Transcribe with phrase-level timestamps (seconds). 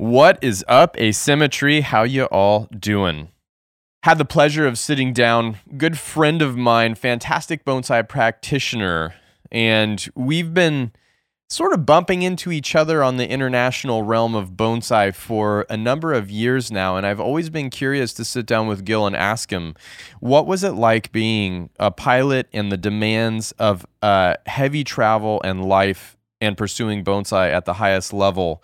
[0.00, 1.82] What is up, Asymmetry?
[1.82, 3.28] How you all doing?
[4.02, 9.14] Had the pleasure of sitting down, good friend of mine, fantastic bonsai practitioner,
[9.52, 10.92] and we've been
[11.50, 16.14] sort of bumping into each other on the international realm of bonsai for a number
[16.14, 16.96] of years now.
[16.96, 19.74] And I've always been curious to sit down with Gil and ask him,
[20.20, 25.62] what was it like being a pilot and the demands of uh, heavy travel and
[25.62, 28.62] life and pursuing bonsai at the highest level?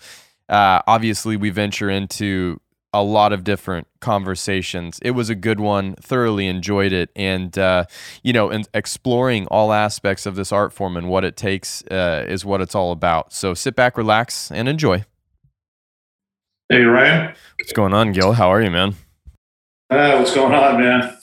[0.48, 2.60] Uh, obviously, we venture into
[2.92, 4.98] a lot of different conversations.
[5.02, 5.94] It was a good one.
[5.96, 7.84] Thoroughly enjoyed it, and uh,
[8.22, 12.24] you know, and exploring all aspects of this art form and what it takes uh,
[12.26, 13.32] is what it's all about.
[13.32, 15.04] So sit back, relax, and enjoy.
[16.68, 18.32] Hey Ryan, what's going on, Gil?
[18.32, 18.94] How are you, man?
[19.90, 21.18] Uh, what's going on, man?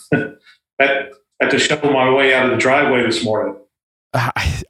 [0.79, 1.09] I
[1.41, 3.57] had to shovel my way out of the driveway this morning.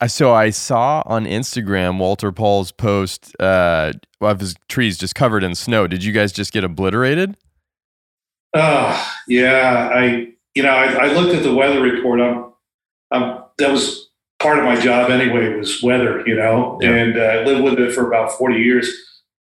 [0.07, 5.55] So I saw on Instagram Walter Pall's post uh, of his trees just covered in
[5.55, 5.87] snow.
[5.87, 7.37] Did you guys just get obliterated?
[8.53, 12.19] Oh yeah, I you know I, I looked at the weather report.
[12.21, 12.53] I'm,
[13.11, 14.09] I'm, that was
[14.39, 16.89] part of my job anyway was weather, you know, yeah.
[16.89, 18.91] and uh, I lived with it for about forty years.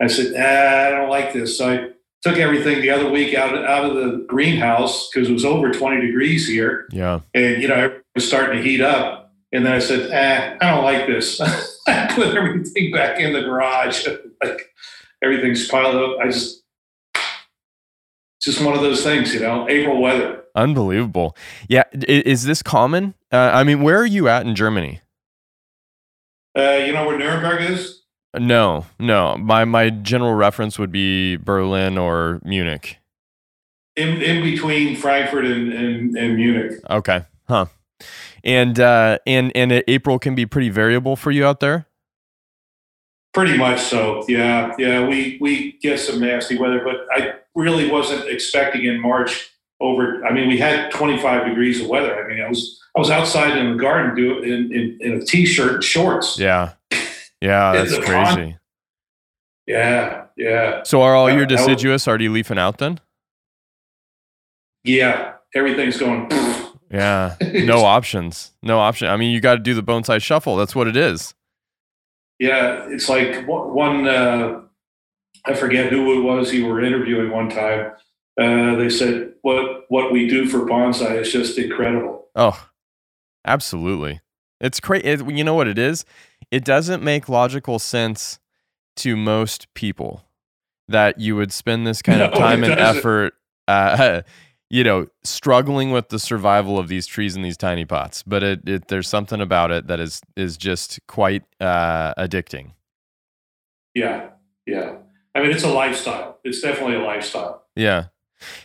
[0.01, 1.59] I said, I don't like this.
[1.59, 1.89] So I
[2.23, 6.07] took everything the other week out out of the greenhouse because it was over twenty
[6.07, 6.89] degrees here.
[6.91, 9.24] Yeah, and you know it was starting to heat up
[9.55, 11.41] and then I said, eh, I don't like this.
[11.87, 14.07] I put everything back in the garage.
[14.43, 14.75] like
[15.23, 16.19] everything's piled up.
[16.21, 16.65] I just,
[18.43, 20.43] just one of those things, you know, April weather.
[20.57, 21.37] Unbelievable.
[21.69, 21.85] Yeah.
[21.93, 23.15] Is this common?
[23.33, 25.01] Uh, I mean, where are you at in Germany?
[26.57, 28.03] Uh, you know where Nuremberg is?
[28.37, 29.37] No, no.
[29.37, 32.99] My my general reference would be Berlin or Munich.
[33.95, 36.81] In in between Frankfurt and, and, and Munich.
[36.91, 37.23] Okay.
[37.49, 37.67] Huh
[38.45, 41.87] and uh, and and April can be pretty variable for you out there.
[43.33, 44.25] Pretty much so.
[44.29, 45.07] Yeah, yeah.
[45.09, 49.51] We we get some nasty weather, but I really wasn't expecting in March
[49.81, 50.25] over.
[50.25, 52.25] I mean, we had 25 degrees of weather.
[52.25, 55.25] I mean, I was I was outside in the garden doing in, in, in a
[55.25, 56.39] t-shirt and shorts.
[56.39, 56.75] Yeah,
[57.41, 58.57] yeah, that's crazy.
[59.67, 60.83] Yeah, yeah.
[60.85, 63.01] So are all your deciduous already leafing out then?
[64.85, 66.31] Yeah, everything's going.
[66.95, 69.09] Yeah, no options, no option.
[69.09, 70.57] I mean, you got to do the bone bonsai shuffle.
[70.57, 71.35] That's what it is.
[72.39, 74.07] Yeah, it's like one.
[74.07, 74.61] Uh,
[75.45, 77.93] I forget who it was you were interviewing one time.
[78.41, 82.29] Uh, they said what what we do for bonsai is just incredible.
[82.37, 82.69] Oh,
[83.45, 84.21] absolutely.
[84.61, 85.05] It's crazy.
[85.05, 86.05] It, you know what it is?
[86.53, 88.39] It doesn't make logical sense
[88.97, 90.25] to most people
[90.87, 93.35] that you would spend this kind no, of time and effort
[93.67, 94.23] uh,
[94.75, 98.25] you know, struggling with the survival of these trees in these tiny pots.
[98.25, 102.73] But it, it there's something about it that is is just quite uh, addicting.
[103.95, 104.31] Yeah,
[104.67, 104.97] yeah.
[105.33, 106.41] I mean, it's a lifestyle.
[106.43, 107.67] It's definitely a lifestyle.
[107.77, 108.07] Yeah.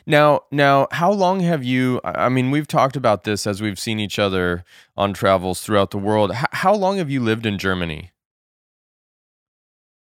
[0.08, 2.02] Now, now, how long have you?
[2.04, 4.66] I mean, we've talked about this as we've seen each other
[4.98, 6.32] on travels throughout the world.
[6.32, 8.10] H- how long have you lived in Germany?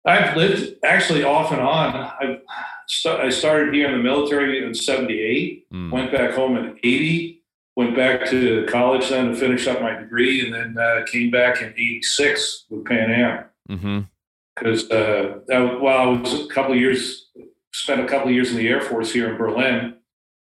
[0.05, 1.95] I've lived actually off and on.
[1.95, 2.41] I've
[2.87, 5.91] st- I started here in the military in 78, mm.
[5.91, 7.43] went back home in 80,
[7.77, 11.63] went back to college then to finish up my degree, and then uh, came back
[11.63, 13.45] in 86 with Pan Am.
[14.57, 15.53] Because mm-hmm.
[15.53, 17.31] uh, while I was a couple of years,
[17.73, 19.97] spent a couple of years in the Air Force here in Berlin,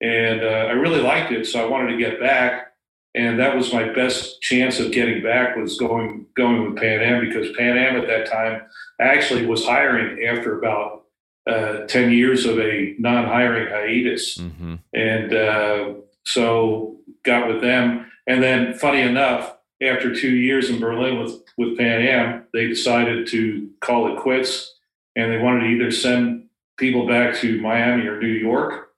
[0.01, 2.67] and uh, I really liked it, so I wanted to get back.
[3.13, 7.19] And that was my best chance of getting back was going going with Pan Am
[7.19, 8.61] because Pan Am at that time
[9.01, 11.00] actually was hiring after about
[11.47, 14.37] uh, 10 years of a non hiring hiatus.
[14.37, 14.75] Mm-hmm.
[14.93, 15.93] And uh,
[16.25, 18.11] so got with them.
[18.27, 23.27] And then, funny enough, after two years in Berlin with, with Pan Am, they decided
[23.27, 24.75] to call it quits
[25.15, 26.45] and they wanted to either send
[26.77, 28.91] people back to Miami or New York.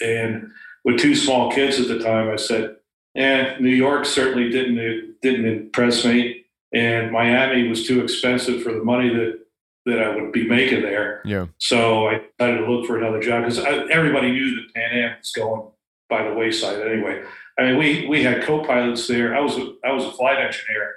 [0.00, 0.50] And
[0.84, 2.76] with two small kids at the time, I said,
[3.16, 8.84] "Eh, New York certainly didn't didn't impress me, and Miami was too expensive for the
[8.84, 9.40] money that
[9.88, 11.22] that I would be making there.
[11.24, 11.46] Yeah.
[11.58, 13.58] So I decided to look for another job because
[13.90, 15.70] everybody knew that Pan Am was going
[16.08, 17.22] by the wayside anyway.
[17.58, 19.36] I mean, we we had co-pilots there.
[19.36, 20.94] I was a, I was a flight engineer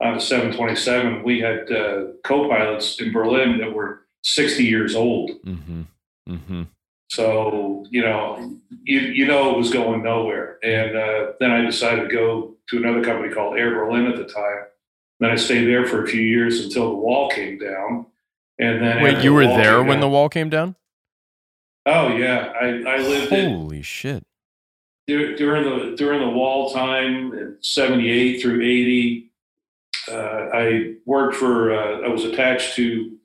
[0.00, 1.22] on a 727.
[1.22, 5.30] We had uh, co-pilots in Berlin that were 60 years old.
[5.44, 5.82] Mm-hmm.
[6.28, 6.62] Mm-hmm.
[7.10, 10.58] So you know, you you know it was going nowhere.
[10.62, 14.24] And uh, then I decided to go to another company called Air Berlin at the
[14.24, 14.64] time.
[15.20, 18.06] Then I stayed there for a few years until the wall came down.
[18.58, 20.76] And then wait, you were there when down, the wall came down?
[21.86, 23.30] Oh yeah, I I lived.
[23.30, 24.24] Holy in, shit!
[25.06, 29.32] During the during the wall time, seventy eight through eighty,
[30.10, 31.74] uh, I worked for.
[31.74, 33.16] Uh, I was attached to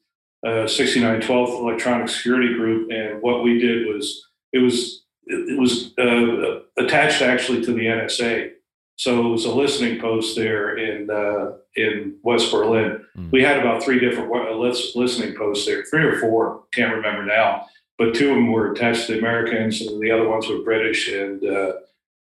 [0.45, 6.61] uh, 6912th Electronic Security Group, and what we did was it was it was uh,
[6.81, 8.51] attached actually to the NSA.
[8.99, 13.05] So it was a listening post there in uh, in West Berlin.
[13.17, 13.31] Mm.
[13.31, 17.65] We had about three different listening posts there, three or four, can't remember now.
[17.97, 21.07] But two of them were attached to the Americans, and the other ones were British
[21.13, 21.73] and uh,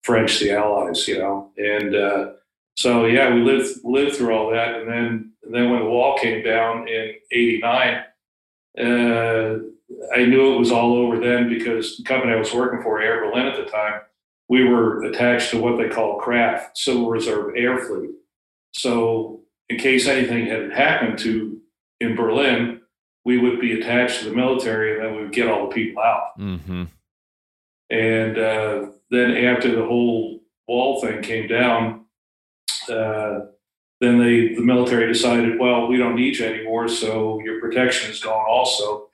[0.04, 1.08] French, the Allies.
[1.08, 2.32] You know, and uh,
[2.76, 6.16] so yeah, we lived lived through all that, and then and then when the wall
[6.20, 8.04] came down in '89,
[8.78, 9.56] uh,
[10.16, 13.22] I knew it was all over then because the company I was working for, Air
[13.22, 14.02] Berlin at the time,
[14.50, 18.12] we were attached to what they call CRAF, Civil Reserve Air Fleet.
[18.74, 21.60] So in case anything had happened to
[22.00, 22.82] in Berlin,
[23.26, 26.02] we would be attached to the military, and then we would get all the people
[26.02, 26.40] out.
[26.40, 26.84] Mm-hmm.
[27.90, 32.06] And uh, then after the whole wall thing came down,
[32.90, 33.40] uh,
[34.00, 38.24] then they, the military decided, well, we don't need you anymore, so your protection is
[38.24, 39.10] gone also.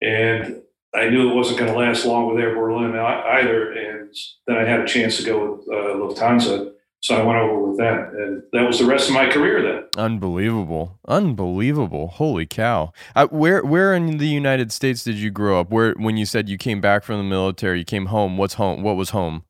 [0.00, 0.62] And
[0.94, 3.72] I knew it wasn't going to last long with Air Berlin either.
[3.72, 4.14] And
[4.46, 6.72] then I had a chance to go with uh, Lufthansa.
[7.02, 8.10] So I went over with them.
[8.14, 9.84] And that was the rest of my career then.
[9.96, 10.98] Unbelievable.
[11.06, 12.08] Unbelievable.
[12.08, 12.92] Holy cow.
[13.14, 15.70] Uh, where where in the United States did you grow up?
[15.70, 18.82] Where when you said you came back from the military, you came home, what's home?
[18.82, 19.44] What was home?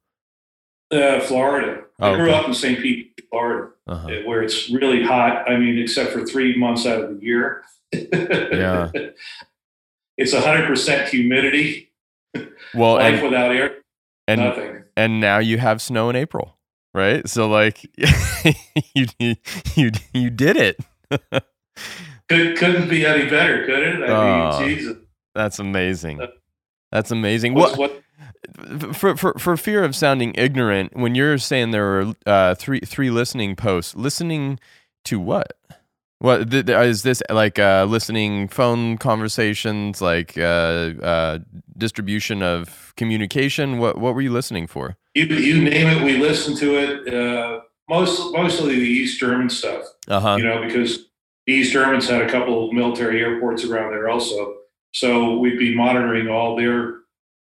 [0.92, 1.82] Uh, Florida.
[1.98, 2.38] I oh, grew okay.
[2.38, 2.80] up in St.
[2.80, 4.08] Pete, Florida, uh-huh.
[4.24, 5.48] where it's really hot.
[5.48, 7.62] I mean, except for three months out of the year.
[7.92, 8.90] yeah.
[10.20, 11.90] It's 100% humidity.
[12.74, 13.76] Well, life and, without air,
[14.28, 14.82] and, nothing.
[14.94, 16.58] And now you have snow in April,
[16.92, 17.26] right?
[17.26, 17.90] So like
[18.94, 19.06] you
[19.74, 20.78] you you did it.
[22.28, 24.08] Could, couldn't be any better, could it?
[24.08, 24.96] I oh, mean, Jesus.
[25.34, 26.20] That's amazing.
[26.92, 27.54] That's amazing.
[27.54, 28.04] What, what
[28.92, 33.10] for, for for fear of sounding ignorant, when you're saying there were uh, three three
[33.10, 34.60] listening posts, listening
[35.06, 35.54] to what?
[36.20, 37.58] What th- th- is this like?
[37.58, 41.38] Uh, listening phone conversations, like uh, uh,
[41.78, 43.78] distribution of communication.
[43.78, 44.98] What what were you listening for?
[45.14, 47.14] You you name it, we listened to it.
[47.14, 49.84] Uh, most mostly the East German stuff.
[50.08, 50.36] Uh-huh.
[50.36, 51.06] You know, because
[51.46, 54.56] the East Germans had a couple of military airports around there also.
[54.92, 57.00] So we'd be monitoring all their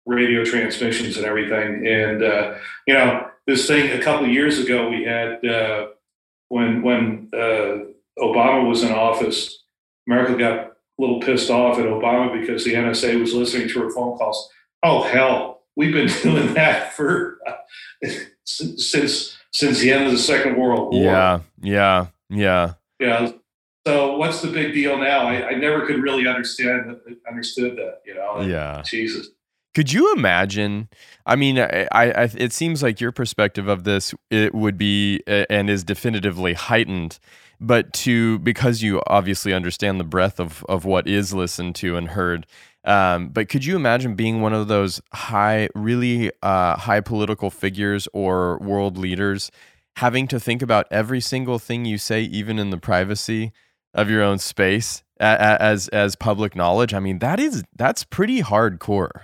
[0.08, 1.86] radio transmissions and everything.
[1.86, 2.56] And uh,
[2.88, 5.88] you know, this thing a couple of years ago we had uh,
[6.50, 9.64] when when uh, Obama was in office,
[10.08, 13.90] Merkel got a little pissed off at Obama because the NSA was listening to her
[13.90, 14.50] phone calls.
[14.84, 18.08] Oh hell, we've been doing that for uh,
[18.46, 21.04] since since the end of the Second World War.
[21.04, 23.32] Yeah, yeah, yeah, yeah.
[23.88, 25.28] So what's the big deal now?
[25.28, 26.98] I, I never could really understand
[27.28, 28.02] understood that.
[28.06, 28.42] You know?
[28.42, 28.82] Yeah.
[28.84, 29.30] Jesus.
[29.76, 30.88] Could you imagine?
[31.26, 35.70] I mean, I, I, it seems like your perspective of this it would be and
[35.70, 37.20] is definitively heightened
[37.60, 42.10] but to because you obviously understand the breadth of of what is listened to and
[42.10, 42.46] heard.
[42.86, 48.08] Um, but could you imagine being one of those high, really uh, high political figures
[48.14, 49.50] or world leaders,
[49.96, 53.52] having to think about every single thing you say, even in the privacy
[53.96, 56.94] of your own space, as as public knowledge?
[56.94, 59.24] I mean, that is that's pretty hardcore.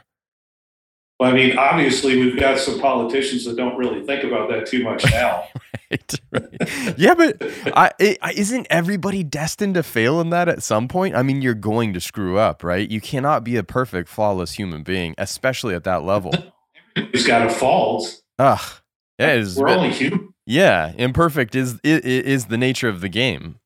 [1.21, 4.83] Well, I mean, obviously, we've got some politicians that don't really think about that too
[4.83, 5.43] much now.
[5.91, 6.97] right, right.
[6.97, 7.37] Yeah, but
[7.77, 11.15] I, it, isn't everybody destined to fail in that at some point?
[11.15, 12.89] I mean, you're going to screw up, right?
[12.89, 16.33] You cannot be a perfect, flawless human being, especially at that level.
[17.11, 18.23] He's got a fault.
[18.39, 18.81] Ugh.
[19.19, 20.33] Yeah, is, We're only human.
[20.47, 23.59] Yeah, imperfect is, is is the nature of the game.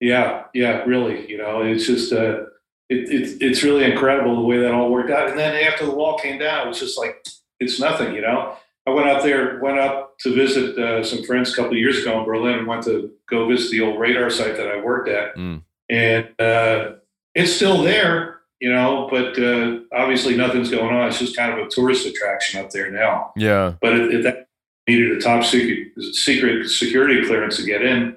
[0.00, 1.30] Yeah, yeah, really.
[1.30, 2.40] You know, it's just uh,
[2.88, 5.28] it, it's it's really incredible the way that all worked out.
[5.28, 7.26] And then after the wall came down, it was just like
[7.60, 8.56] it's nothing, you know.
[8.86, 11.98] I went out there, went up to visit uh, some friends a couple of years
[11.98, 15.10] ago in Berlin, and went to go visit the old radar site that I worked
[15.10, 15.62] at, mm.
[15.90, 16.92] and uh,
[17.34, 19.08] it's still there, you know.
[19.10, 21.08] But uh, obviously, nothing's going on.
[21.08, 23.32] It's just kind of a tourist attraction up there now.
[23.36, 23.74] Yeah.
[23.82, 24.48] But it, it that
[24.88, 28.16] needed a top secret secret security clearance to get in,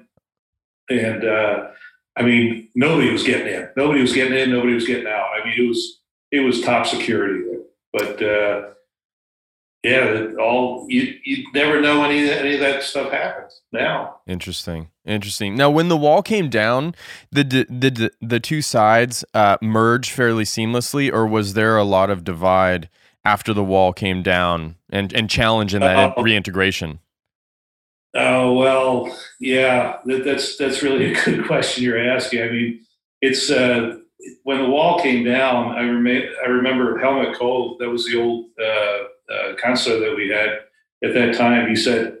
[0.88, 1.66] and uh,
[2.16, 3.68] I mean, nobody was getting in.
[3.76, 4.50] Nobody was getting in.
[4.50, 5.30] Nobody was getting out.
[5.40, 6.00] I mean, it was
[6.30, 7.60] it was top security there.
[7.92, 8.68] But uh,
[9.82, 14.16] yeah, all you you never know any any of that stuff happens now.
[14.26, 15.56] Interesting, interesting.
[15.56, 16.94] Now, when the wall came down,
[17.30, 22.10] the the the, the two sides uh, merge fairly seamlessly, or was there a lot
[22.10, 22.88] of divide
[23.24, 27.00] after the wall came down and and challenge in that uh, reintegration?
[28.14, 32.42] Oh well, yeah, that, that's that's really a good question you're asking.
[32.42, 32.80] I mean,
[33.22, 33.96] it's uh,
[34.42, 35.72] when the wall came down.
[35.72, 37.76] I remember I remember Helmut Kohl.
[37.78, 40.60] That was the old uh, uh, counselor that we had
[41.02, 41.68] at that time.
[41.68, 42.18] He said,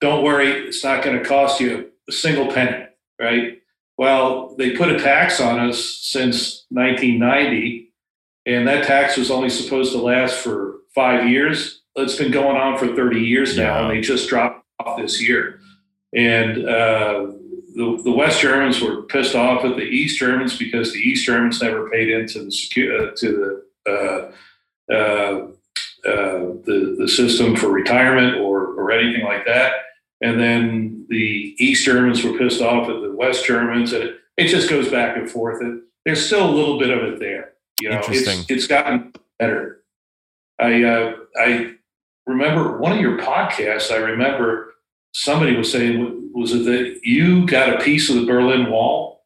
[0.00, 2.86] "Don't worry, it's not going to cost you a single penny,
[3.20, 3.58] right?
[3.98, 7.92] Well, they put a tax on us since 1990,
[8.46, 11.82] and that tax was only supposed to last for five years.
[11.94, 13.80] It's been going on for 30 years now, yeah.
[13.82, 15.60] and they just dropped off this year.
[16.14, 17.32] And uh,
[17.74, 21.62] the, the West Germans were pissed off at the East Germans because the East Germans
[21.62, 24.32] never paid into the secu- uh, to the
[24.90, 25.48] uh, uh,
[26.04, 29.72] uh, the the system for retirement or or anything like that.
[30.20, 34.48] And then the East Germans were pissed off at the West Germans, and it, it
[34.48, 35.60] just goes back and forth.
[35.60, 37.52] And there's still a little bit of it there.
[37.80, 39.82] You know, it's it's gotten better.
[40.58, 41.74] I uh, I
[42.26, 43.90] remember one of your podcasts.
[43.90, 44.71] I remember
[45.12, 49.24] somebody was saying, was it that you got a piece of the Berlin Wall,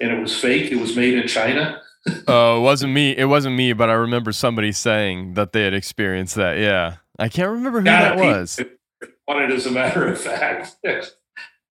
[0.00, 0.72] and it was fake?
[0.72, 1.80] It was made in China.
[2.26, 3.10] Oh, it wasn't me.
[3.14, 6.56] It wasn't me, but I remember somebody saying that they had experienced that.
[6.56, 8.58] Yeah, I can't remember who got that was.
[9.28, 10.76] Wanted as a matter of fact.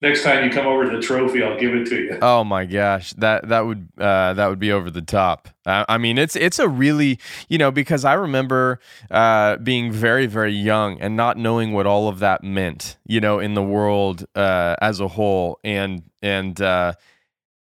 [0.01, 2.19] Next time you come over to the trophy, I'll give it to you.
[2.21, 5.49] Oh my gosh, that that would uh, that would be over the top.
[5.65, 8.79] I, I, mean, it's it's a really you know because I remember
[9.11, 13.39] uh, being very very young and not knowing what all of that meant, you know,
[13.39, 16.93] in the world uh, as a whole, and and uh,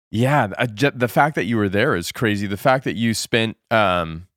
[0.09, 2.47] yeah, the fact that you were there is crazy.
[2.47, 4.27] The fact that you spent um,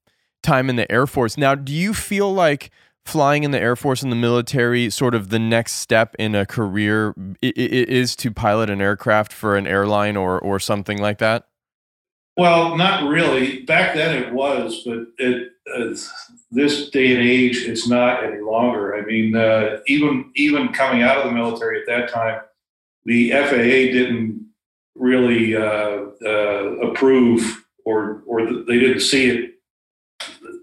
[0.43, 1.39] time in the Air Force.
[1.39, 2.71] Now, do you feel like
[3.09, 6.47] flying in the Air Force and the military, sort of the next step in a
[6.47, 11.49] career, is to pilot an aircraft for an airline or or something like that?
[12.37, 13.65] Well, not really.
[13.65, 15.93] Back then it was, but it, uh,
[16.53, 18.97] this day and age, it's not any longer.
[18.97, 22.41] I mean, uh, even even coming out of the military at that time,
[23.05, 24.47] the FAA didn't
[24.95, 29.55] really uh, uh, approve, or or they didn't see it.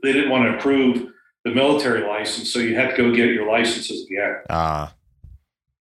[0.02, 1.12] They didn't want to approve
[1.46, 4.38] the military license, so you had to go get your licenses again.
[4.50, 4.94] Ah.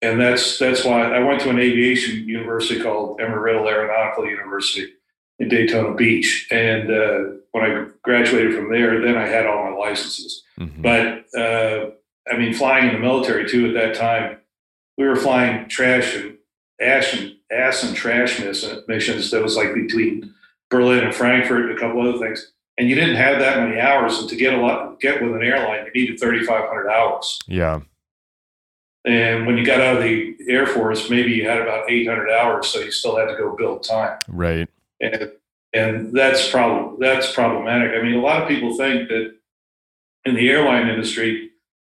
[0.01, 4.93] And that's that's why I went to an aviation university called Embry-Riddle Aeronautical University
[5.39, 6.47] in Daytona Beach.
[6.51, 7.19] And uh,
[7.51, 10.43] when I graduated from there, then I had all my licenses.
[10.57, 10.81] Mm-hmm.
[10.81, 11.89] But uh,
[12.31, 14.37] I mean, flying in the military too at that time,
[14.97, 16.37] we were flying trash and
[16.79, 18.39] ash and ass and trash
[18.87, 19.31] missions.
[19.31, 20.33] That was like between
[20.69, 24.19] Berlin and Frankfurt and a couple other things and you didn't have that many hours.
[24.19, 27.37] And to get a lot, get with an airline, you needed 3,500 hours.
[27.45, 27.81] Yeah.
[29.05, 32.67] And when you got out of the Air Force, maybe you had about 800 hours,
[32.67, 34.17] so you still had to go build time.
[34.27, 34.67] Right.
[34.99, 35.31] And
[35.71, 37.91] and that's problem that's problematic.
[37.93, 39.35] I mean, a lot of people think that
[40.25, 41.51] in the airline industry,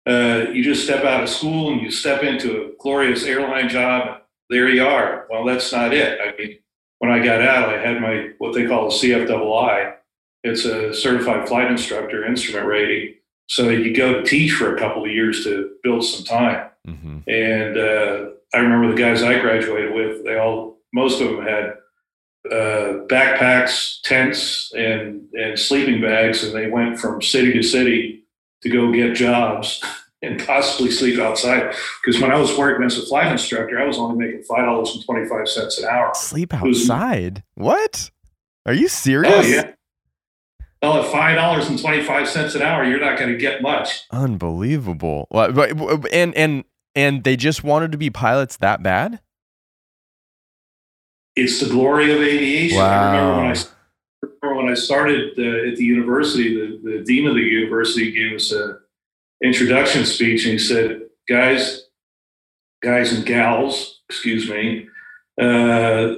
[0.07, 4.07] uh, you just step out of school and you step into a glorious airline job.
[4.09, 4.17] And
[4.51, 5.27] there you are.
[5.31, 6.21] Well, that's not it.
[6.21, 6.59] I mean,
[6.99, 9.97] when I got out, I had my what they call a CFII,
[10.43, 13.15] it's a certified flight instructor instrument rating.
[13.49, 16.69] So you go to teach for a couple of years to build some time.
[16.87, 17.19] Mm-hmm.
[17.29, 21.75] And uh, I remember the guys I graduated with, they all, most of them had
[22.51, 26.43] uh, backpacks, tents, and, and sleeping bags.
[26.43, 28.25] And they went from city to city
[28.63, 29.83] to go get jobs
[30.23, 31.75] and possibly sleep outside.
[32.03, 35.85] Because when I was working as a flight instructor, I was only making $5.25 an
[35.85, 36.13] hour.
[36.15, 37.43] Sleep outside?
[37.57, 38.11] Was, what?
[38.67, 39.33] Are you serious?
[39.35, 39.73] Oh, yeah
[40.83, 43.63] well, at five dollars and twenty five cents an hour, you're not going to get
[43.63, 44.03] much.
[44.11, 45.29] Unbelievable.
[46.13, 49.21] And and and they just wanted to be pilots that bad.
[51.37, 52.79] It's the glory of aviation.
[52.79, 52.91] Wow.
[52.91, 56.55] I remember when I remember when I started uh, at the university.
[56.55, 58.79] The, the dean of the university gave us an
[59.43, 61.85] introduction speech, and he said, "Guys,
[62.83, 64.89] guys and gals, excuse me."
[65.41, 66.17] Uh,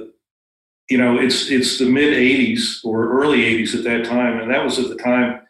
[0.89, 4.63] you know, it's it's the mid '80s or early '80s at that time, and that
[4.63, 5.41] was at the time.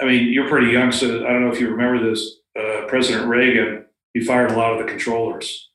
[0.00, 2.38] I mean, you're pretty young, so I don't know if you remember this.
[2.58, 3.82] Uh, President Reagan
[4.14, 5.70] he fired a lot of the controllers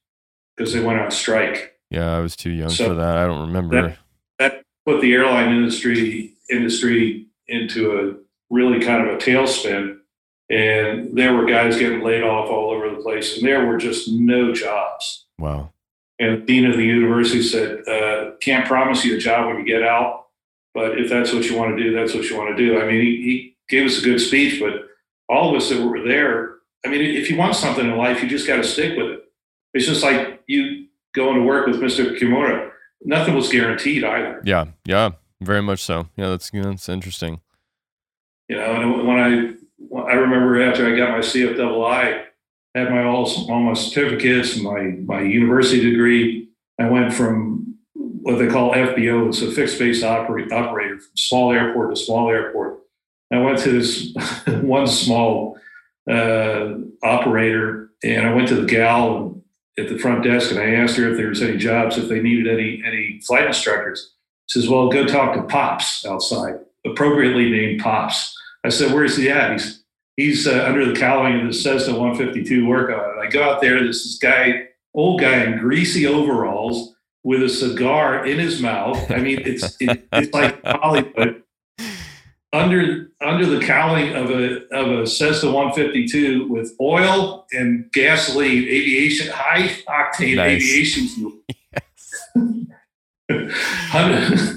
[0.56, 1.80] because they went on strike.
[1.90, 3.18] Yeah, I was too young so for that.
[3.18, 3.82] I don't remember.
[3.82, 3.98] That,
[4.40, 9.98] that put the airline industry industry into a really kind of a tailspin,
[10.50, 14.10] and there were guys getting laid off all over the place, and there were just
[14.12, 15.26] no jobs.
[15.40, 15.72] Wow.
[16.20, 19.66] And the dean of the university said, uh, "Can't promise you a job when you
[19.66, 20.28] get out,
[20.74, 22.86] but if that's what you want to do, that's what you want to do." I
[22.86, 24.88] mean, he, he gave us a good speech, but
[25.30, 26.56] all of us that were there,
[26.86, 29.24] I mean, if you want something in life, you just got to stick with it.
[29.74, 32.18] It's just like you going to work with Mr.
[32.18, 32.72] Kimura.
[33.04, 34.42] Nothing was guaranteed either.
[34.44, 36.08] Yeah, yeah, very much so.
[36.16, 37.42] Yeah, that's that's interesting.
[38.48, 42.24] You know, and when I I remember after I got my CFII,
[42.78, 46.50] had my all, all my certificates, my my university degree.
[46.80, 51.52] I went from what they call FBO, it's a fixed base operate, operator, from small
[51.54, 52.80] airport to small airport.
[53.32, 54.14] I went to this
[54.62, 55.58] one small
[56.10, 59.38] uh, operator, and I went to the gal,
[59.78, 62.20] at the front desk and I asked her if there was any jobs, if they
[62.20, 64.14] needed any any flight instructors.
[64.48, 66.56] She says, "Well, go talk to Pops outside,
[66.86, 69.84] appropriately named Pops." I said, "Where's he at?" He's
[70.18, 73.18] he's uh, under the cowling of the Cessna 152 workout.
[73.18, 73.82] I go out there.
[73.86, 79.10] This this guy, old guy in greasy overalls with a cigar in his mouth.
[79.10, 81.44] I mean, it's it, it's like Hollywood
[82.54, 89.32] under under the cowling of a of a Cessna 152 with oil and gasoline, aviation
[89.32, 90.64] high octane nice.
[90.64, 91.34] aviation fuel.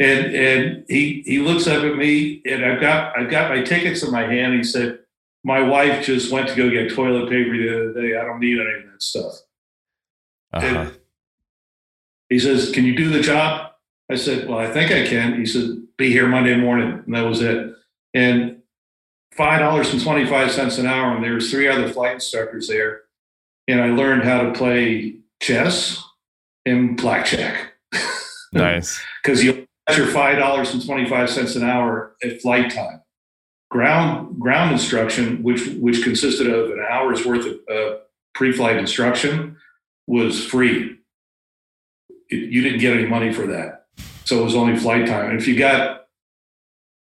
[0.00, 4.02] and and he he looks up at me and I've got I've got my tickets
[4.02, 4.54] in my hand.
[4.54, 5.00] He said,
[5.44, 8.16] "My wife just went to go get toilet paper the other day.
[8.16, 9.34] I don't need any of that stuff."
[10.54, 10.90] Uh-huh.
[12.30, 13.72] He says, "Can you do the job?"
[14.10, 17.26] I said, "Well, I think I can." He said, "Be here Monday morning," and that
[17.26, 17.74] was it.
[18.14, 18.62] And
[19.32, 22.68] five dollars and twenty five cents an hour, and there was three other flight instructors
[22.68, 23.02] there,
[23.68, 26.02] and I learned how to play chess
[26.64, 27.74] and blackjack.
[28.52, 29.64] Nice, because you
[29.96, 33.02] your five dollars and twenty five cents an hour at flight time.
[33.70, 37.96] Ground ground instruction, which which consisted of an hour's worth of uh,
[38.34, 39.56] pre flight instruction,
[40.06, 41.00] was free
[42.30, 43.86] it, you didn't get any money for that.
[44.24, 45.30] So it was only flight time.
[45.30, 46.06] And if you got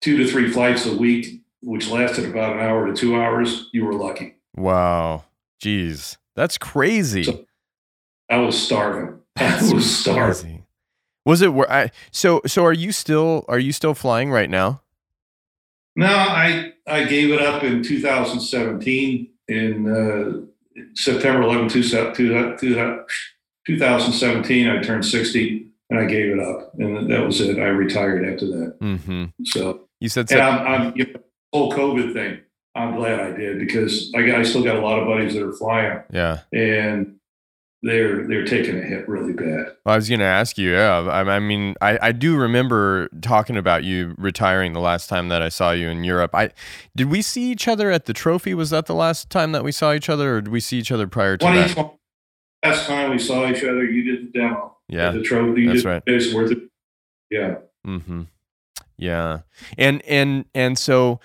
[0.01, 3.85] two to three flights a week, which lasted about an hour to two hours, you
[3.85, 4.37] were lucky.
[4.57, 5.25] Wow.
[5.63, 6.17] Jeez.
[6.35, 7.25] That's crazy.
[7.25, 7.45] So
[8.31, 9.21] I was starving.
[9.37, 10.25] That's I was starving.
[10.25, 10.58] Crazy.
[11.29, 14.81] Was it where I so so are you still are you still flying right now?
[15.95, 22.15] No, I I gave it up in 2017 in uh, September 11, 2000,
[23.67, 27.59] 2017, I turned 60 and I gave it up, and that was it.
[27.59, 28.79] I retired after that.
[28.81, 29.25] Mm-hmm.
[29.45, 31.21] So you said, and I'm, I'm you know,
[31.53, 32.41] whole COVID thing.
[32.75, 35.43] I'm glad I did because I, got, I still got a lot of buddies that
[35.43, 36.01] are flying.
[36.11, 37.18] Yeah, and
[37.83, 39.77] they're they're taking a hit really bad.
[39.85, 40.73] Well, I was going to ask you.
[40.73, 45.29] Yeah, I, I mean, I, I do remember talking about you retiring the last time
[45.29, 46.35] that I saw you in Europe.
[46.35, 46.51] I
[46.97, 48.55] did we see each other at the trophy?
[48.55, 50.91] Was that the last time that we saw each other, or did we see each
[50.91, 51.95] other prior to that?
[52.65, 54.77] last time we saw each other, you did the demo.
[54.89, 55.67] Yeah, the trophy.
[55.67, 56.03] That's right.
[56.07, 56.59] It's worth it.
[57.31, 57.57] Yeah.
[57.87, 58.23] Mm-hmm.
[58.97, 59.41] Yeah,
[59.77, 61.21] and and and so,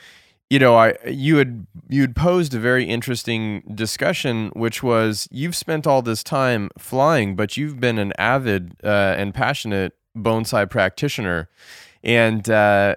[0.54, 5.56] you know, I you had you had posed a very interesting discussion, which was you've
[5.56, 11.50] spent all this time flying, but you've been an avid uh, and passionate bonsai practitioner,
[12.04, 12.48] and.
[12.50, 12.96] Uh,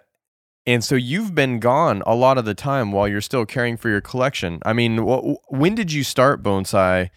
[0.69, 3.89] and so you've been gone a lot of the time while you're still caring for
[3.89, 4.59] your collection.
[4.67, 7.11] I mean, wh- when did you start bonsai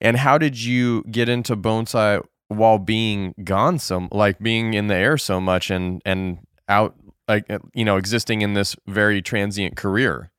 [0.00, 4.96] and how did you get into bonsai while being gone so like being in the
[4.96, 6.96] air so much and and out
[7.28, 10.30] like uh, you know existing in this very transient career?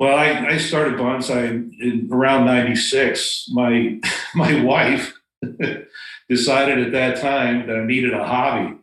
[0.00, 3.46] Well, I, I started bonsai in, around '96.
[3.52, 4.00] My
[4.34, 5.14] my wife
[6.28, 8.76] decided at that time that I needed a hobby,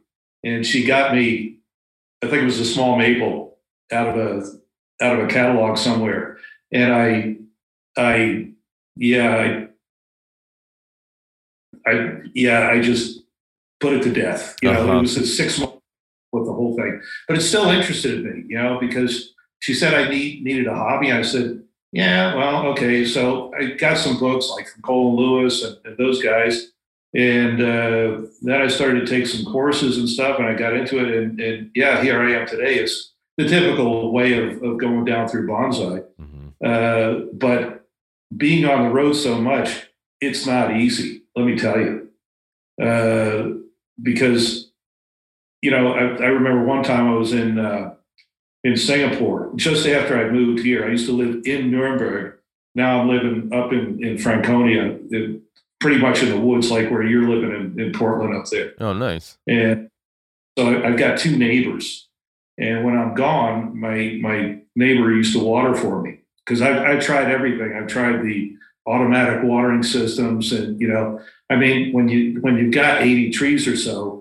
[0.43, 1.59] and she got me.
[2.23, 3.57] I think it was a small maple
[3.91, 6.37] out of a out of a catalog somewhere,
[6.71, 7.37] and I
[7.97, 8.51] I
[8.95, 9.67] yeah I
[11.85, 13.21] I yeah, I just
[13.79, 14.55] put it to death.
[14.61, 14.97] You know, uh-huh.
[14.97, 15.70] it was a six months with the
[16.71, 18.43] whole thing, but it still interested me.
[18.47, 21.11] You know, because she said I need needed a hobby.
[21.11, 23.05] I said, yeah, well, okay.
[23.05, 26.71] So I got some books like from Colin Lewis and, and those guys,
[27.13, 30.99] and uh, then I started to take some courses and stuff, and I got into
[30.99, 31.15] it.
[31.15, 32.75] And, and yeah, here I am today.
[32.75, 36.47] It's the typical way of, of going down through bonsai, mm-hmm.
[36.63, 37.85] uh, but
[38.35, 39.87] being on the road so much,
[40.21, 42.09] it's not easy let me tell you.
[42.81, 43.49] Uh,
[44.01, 44.70] because,
[45.61, 47.93] you know, I, I, remember one time I was in uh,
[48.63, 50.85] in Singapore just after I moved here.
[50.85, 52.37] I used to live in Nuremberg.
[52.73, 55.41] Now I'm living up in, in Franconia, in,
[55.79, 58.73] pretty much in the woods, like where you're living in, in Portland up there.
[58.79, 59.37] Oh, nice.
[59.47, 59.89] And
[60.57, 62.07] so I've got two neighbors.
[62.57, 67.03] And when I'm gone, my my neighbor used to water for me because I've, I've
[67.03, 67.73] tried everything.
[67.73, 68.55] I've tried the
[68.87, 71.21] automatic watering systems and you know
[71.51, 74.20] i mean when you when you've got 80 trees or so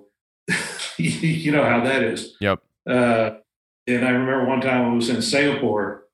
[1.22, 3.30] you know how that is yep uh,
[3.86, 6.04] and i remember one time i was in singapore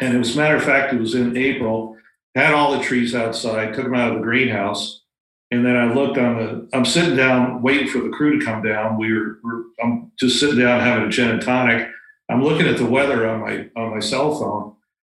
[0.00, 1.96] and it was a matter of fact it was in april
[2.34, 5.02] had all the trees outside took them out of the greenhouse
[5.50, 8.62] and then i looked on the i'm sitting down waiting for the crew to come
[8.62, 11.88] down we were, we're i'm just sitting down having a gin and tonic
[12.30, 14.74] i'm looking at the weather on my on my cell phone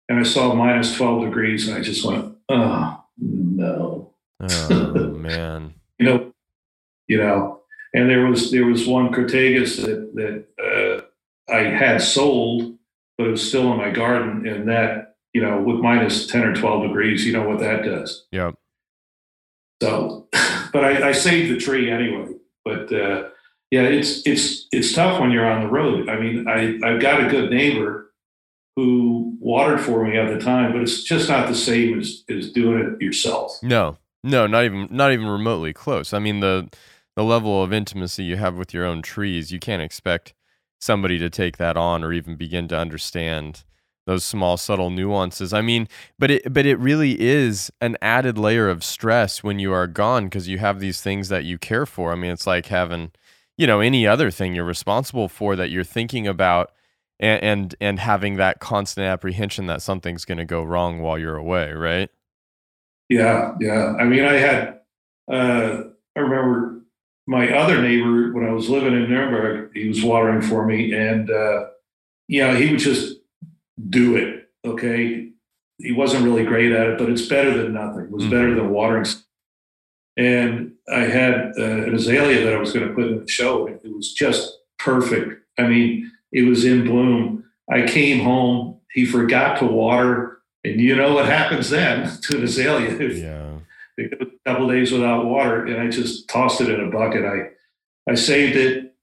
[0.10, 4.14] and i saw minus 12 degrees and i just went oh no.
[4.40, 5.74] Oh man.
[6.00, 6.34] you know,
[7.08, 7.62] you know,
[7.94, 11.08] and there was there was one Crataegus that that
[11.50, 12.78] uh, I had sold,
[13.18, 16.56] but it was still in my garden, and that you know with minus ten or
[16.56, 18.26] twelve degrees, you know what that does.
[18.32, 18.52] Yeah.
[19.82, 20.28] So,
[20.74, 22.34] but I, I saved the tree anyway.
[22.66, 23.30] But uh,
[23.72, 26.10] yeah, it's it's it's tough when you're on the road.
[26.10, 28.14] I mean, I I've got a good neighbor
[28.76, 32.52] who watered for me at the time, but it's just not the same as as
[32.52, 33.58] doing it yourself.
[33.64, 36.14] No, no, not even not even remotely close.
[36.14, 36.70] I mean the
[37.18, 40.36] the level of intimacy you have with your own trees, you can't expect
[40.80, 43.64] somebody to take that on or even begin to understand
[44.06, 45.52] those small subtle nuances.
[45.52, 45.88] I mean,
[46.20, 50.26] but it but it really is an added layer of stress when you are gone
[50.26, 52.12] because you have these things that you care for.
[52.12, 53.12] I mean, it's like having,
[53.58, 56.72] you know, any other thing you're responsible for that you're thinking about
[57.20, 61.36] and and, and having that constant apprehension that something's going to go wrong while you're
[61.36, 62.12] away, right?
[63.10, 63.96] Yeah, yeah.
[64.00, 64.82] I mean, I had
[65.28, 65.82] uh
[66.16, 66.77] I remember
[67.28, 71.30] my other neighbor, when I was living in Nuremberg, he was watering for me, and
[71.30, 71.68] uh,
[72.28, 73.18] you know, he would just
[73.90, 74.50] do it.
[74.66, 75.30] Okay,
[75.78, 78.06] he wasn't really great at it, but it's better than nothing.
[78.06, 78.32] It was mm-hmm.
[78.32, 79.06] better than watering.
[80.16, 83.68] And I had uh, an azalea that I was going to put in the show.
[83.68, 85.44] It was just perfect.
[85.60, 87.44] I mean, it was in bloom.
[87.70, 88.80] I came home.
[88.94, 93.10] He forgot to water, and you know what happens then to an azalea?
[93.10, 93.47] yeah
[93.98, 94.10] a
[94.46, 97.26] couple days without water, and I just tossed it in a bucket.
[97.26, 98.96] I I saved it,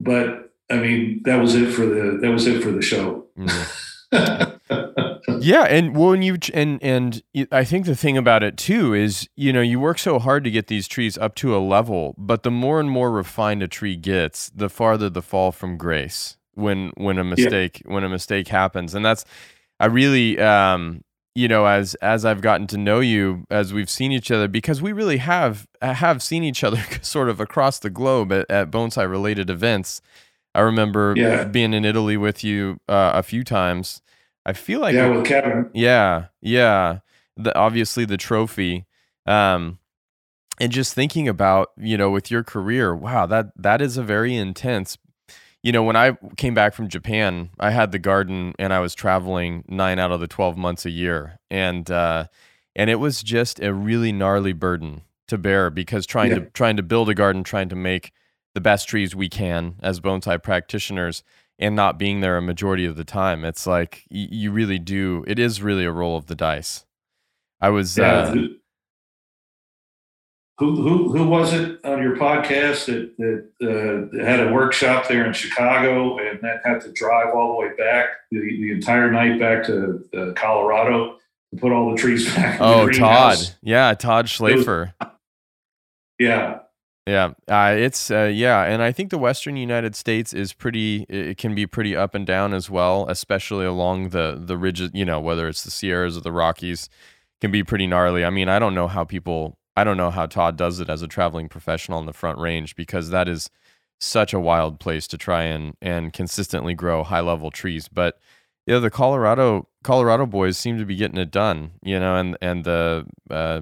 [0.00, 3.26] but I mean that was it for the that was it for the show.
[3.38, 3.80] Mm.
[5.40, 9.52] yeah, and when you and and I think the thing about it too is you
[9.52, 12.50] know you work so hard to get these trees up to a level, but the
[12.50, 17.18] more and more refined a tree gets, the farther the fall from grace when when
[17.18, 17.92] a mistake yeah.
[17.92, 19.24] when a mistake happens, and that's
[19.78, 21.02] I really um
[21.34, 24.82] you know as as I've gotten to know you as we've seen each other because
[24.82, 29.08] we really have have seen each other sort of across the globe at, at bonsai
[29.08, 30.00] related events.
[30.54, 31.44] I remember yeah.
[31.44, 34.02] being in Italy with you uh, a few times.
[34.44, 35.70] I feel like yeah, with Kevin.
[35.72, 37.00] Yeah, yeah.
[37.36, 38.86] The, obviously the trophy,
[39.26, 39.78] um,
[40.58, 44.34] and just thinking about you know with your career, wow that that is a very
[44.34, 44.98] intense
[45.62, 48.94] you know, when I came back from Japan, I had the garden and I was
[48.94, 51.38] traveling nine out of the 12 months a year.
[51.50, 52.26] And, uh,
[52.74, 56.38] and it was just a really gnarly burden to bear because trying yeah.
[56.38, 58.12] to, trying to build a garden, trying to make
[58.54, 61.22] the best trees we can as bonsai practitioners
[61.58, 63.44] and not being there a majority of the time.
[63.44, 66.86] It's like, y- you really do, it is really a roll of the dice.
[67.60, 68.34] I was, yeah, uh,
[70.60, 75.24] who, who, who was it on your podcast that, that, uh, had a workshop there
[75.24, 79.40] in Chicago and then had to drive all the way back the, the entire night
[79.40, 81.16] back to uh, Colorado
[81.50, 82.60] to put all the trees back?
[82.60, 83.38] oh, Todd.
[83.62, 84.92] Yeah, Todd Schlafer.
[85.00, 85.10] Was,
[86.18, 86.58] yeah.
[87.06, 91.06] Yeah, uh, it's uh, yeah, and I think the Western United States is pretty.
[91.08, 94.90] It can be pretty up and down as well, especially along the the ridges.
[94.92, 96.90] You know, whether it's the Sierras or the Rockies,
[97.40, 98.24] can be pretty gnarly.
[98.24, 101.02] I mean, I don't know how people I don't know how Todd does it as
[101.02, 103.50] a traveling professional in the front range because that is
[104.00, 107.88] such a wild place to try and and consistently grow high level trees.
[107.88, 108.18] But
[108.66, 112.64] yeah, the Colorado Colorado boys seem to be getting it done, you know, and and
[112.64, 113.60] the uh,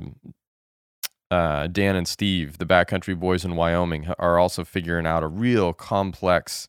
[1.30, 5.72] uh, Dan and Steve, the backcountry boys in Wyoming, are also figuring out a real
[5.72, 6.68] complex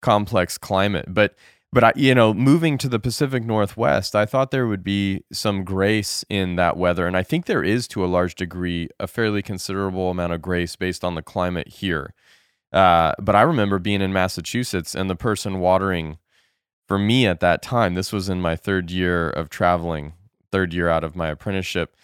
[0.00, 1.06] complex climate.
[1.08, 1.34] But
[1.72, 5.64] but I, you know, moving to the Pacific Northwest, I thought there would be some
[5.64, 9.42] grace in that weather, and I think there is to a large degree a fairly
[9.42, 12.12] considerable amount of grace based on the climate here.
[12.72, 16.18] Uh, but I remember being in Massachusetts and the person watering
[16.86, 17.94] for me at that time.
[17.94, 20.12] This was in my third year of traveling,
[20.50, 21.96] third year out of my apprenticeship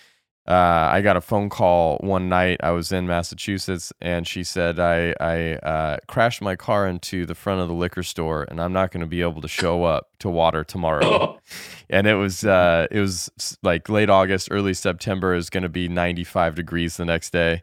[0.48, 2.61] uh, I got a phone call one night.
[2.62, 7.34] I was in Massachusetts, and she said I I uh, crashed my car into the
[7.34, 10.08] front of the liquor store, and I'm not going to be able to show up
[10.20, 11.38] to water tomorrow.
[11.90, 13.30] and it was uh, it was
[13.62, 15.34] like late August, early September.
[15.34, 17.62] Is going to be 95 degrees the next day.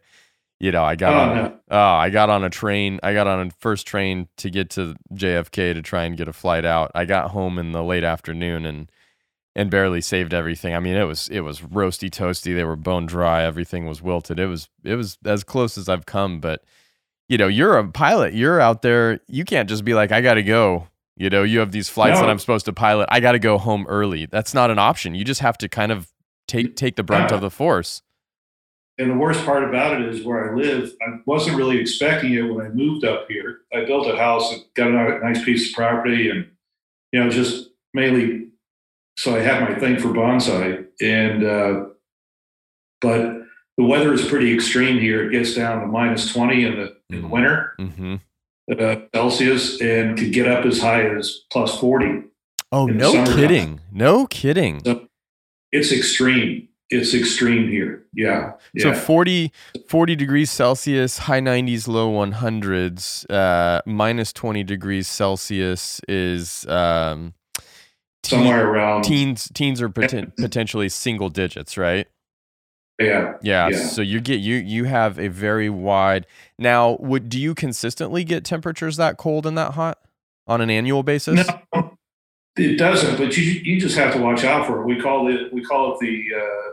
[0.60, 1.36] You know, I got oh, on.
[1.36, 1.58] No.
[1.72, 3.00] Oh, I got on a train.
[3.02, 6.32] I got on a first train to get to JFK to try and get a
[6.32, 6.92] flight out.
[6.94, 8.92] I got home in the late afternoon and
[9.56, 10.74] and barely saved everything.
[10.74, 12.54] I mean, it was it was roasty toasty.
[12.54, 13.42] They were bone dry.
[13.42, 14.38] Everything was wilted.
[14.38, 16.40] It was it was as close as I've come.
[16.40, 16.62] But
[17.28, 18.34] you know, you're a pilot.
[18.34, 19.18] You're out there.
[19.26, 20.88] You can't just be like, I got to go.
[21.16, 22.26] You know, you have these flights no.
[22.26, 23.08] that I'm supposed to pilot.
[23.10, 24.26] I got to go home early.
[24.26, 25.14] That's not an option.
[25.14, 26.12] You just have to kind of
[26.46, 28.02] take take the brunt of the force.
[28.98, 30.94] And the worst part about it is where I live.
[31.00, 33.60] I wasn't really expecting it when I moved up here.
[33.74, 36.46] I built a house, and got a nice piece of property, and
[37.12, 38.45] you know, just mainly
[39.16, 41.86] so I have my thing for bonsai, and uh,
[43.00, 43.42] but
[43.76, 45.26] the weather is pretty extreme here.
[45.26, 47.30] It gets down to minus twenty in the, in the mm-hmm.
[47.30, 48.14] winter mm-hmm.
[48.78, 52.22] uh, Celsius, and could get up as high as plus forty.
[52.72, 53.80] Oh, no kidding!
[53.92, 54.82] No kidding.
[54.84, 55.06] So
[55.72, 58.04] it's extreme, it's extreme here.
[58.12, 58.52] Yeah.
[58.78, 59.52] So 40,
[59.88, 67.34] 40 degrees Celsius, high 90s, low 100s, uh, minus 20 degrees Celsius is um,
[68.28, 69.50] somewhere around teens.
[69.54, 72.06] Teens are poten- potentially single digits, right?
[72.98, 73.34] Yeah.
[73.42, 73.68] yeah.
[73.68, 73.78] Yeah.
[73.78, 76.26] So you get you you have a very wide.
[76.58, 79.98] Now, would do you consistently get temperatures that cold and that hot
[80.46, 81.46] on an annual basis?
[81.74, 81.96] No,
[82.56, 83.18] it doesn't.
[83.18, 84.86] But you you just have to watch out for it.
[84.86, 86.70] We call it we call it the uh,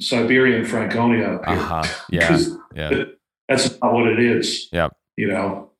[0.00, 1.40] Siberian Franconia.
[1.44, 1.84] Uh-huh.
[2.10, 2.38] Yeah.
[2.74, 3.04] yeah.
[3.48, 4.68] That's not what it is.
[4.72, 4.88] Yeah.
[5.16, 5.70] You know,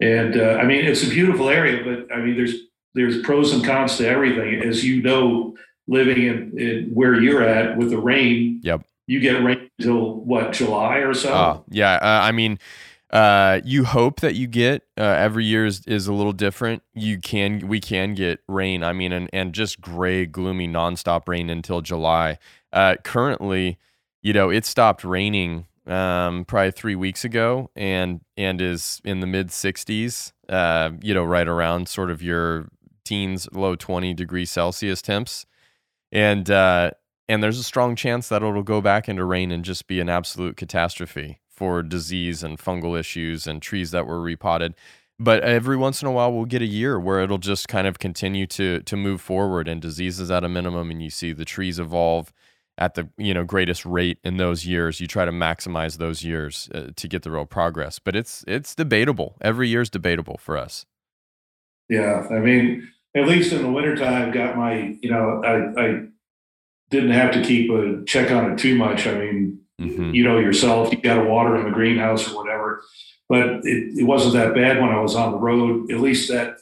[0.00, 2.54] and uh, I mean it's a beautiful area, but I mean there's
[2.94, 7.76] there's pros and cons to everything, as you know, living in, in where you're at
[7.76, 8.60] with the rain.
[8.62, 11.34] Yep you get rain until what July or so.
[11.34, 12.60] Uh, yeah, uh, I mean,
[13.12, 16.84] uh, you hope that you get uh, every year is, is a little different.
[16.94, 18.84] You can we can get rain.
[18.84, 22.38] I mean, and and just gray, gloomy, nonstop rain until July.
[22.72, 23.78] Uh, currently,
[24.22, 29.26] you know, it stopped raining um, probably three weeks ago, and and is in the
[29.26, 30.32] mid 60s.
[30.48, 32.68] Uh, you know, right around sort of your
[33.04, 35.46] teens, low 20 degrees Celsius temps,
[36.12, 36.90] and uh,
[37.28, 40.08] and there's a strong chance that it'll go back into rain and just be an
[40.08, 44.74] absolute catastrophe for disease and fungal issues and trees that were repotted.
[45.18, 47.98] But every once in a while, we'll get a year where it'll just kind of
[47.98, 51.78] continue to to move forward, and diseases at a minimum, and you see the trees
[51.78, 52.32] evolve
[52.78, 54.98] at the you know greatest rate in those years.
[54.98, 58.74] You try to maximize those years uh, to get the real progress, but it's it's
[58.74, 59.36] debatable.
[59.42, 60.86] Every year is debatable for us.
[61.90, 66.02] Yeah, I mean, at least in the wintertime, got my you know I, I
[66.90, 69.06] didn't have to keep a check on it too much.
[69.06, 70.14] I mean, mm-hmm.
[70.14, 72.82] you know yourself, you got to water in the greenhouse or whatever.
[73.28, 75.90] But it, it wasn't that bad when I was on the road.
[75.90, 76.58] At least that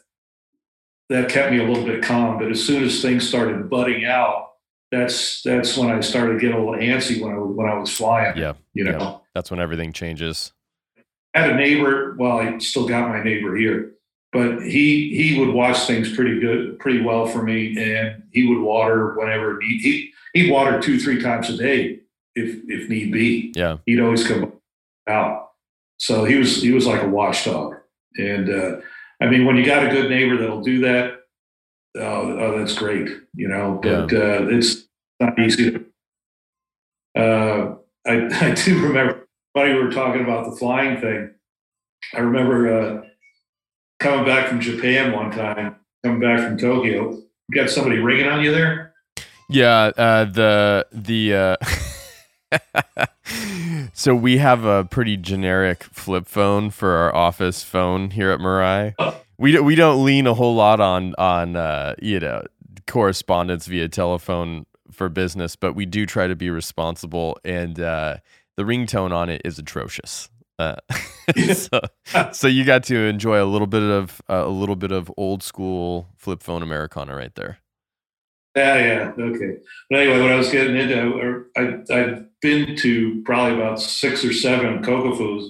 [1.10, 2.38] that kept me a little bit calm.
[2.38, 4.52] But as soon as things started budding out,
[4.90, 8.36] that's that's when I started getting a little antsy when I when I was flying.
[8.36, 9.16] Yeah, you know, yeah.
[9.34, 10.52] that's when everything changes.
[11.34, 12.16] I had a neighbor.
[12.18, 13.92] Well, I still got my neighbor here,
[14.32, 18.60] but he he would watch things pretty good, pretty well for me, and he would
[18.60, 22.00] water whenever he, he he'd water two, three times a day
[22.34, 23.52] if if need be.
[23.54, 24.52] Yeah, he'd always come
[25.06, 25.52] out.
[25.98, 27.76] So he was he was like a watchdog,
[28.16, 28.76] and uh,
[29.20, 31.20] I mean, when you got a good neighbor that'll do that,
[31.96, 33.80] oh, oh that's great, you know.
[33.82, 34.18] But yeah.
[34.18, 34.84] uh, it's
[35.20, 35.70] not easy.
[35.70, 35.84] To,
[37.16, 37.74] uh,
[38.06, 38.12] I
[38.50, 39.24] I do remember.
[39.54, 41.30] Funny, we were talking about the flying thing.
[42.14, 43.07] I remember uh,
[43.98, 47.10] coming back from Japan one time, coming back from Tokyo.
[47.10, 48.94] You got somebody ringing on you there?
[49.48, 51.58] Yeah, uh, the the
[52.52, 53.06] uh,
[53.94, 58.94] so we have a pretty generic flip phone for our office phone here at Mirai.
[59.38, 62.44] We we don't lean a whole lot on on uh, you know
[62.86, 67.38] correspondence via telephone for business, but we do try to be responsible.
[67.44, 68.18] And uh,
[68.56, 70.28] the ringtone on it is atrocious.
[70.58, 70.76] Uh,
[71.54, 71.80] so,
[72.32, 75.42] so, you got to enjoy a little bit of uh, a little bit of old
[75.42, 77.58] school flip phone Americana right there.
[78.56, 79.56] Yeah, yeah, okay.
[79.88, 84.32] But anyway, what I was getting into, I, I've been to probably about six or
[84.32, 85.48] seven Kokufus,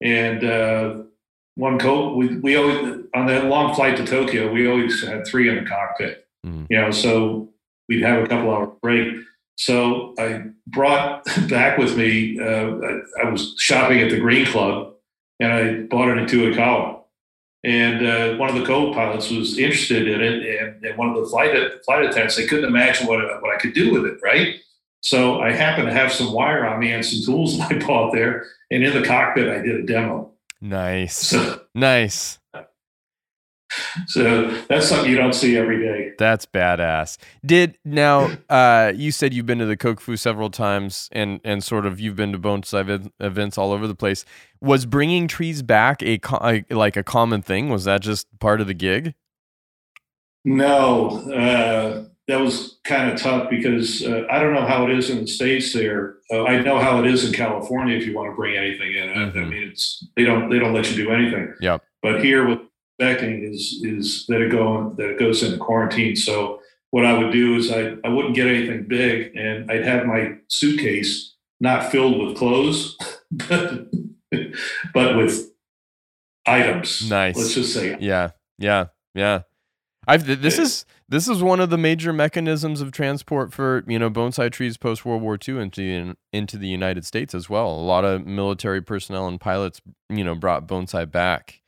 [0.00, 1.02] and uh,
[1.56, 5.48] one coat we we always on that long flight to Tokyo, we always had three
[5.48, 6.26] in the cockpit.
[6.46, 6.66] Mm.
[6.70, 7.48] You know, so
[7.88, 9.14] we'd have a couple hour break.
[9.56, 12.38] So I brought back with me.
[12.40, 14.94] Uh, I, I, was shopping at the Green Club,
[15.40, 16.96] and I bought it an Intuit column.
[17.62, 21.26] And uh, one of the co-pilots was interested in it, and, and one of the
[21.26, 24.56] flight flight attendants they couldn't imagine what what I could do with it, right?
[25.00, 28.12] So I happened to have some wire on me and some tools that I bought
[28.12, 30.32] there, and in the cockpit I did a demo.
[30.60, 32.38] Nice, so, nice
[34.06, 36.12] so that's something you don't see every day.
[36.18, 37.18] That's badass.
[37.44, 41.86] Did now uh, you said you've been to the Kokufu several times and and sort
[41.86, 44.24] of you've been to bonsai events all over the place.
[44.60, 47.68] Was bringing trees back a, a like a common thing?
[47.68, 49.14] Was that just part of the gig?
[50.44, 55.10] No, uh, that was kind of tough because uh, I don't know how it is
[55.10, 55.72] in the states.
[55.72, 57.96] There, uh, I know how it is in California.
[57.96, 59.38] If you want to bring anything in, mm-hmm.
[59.38, 61.54] I mean, it's they don't they don't let you do anything.
[61.60, 61.78] Yeah.
[62.02, 62.60] But here with
[62.98, 66.16] expecting is is that it go that it goes into quarantine.
[66.16, 70.06] So what I would do is I I wouldn't get anything big, and I'd have
[70.06, 72.96] my suitcase not filled with clothes,
[73.30, 73.88] but
[74.92, 75.50] but with
[76.46, 77.08] items.
[77.08, 77.36] Nice.
[77.36, 77.96] Let's just say.
[78.00, 78.30] Yeah.
[78.58, 78.86] Yeah.
[79.14, 79.42] Yeah.
[80.06, 84.10] I've this is this is one of the major mechanisms of transport for you know
[84.10, 87.70] bonsai trees post World War II into into the United States as well.
[87.70, 89.80] A lot of military personnel and pilots
[90.10, 91.62] you know brought bonsai back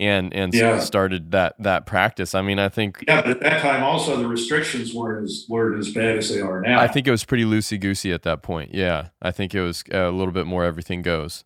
[0.00, 0.78] and and Yeah.
[0.80, 2.34] started that that practice.
[2.34, 5.78] I mean, I think Yeah, but at that time also the restrictions weren't as weren't
[5.78, 6.80] as bad as they are now.
[6.80, 8.74] I think it was pretty loosey goosey at that point.
[8.74, 11.44] Yeah, I think it was a little bit more everything goes.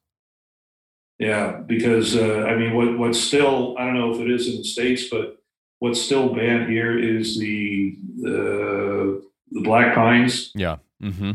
[1.19, 4.57] Yeah, because uh, I mean, what what's still I don't know if it is in
[4.59, 5.37] the states, but
[5.81, 10.77] what's still banned here is the the the black pines Yeah.
[11.03, 11.33] Mm-hmm.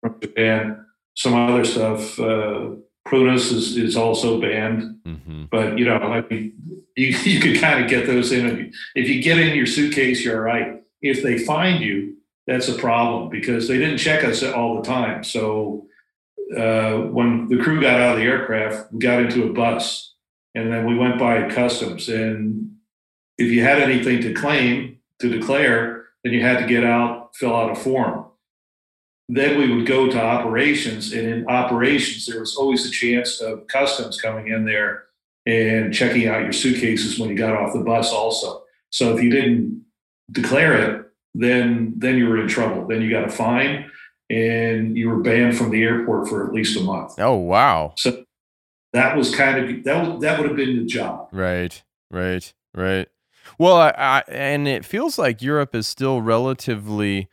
[0.00, 0.84] from Japan.
[1.14, 2.70] Some other stuff, uh,
[3.08, 4.98] prunus is is also banned.
[5.06, 5.44] Mm-hmm.
[5.50, 6.52] But you know, I mean,
[6.96, 8.72] you you could kind of get those in.
[8.94, 10.82] If you get in your suitcase, you're all right.
[11.00, 12.16] If they find you,
[12.46, 15.22] that's a problem because they didn't check us all the time.
[15.22, 15.86] So
[16.56, 20.14] uh, when the crew got out of the aircraft, we got into a bus,
[20.54, 22.08] and then we went by customs.
[22.08, 22.72] And
[23.36, 27.54] if you had anything to claim to declare, then you had to get out, fill
[27.54, 28.27] out a form.
[29.28, 33.66] Then we would go to operations, and in operations, there was always a chance of
[33.66, 35.04] customs coming in there
[35.44, 38.62] and checking out your suitcases when you got off the bus also.
[38.90, 39.84] So if you didn't
[40.30, 42.86] declare it, then then you were in trouble.
[42.86, 43.90] Then you got a fine
[44.30, 47.14] and you were banned from the airport for at least a month.
[47.18, 47.94] Oh wow.
[47.96, 48.24] So
[48.92, 51.28] that was kind of that was, that would have been the job.
[51.32, 51.82] Right.
[52.10, 52.52] Right.
[52.74, 53.08] Right.
[53.58, 57.28] Well, I, I, and it feels like Europe is still relatively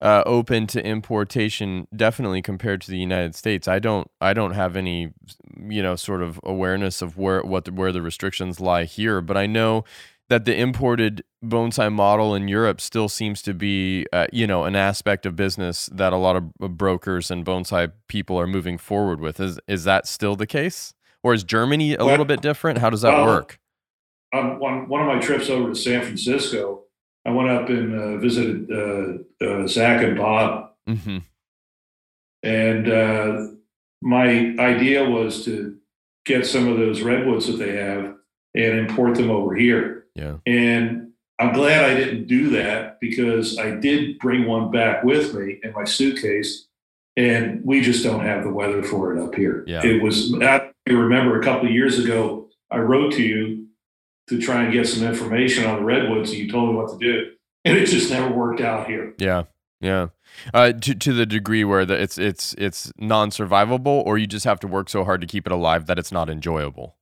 [0.00, 3.68] uh, open to importation, definitely compared to the United States.
[3.68, 5.12] I don't, I don't have any,
[5.58, 9.36] you know, sort of awareness of where what the, where the restrictions lie here, but
[9.36, 9.84] I know
[10.28, 14.76] that the imported bonsai model in Europe still seems to be, uh, you know, an
[14.76, 19.40] aspect of business that a lot of brokers and bonsai people are moving forward with.
[19.40, 22.78] Is is that still the case, or is Germany a Well- little bit different?
[22.78, 23.58] How does that well, work?
[24.32, 26.84] On one, one of my trips over to San Francisco,
[27.26, 31.18] I went up and uh, visited uh, uh, Zach and Bob, Mm-hmm.
[32.42, 33.46] and uh,
[34.02, 35.76] my idea was to
[36.24, 38.16] get some of those redwoods that they have
[38.54, 40.06] and import them over here.
[40.14, 40.38] Yeah.
[40.46, 45.58] And I'm glad I didn't do that because I did bring one back with me
[45.62, 46.66] in my suitcase,
[47.16, 49.62] and we just don't have the weather for it up here.
[49.66, 49.84] Yeah.
[49.84, 53.59] It was, I remember a couple of years ago, I wrote to you
[54.30, 56.98] to try and get some information on the redwoods, and you told me what to
[56.98, 57.30] do.
[57.66, 59.14] And it just never worked out here.
[59.18, 59.42] Yeah,
[59.82, 60.08] yeah.
[60.54, 64.60] Uh, to to the degree where the, it's it's it's non-survivable, or you just have
[64.60, 66.96] to work so hard to keep it alive that it's not enjoyable.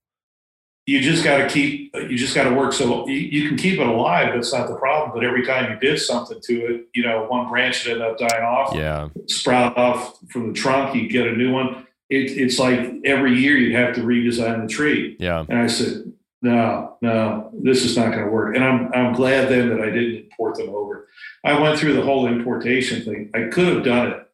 [0.85, 3.79] you just got to keep you just got to work so you, you can keep
[3.79, 7.03] it alive that's not the problem but every time you did something to it you
[7.03, 11.07] know one branch would end up dying off Yeah, sprout off from the trunk you
[11.07, 15.15] get a new one it, it's like every year you'd have to redesign the tree
[15.19, 16.08] yeah, and i said
[16.41, 19.89] no no this is not going to work and i'm i'm glad then that i
[19.89, 21.07] didn't import them over
[21.43, 24.25] i went through the whole importation thing i could have done it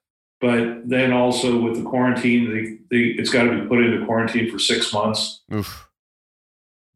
[0.41, 4.52] but then also with the quarantine they, they, it's got to be put into quarantine
[4.52, 5.89] for six months oof.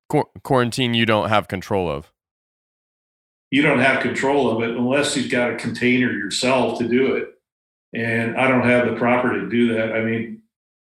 [0.09, 2.11] Qu- quarantine you don't have control of.
[3.51, 7.29] you don't have control of it unless you've got a container yourself to do it.
[7.93, 9.93] And I don't have the property to do that.
[9.93, 10.41] I mean,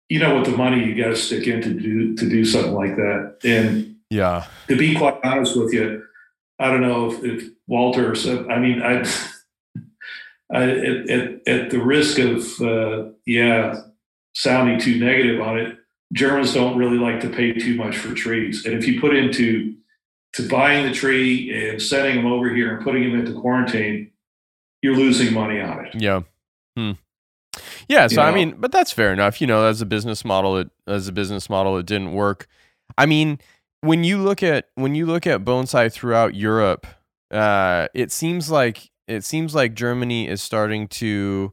[0.09, 2.75] you know with the money you got to stick in to do to do something
[2.75, 3.39] like that.
[3.45, 6.05] And Yeah, to be quite honest with you,
[6.61, 8.47] I don't know if, if Walter said.
[8.49, 9.03] I mean, I,
[10.55, 13.81] I at, at, at the risk of uh, yeah
[14.37, 15.77] sounding too negative on it,
[16.13, 18.65] Germans don't really like to pay too much for trees.
[18.65, 19.75] And if you put into
[20.35, 24.13] to buying the tree and sending them over here and putting them into quarantine,
[24.81, 25.95] you're losing money on it.
[25.97, 26.21] yeah,
[26.77, 26.93] hmm.
[27.89, 28.07] yeah.
[28.07, 29.41] So You I mean, but that's fair enough.
[29.41, 32.47] You know, as a business model, it as a business model, it didn't work.
[32.97, 33.41] I mean,
[33.85, 36.87] when you look at when you look at bonsai throughout Europe,
[37.31, 41.53] uh, it seems like it seems like Germany is starting to,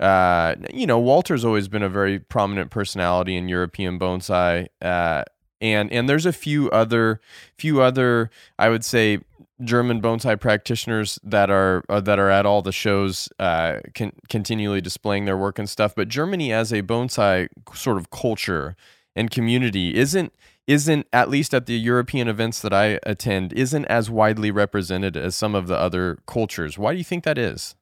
[0.00, 5.22] uh, you know, Walter's always been a very prominent personality in European bonsai, uh,
[5.60, 7.20] and and there's a few other
[7.56, 9.20] few other I would say
[9.62, 14.80] German bonsai practitioners that are uh, that are at all the shows, uh, con- continually
[14.80, 15.94] displaying their work and stuff.
[15.94, 18.76] But Germany as a bonsai sort of culture
[19.14, 20.32] and community isn't
[20.68, 25.34] isn't at least at the European events that I attend isn't as widely represented as
[25.34, 26.78] some of the other cultures.
[26.78, 27.74] Why do you think that is?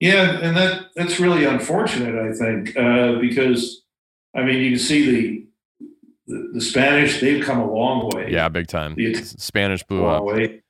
[0.00, 3.82] Yeah, and that that's really unfortunate, I think, uh, because
[4.36, 5.46] I mean, you can see the,
[6.26, 8.30] the the Spanish; they've come a long way.
[8.30, 8.94] Yeah, big time.
[8.94, 10.22] The- Spanish blew up.
[10.24, 10.62] way.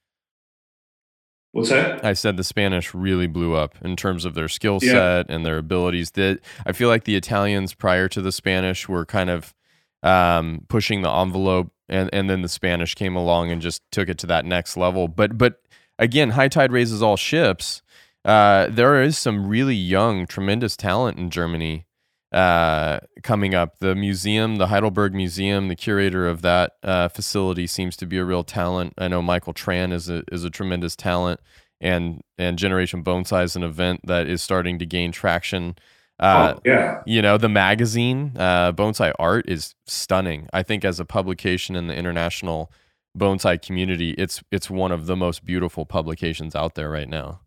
[1.52, 2.04] What's that?
[2.04, 4.92] I said the Spanish really blew up in terms of their skill Yeah.
[4.92, 6.10] set and their abilities.
[6.12, 9.54] That I feel like the Italians prior to the Spanish were kind of
[10.02, 14.18] um, pushing the envelope, and and then the Spanish came along and just took it
[14.18, 15.08] to that next level.
[15.08, 15.62] But but
[15.98, 17.82] again, high tide raises all ships.
[18.24, 21.86] Uh, there is some really young, tremendous talent in Germany.
[22.32, 23.78] uh, coming up.
[23.78, 28.24] The museum, the Heidelberg Museum, the curator of that uh, facility seems to be a
[28.24, 28.94] real talent.
[28.98, 31.40] I know Michael Tran is a is a tremendous talent,
[31.80, 35.76] and and Generation Bonsai, an event that is starting to gain traction.
[36.18, 37.02] Uh, oh, yeah.
[37.06, 40.48] You know, the magazine, uh, Bonsai Art, is stunning.
[40.52, 42.72] I think as a publication in the international
[43.16, 47.40] bonsai community, it's it's one of the most beautiful publications out there right now.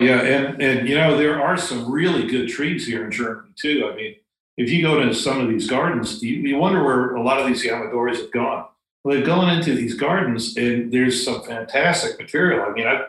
[0.00, 3.88] Yeah, and and you know there are some really good trees here in Germany too.
[3.90, 4.16] I mean,
[4.56, 7.46] if you go to some of these gardens, you, you wonder where a lot of
[7.46, 8.66] these Yamadoris have gone.
[9.02, 12.64] Well, they've gone into these gardens, and there's some fantastic material.
[12.64, 13.06] I mean, I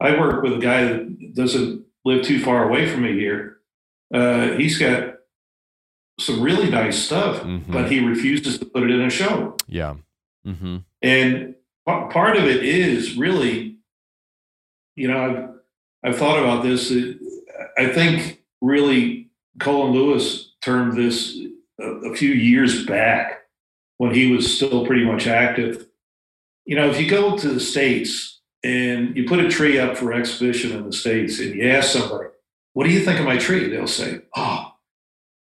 [0.00, 3.57] I work with a guy that doesn't live too far away from me here.
[4.12, 5.14] Uh, he's got
[6.18, 7.72] some really nice stuff, mm-hmm.
[7.72, 9.56] but he refuses to put it in a show.
[9.66, 9.96] Yeah.
[10.46, 10.78] Mm-hmm.
[11.02, 11.54] And
[11.86, 13.76] part of it is really,
[14.96, 15.60] you know,
[16.02, 16.92] I've, I've thought about this.
[17.76, 19.30] I think really
[19.60, 21.38] Colin Lewis termed this
[21.80, 23.42] a, a few years back
[23.98, 25.86] when he was still pretty much active.
[26.64, 30.12] You know, if you go to the States and you put a tree up for
[30.12, 32.28] exhibition in the States and you ask somebody,
[32.78, 33.68] what do you think of my tree?
[33.68, 34.72] They'll say, oh,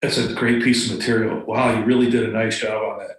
[0.00, 1.44] that's a great piece of material.
[1.44, 3.16] Wow, you really did a nice job on that.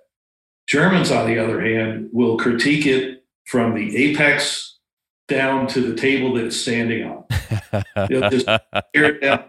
[0.69, 4.77] Germans, on the other hand, will critique it from the apex
[5.27, 7.25] down to the table that it's standing on.
[8.07, 9.43] They'll just tear it down.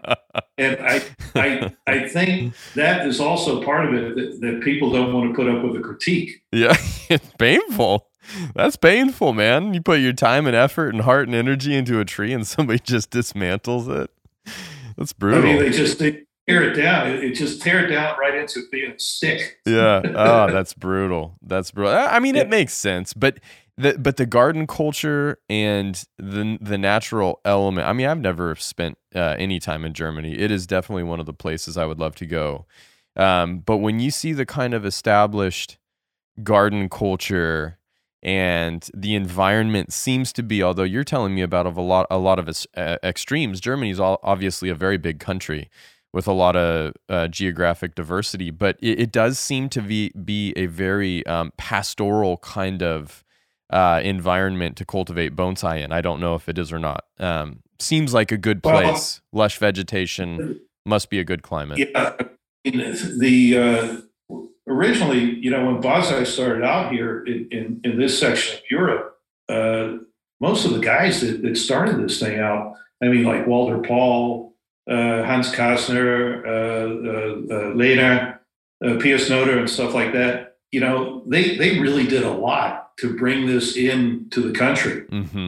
[0.57, 1.01] And I,
[1.33, 5.33] I, I think that is also part of it that, that people don't want to
[5.33, 6.43] put up with a critique.
[6.51, 6.75] Yeah,
[7.09, 8.09] it's painful.
[8.53, 9.73] That's painful, man.
[9.73, 12.79] You put your time and effort and heart and energy into a tree and somebody
[12.83, 14.11] just dismantles it.
[15.01, 15.41] That's brutal.
[15.41, 17.09] I mean, they just they, tear it down.
[17.09, 19.57] It, it, just tear it down right into being sick.
[19.65, 20.01] yeah.
[20.05, 21.37] Oh, that's brutal.
[21.41, 21.93] That's brutal.
[21.93, 22.41] I mean, yeah.
[22.41, 23.39] it makes sense, but
[23.77, 27.87] the but the garden culture and the the natural element.
[27.87, 30.37] I mean, I've never spent uh, any time in Germany.
[30.37, 32.67] It is definitely one of the places I would love to go.
[33.15, 35.77] Um, but when you see the kind of established
[36.43, 37.79] garden culture
[38.23, 42.17] and the environment seems to be although you're telling me about of a lot a
[42.17, 45.69] lot of uh, extremes germany is obviously a very big country
[46.13, 50.53] with a lot of uh, geographic diversity, but it, it, does seem to be be
[50.55, 53.23] a very um, pastoral kind of
[53.69, 55.91] uh, environment to cultivate bonsai in.
[55.91, 57.05] I don't know if it is or not.
[57.19, 59.21] Um, seems like a good place.
[59.31, 61.79] Well, Lush vegetation must be a good climate.
[61.79, 62.15] Yeah,
[62.63, 64.01] the uh,
[64.71, 69.17] originally, you know, when bonsai started out here in, in, in this section of Europe,
[69.49, 69.97] uh,
[70.39, 74.55] most of the guys that, that started this thing out, I mean, like Walter Pall,
[74.89, 78.39] uh, Hans Kastner, uh, uh, Lena,
[78.81, 80.57] Pius Notter, and stuff like that.
[80.71, 85.05] You know, they they really did a lot to bring this in to the country,
[85.05, 85.47] mm-hmm.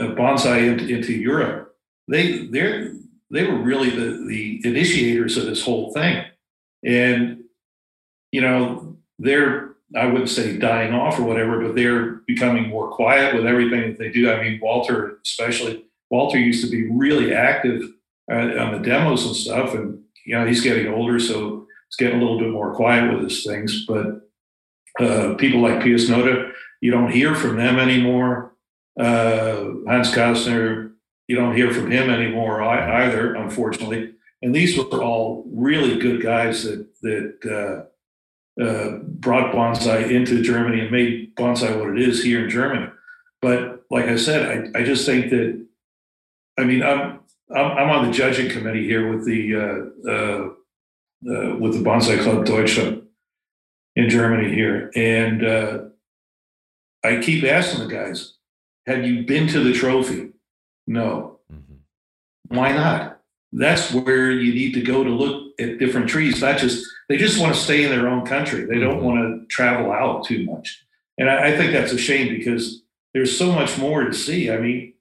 [0.00, 1.74] bonsai into, into Europe.
[2.06, 2.92] They they
[3.30, 6.24] they were really the the initiators of this whole thing,
[6.84, 7.37] and
[8.32, 13.34] you know they're I wouldn't say dying off or whatever, but they're becoming more quiet
[13.34, 14.30] with everything that they do.
[14.30, 15.84] I mean, Walter especially.
[16.10, 17.82] Walter used to be really active
[18.30, 19.74] uh, on the demos and stuff.
[19.74, 23.24] And you know, he's getting older, so he's getting a little bit more quiet with
[23.24, 23.86] his things.
[23.86, 24.28] But
[25.00, 28.54] uh, people like Pius Notter, you don't hear from them anymore.
[28.98, 30.92] Uh, Hans Kastner,
[31.28, 34.14] you don't hear from him anymore either, unfortunately.
[34.42, 37.88] And these were all really good guys that that
[38.60, 42.90] uh, brought bonsai into Germany and made bonsai what it is here in Germany.
[43.40, 45.64] But like I said, I, I just think that
[46.58, 47.20] I mean I'm
[47.54, 50.48] I'm, I'm on the judging committee here with the uh, uh,
[51.30, 53.02] uh, with the Bonsai Club Deutschland
[53.96, 55.78] in Germany here, and uh,
[57.04, 58.34] I keep asking the guys,
[58.86, 60.30] "Have you been to the trophy?"
[60.86, 61.40] No.
[61.52, 62.56] Mm-hmm.
[62.56, 63.20] Why not?
[63.52, 66.40] That's where you need to go to look at different trees.
[66.40, 68.64] Not just they just want to stay in their own country.
[68.64, 69.04] They don't mm-hmm.
[69.04, 70.84] want to travel out too much,
[71.18, 72.82] and I, I think that's a shame because
[73.14, 74.50] there's so much more to see.
[74.50, 74.94] I mean,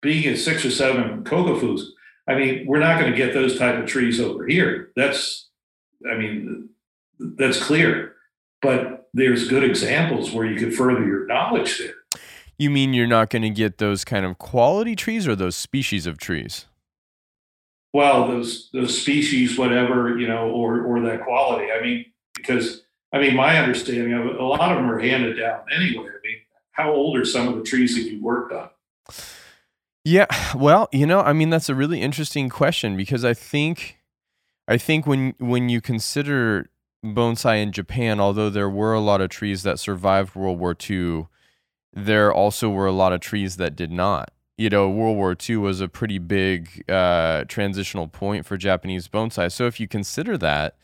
[0.00, 1.82] being at six or seven Kokufus,
[2.28, 4.90] I mean, we're not going to get those type of trees over here.
[4.94, 5.48] That's,
[6.10, 6.68] I mean,
[7.18, 8.14] that's clear.
[8.60, 11.94] But there's good examples where you could further your knowledge there.
[12.58, 16.06] You mean you're not going to get those kind of quality trees or those species
[16.06, 16.66] of trees?
[17.92, 21.70] Well, those those species, whatever you know, or or that quality.
[21.72, 22.82] I mean, because
[23.12, 26.06] I mean, my understanding of it, a lot of them are handed down anyway.
[26.06, 26.38] I mean,
[26.72, 28.70] how old are some of the trees that you worked on?
[30.04, 33.98] Yeah, well, you know, I mean that's a really interesting question because I think
[34.66, 36.70] I think when when you consider
[37.04, 41.26] bonsai in Japan, although there were a lot of trees that survived World War II,
[41.92, 44.30] there also were a lot of trees that did not.
[44.58, 49.50] You know, World War II was a pretty big uh, transitional point for Japanese bonsai.
[49.52, 50.76] So if you consider that,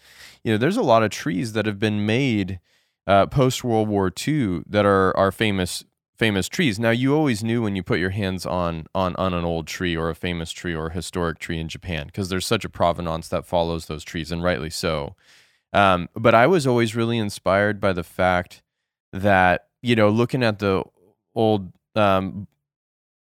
[0.44, 2.60] you know, there's a lot of trees that have been made
[3.06, 5.84] uh, post World War II that are are famous
[6.16, 6.78] famous trees.
[6.78, 9.96] Now you always knew when you put your hands on on on an old tree
[9.96, 13.28] or a famous tree or a historic tree in Japan because there's such a provenance
[13.28, 15.16] that follows those trees, and rightly so.
[15.72, 18.62] Um, but I was always really inspired by the fact
[19.12, 20.84] that you know, looking at the
[21.34, 22.46] old um,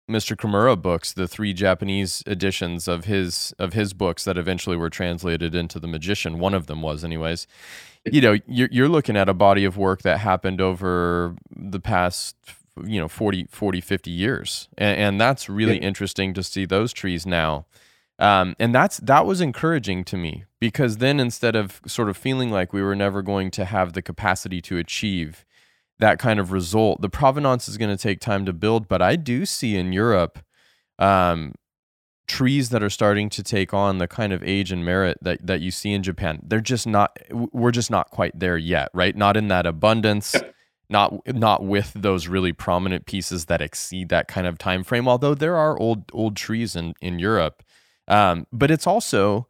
[0.09, 0.35] Mr.
[0.35, 5.55] Kimura books, the three Japanese editions of his of his books that eventually were translated
[5.55, 6.39] into The Magician.
[6.39, 7.47] One of them was, anyways.
[8.05, 12.35] You know, you're you're looking at a body of work that happened over the past
[12.83, 15.87] you know 40 40 50 years and, and that's really yeah.
[15.87, 17.65] interesting to see those trees now
[18.19, 22.49] um, and that's that was encouraging to me because then instead of sort of feeling
[22.49, 25.45] like we were never going to have the capacity to achieve
[26.03, 27.01] that kind of result.
[27.01, 30.39] The provenance is going to take time to build, but I do see in Europe
[30.99, 31.53] um,
[32.27, 35.61] trees that are starting to take on the kind of age and merit that, that
[35.61, 36.41] you see in Japan.
[36.43, 39.15] They're just not, we're just not quite there yet, right?
[39.15, 40.35] Not in that abundance.
[40.89, 45.07] Not not with those really prominent pieces that exceed that kind of time frame.
[45.07, 47.63] Although there are old old trees in in Europe,
[48.09, 49.47] um, but it's also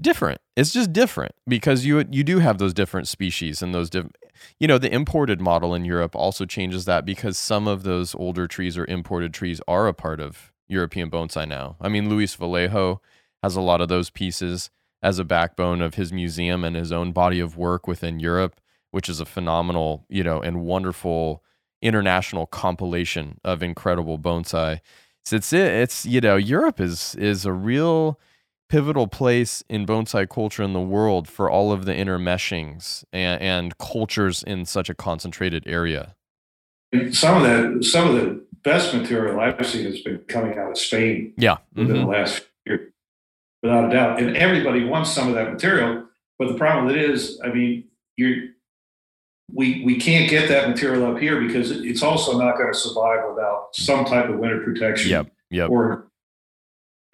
[0.00, 0.40] different.
[0.56, 4.16] It's just different because you you do have those different species and those different
[4.58, 8.46] you know, the imported model in Europe also changes that because some of those older
[8.46, 11.76] trees or imported trees are a part of European bonsai now.
[11.80, 13.00] I mean, Luis Vallejo
[13.42, 14.70] has a lot of those pieces
[15.02, 18.60] as a backbone of his museum and his own body of work within Europe,
[18.90, 21.42] which is a phenomenal, you know, and wonderful
[21.82, 24.80] international compilation of incredible bonsai.
[25.24, 28.18] So it's it's you know, Europe is is a real
[28.74, 33.78] pivotal place in bonsai culture in the world for all of the intermeshings and, and
[33.78, 36.16] cultures in such a concentrated area.
[37.12, 40.78] Some of that, some of the best material I've seen has been coming out of
[40.78, 41.34] Spain.
[41.36, 42.04] Yeah, within mm-hmm.
[42.04, 42.92] the last year,
[43.62, 44.20] without a doubt.
[44.20, 46.08] And everybody wants some of that material,
[46.40, 47.84] but the problem with it is, I mean,
[48.16, 48.54] you
[49.52, 53.20] we we can't get that material up here because it's also not going to survive
[53.28, 55.12] without some type of winter protection.
[55.12, 55.32] Yep.
[55.50, 55.70] Yep.
[55.70, 56.08] Or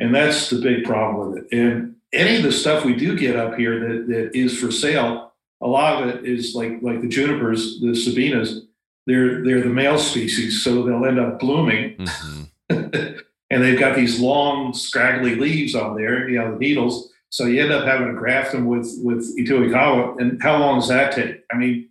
[0.00, 1.56] and that's the big problem with it.
[1.56, 5.32] And any of the stuff we do get up here that, that is for sale,
[5.60, 8.60] a lot of it is like like the junipers, the sabinas.
[9.06, 13.18] They're they're the male species, so they'll end up blooming, mm-hmm.
[13.50, 17.12] and they've got these long scraggly leaves on there, you know, the needles.
[17.28, 20.20] So you end up having to graft them with with Itoigawa.
[20.20, 21.44] And how long does that take?
[21.52, 21.88] I mean,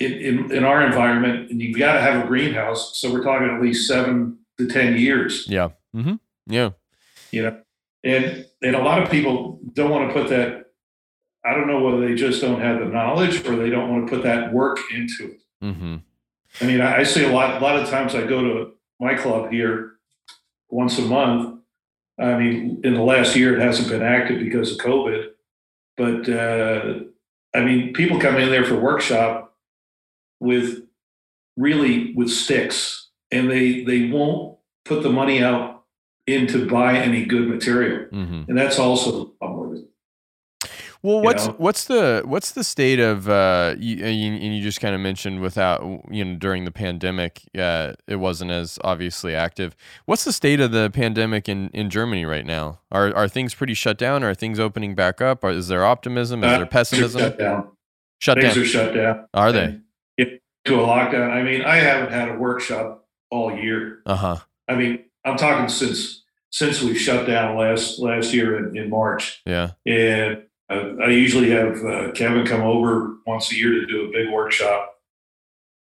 [0.00, 3.48] in, in, in our environment, and you've got to have a greenhouse, so we're talking
[3.48, 5.46] at least seven to ten years.
[5.48, 5.70] Yeah.
[5.94, 6.14] Mm-hmm.
[6.46, 6.70] Yeah
[7.30, 7.60] you know
[8.04, 10.66] and and a lot of people don't want to put that
[11.44, 14.14] i don't know whether they just don't have the knowledge or they don't want to
[14.14, 15.96] put that work into it mm-hmm.
[16.60, 19.14] i mean I, I, see a lot a lot of times i go to my
[19.14, 19.96] club here
[20.68, 21.60] once a month
[22.18, 25.30] i mean in the last year it hasn't been active because of covid
[25.96, 27.00] but uh,
[27.54, 29.56] i mean people come in there for workshop
[30.40, 30.82] with
[31.56, 35.77] really with sticks and they they won't put the money out
[36.28, 38.42] in to buy any good material, mm-hmm.
[38.48, 39.88] and that's also a problem with it.
[41.02, 41.56] Well, what's you know?
[41.58, 45.82] what's the what's the state of uh, you, and you just kind of mentioned without
[46.10, 49.76] you know during the pandemic uh, it wasn't as obviously active.
[50.06, 52.80] What's the state of the pandemic in, in Germany right now?
[52.90, 54.24] Are are things pretty shut down?
[54.24, 55.44] Are things opening back up?
[55.44, 56.42] Or is there optimism?
[56.42, 57.20] Is uh, there pessimism?
[57.20, 57.68] Shut down.
[58.20, 58.62] Shut things down.
[58.62, 59.28] are shut down.
[59.34, 59.80] Are they?
[60.64, 61.30] To a lockdown.
[61.30, 64.02] I mean, I haven't had a workshop all year.
[64.04, 64.36] Uh huh.
[64.66, 69.42] I mean, I'm talking since since we shut down last last year in, in March.
[69.44, 69.72] Yeah.
[69.86, 74.12] And uh, I usually have uh, Kevin come over once a year to do a
[74.12, 74.94] big workshop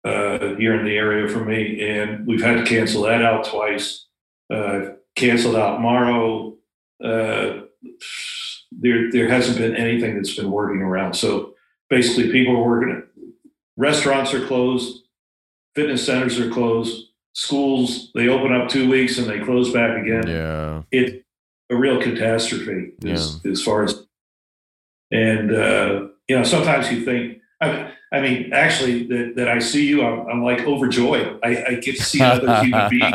[0.05, 4.07] uh, here in the area for me, and we've had to cancel that out twice.
[4.53, 6.57] Uh, canceled out Mauro.
[7.03, 7.61] Uh,
[8.72, 11.14] there there hasn't been anything that's been working around.
[11.14, 11.55] So
[11.88, 13.03] basically, people are working.
[13.76, 15.03] Restaurants are closed.
[15.74, 20.26] Fitness centers are closed schools they open up two weeks and they close back again.
[20.26, 21.24] Yeah, it's
[21.70, 23.51] a real catastrophe as, yeah.
[23.51, 24.05] as far as
[25.11, 29.87] and uh, you know sometimes you think I, I mean actually that, that I see
[29.87, 33.14] you I'm, I'm like overjoyed I, I, get to see another human being.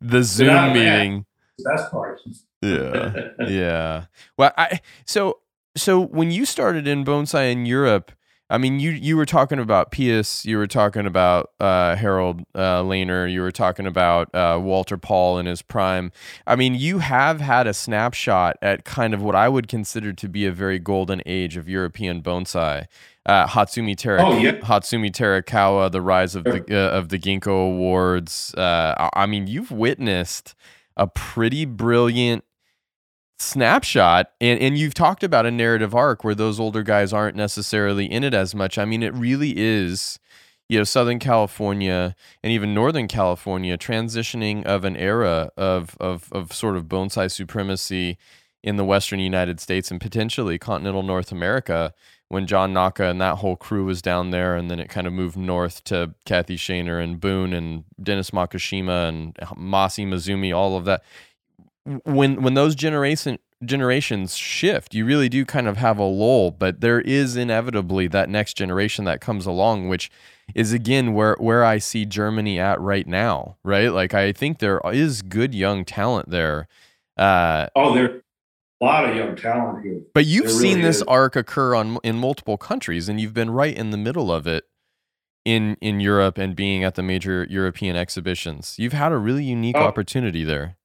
[0.00, 1.26] the Zoom meeting.
[1.64, 2.20] Best part.
[2.62, 4.04] yeah, yeah.
[4.36, 5.38] Well, I so
[5.76, 8.12] so when you started in bonsai in Europe
[8.50, 12.82] I mean, you you were talking about Pius, you were talking about uh, Harold uh,
[12.82, 16.12] Lehner, you were talking about uh, Walter Pall in his prime.
[16.46, 20.28] I mean, you have had a snapshot at kind of what I would consider to
[20.28, 22.86] be a very golden age of European bonsai.
[23.24, 24.52] Uh, Hotsumi Tera- oh, yeah.
[24.52, 28.54] Hotsumi Terakawa, the rise of the uh, of the Ginkgo Awards.
[28.54, 30.54] Uh, I mean, you've witnessed
[30.98, 32.44] a pretty brilliant
[33.38, 38.06] snapshot and and you've talked about a narrative arc where those older guys aren't necessarily
[38.10, 38.78] in it as much.
[38.78, 40.18] I mean it really is
[40.68, 46.52] you know southern california and even northern california transitioning of an era of of of
[46.52, 48.16] sort of bonsai supremacy
[48.62, 51.92] in the western united states and potentially continental north america
[52.28, 55.12] when john naka and that whole crew was down there and then it kind of
[55.12, 60.86] moved north to kathy shaner and boone and dennis makishima and mas imazumi all of
[60.86, 61.02] that
[62.04, 66.80] when when those generation generations shift, you really do kind of have a lull, but
[66.80, 70.10] there is inevitably that next generation that comes along, which
[70.54, 73.88] is again where where I see Germany at right now, right?
[73.88, 76.68] Like I think there is good young talent there.
[77.16, 78.22] Uh, oh, there's
[78.80, 80.00] a lot of young talent here.
[80.14, 81.02] But you've there seen this is.
[81.02, 84.64] arc occur on in multiple countries, and you've been right in the middle of it
[85.44, 88.76] in in Europe and being at the major European exhibitions.
[88.78, 89.82] You've had a really unique oh.
[89.82, 90.76] opportunity there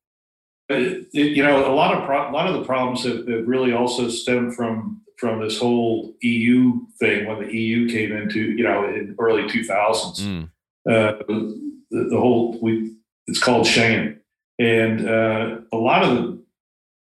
[0.70, 4.07] you know, a lot of pro- a lot of the problems have, have, really also
[4.09, 9.15] stemmed from from this whole EU thing when the EU came into you know in
[9.20, 10.22] early 2000s.
[10.22, 10.43] Mm.
[10.89, 12.95] Uh, the, the, whole we
[13.28, 14.20] it's called Schengen,
[14.59, 16.43] and uh, a lot of the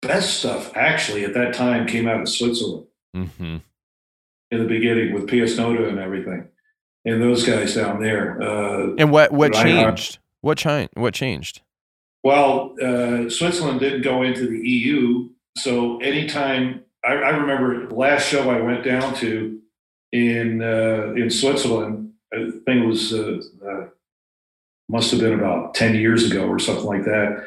[0.03, 3.57] best stuff actually at that time came out of Switzerland mm-hmm.
[4.51, 6.49] in the beginning with Pius Notter and everything,
[7.05, 8.41] and those guys down there.
[8.41, 10.19] Uh, and what what changed?
[10.41, 10.93] What changed?
[10.95, 11.63] What changed?
[12.27, 18.27] Well, uh, Switzerland didn't go into the EU, so anytime I, I remember the last
[18.27, 19.61] show I went down to
[20.11, 23.87] in uh, in Switzerland, I think it was uh, uh,
[24.89, 27.47] must have been about ten years ago or something like that.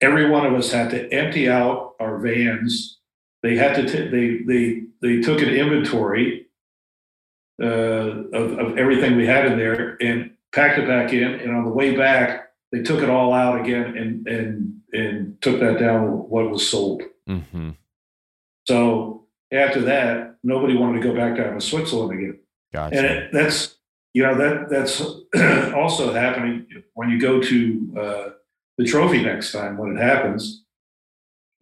[0.00, 3.00] Every one of us had to empty out our vans.
[3.42, 6.46] They had to t- they they they took an inventory
[7.62, 7.66] uh,
[8.32, 11.34] of, of everything we had in there and packed it back in.
[11.34, 15.60] And on the way back, they took it all out again and and and took
[15.60, 17.02] that down what was sold.
[17.28, 17.70] Mm-hmm.
[18.66, 22.38] So after that, nobody wanted to go back down to Switzerland again.
[22.72, 22.96] Gotcha.
[22.96, 23.76] And it, that's
[24.14, 25.00] you know that that's
[25.74, 28.28] also happening when you go to uh,
[28.78, 30.64] the trophy next time when it happens.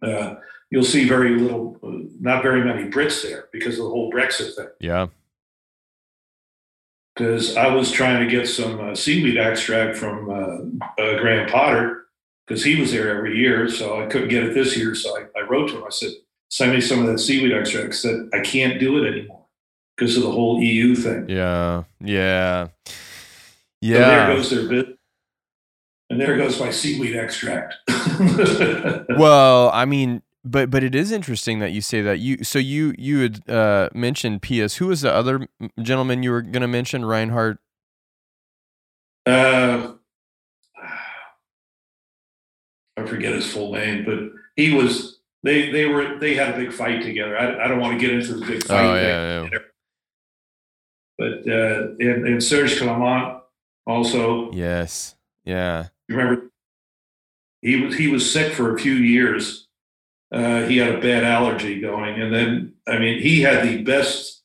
[0.01, 0.35] Uh,
[0.71, 4.55] you'll see very little, uh, not very many Brits there because of the whole Brexit
[4.55, 4.69] thing.
[4.79, 5.07] Yeah
[7.19, 12.05] because I was trying to get some uh, seaweed extract from uh, uh, Graham Potter
[12.47, 13.69] because he was there every year.
[13.69, 14.95] So I couldn't get it this year.
[14.95, 15.83] So I, I wrote to him.
[15.83, 16.11] I said,
[16.49, 17.89] send me some of that seaweed extract.
[17.89, 19.45] I said, I can't do it anymore
[19.97, 21.27] because of the whole EU thing.
[21.27, 21.83] Yeah.
[21.99, 22.69] Yeah.
[23.81, 23.97] Yeah.
[23.97, 24.97] So there goes their bit.
[26.09, 27.75] And there goes my seaweed extract.
[29.09, 32.93] well, I mean, but but it is interesting that you say that you so you
[32.97, 34.77] you had uh, mentioned Pius.
[34.77, 35.47] Who was the other
[35.81, 37.05] gentleman you were going to mention?
[37.05, 37.57] Reinhard.
[39.25, 39.93] Uh,
[42.97, 44.19] I forget his full name, but
[44.55, 45.19] he was.
[45.43, 47.37] They they were they had a big fight together.
[47.37, 48.85] I, I don't want to get into the big fight.
[48.85, 49.59] Oh yeah, yeah.
[51.17, 53.41] But uh, and, and Serge Clement
[53.85, 54.51] also.
[54.51, 55.15] Yes.
[55.45, 55.87] Yeah.
[56.07, 56.51] You remember?
[57.61, 59.68] He was he was sick for a few years
[60.31, 62.21] uh, he had a bad allergy going.
[62.21, 64.43] And then, I mean, he had the best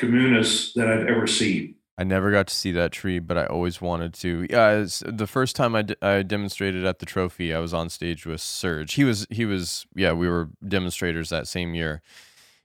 [0.00, 1.74] communis that I've ever seen.
[1.98, 4.46] I never got to see that tree, but I always wanted to.
[4.48, 8.24] Yeah, the first time I, d- I demonstrated at the trophy, I was on stage
[8.24, 8.94] with Serge.
[8.94, 12.00] He was he was yeah, we were demonstrators that same year,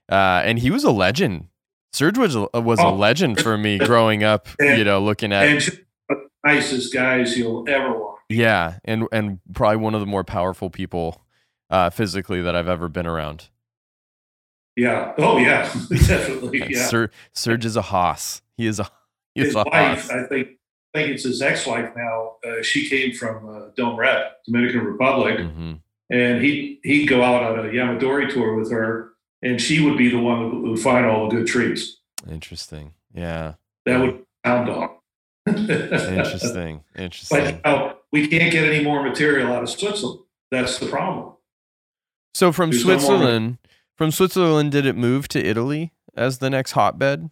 [0.08, 1.48] uh, and he was a legend.
[1.92, 4.46] Serge was a, was oh, a legend for me growing up.
[4.60, 8.20] And, you know, looking at and nicest guys you'll ever want.
[8.28, 11.23] Yeah, and and probably one of the more powerful people
[11.70, 13.48] uh, physically that I've ever been around.
[14.76, 15.12] Yeah.
[15.18, 15.62] Oh, yeah.
[15.90, 16.62] Definitely.
[16.70, 16.86] Yeah.
[16.86, 18.42] Sir, Serge is a hoss.
[18.56, 18.88] He is a.
[19.34, 20.10] He his a wife, hoss.
[20.10, 20.48] I think.
[20.94, 22.36] I think it's his ex-wife now.
[22.46, 25.72] Uh, she came from uh, Dom Rep, Dominican Republic, mm-hmm.
[26.08, 29.10] and he he'd go out on a Yamadori tour with her,
[29.42, 31.98] and she would be the one who would find all the good trees.
[32.30, 32.94] Interesting.
[33.12, 33.54] Yeah.
[33.86, 34.90] That would sound dog.
[35.48, 36.84] Interesting.
[36.96, 37.38] Interesting.
[37.38, 40.20] But you know, we can't get any more material out of Switzerland.
[40.50, 41.33] That's the problem.
[42.34, 43.58] So from Switzerland,
[43.96, 47.30] from Switzerland, did it move to Italy as the next hotbed?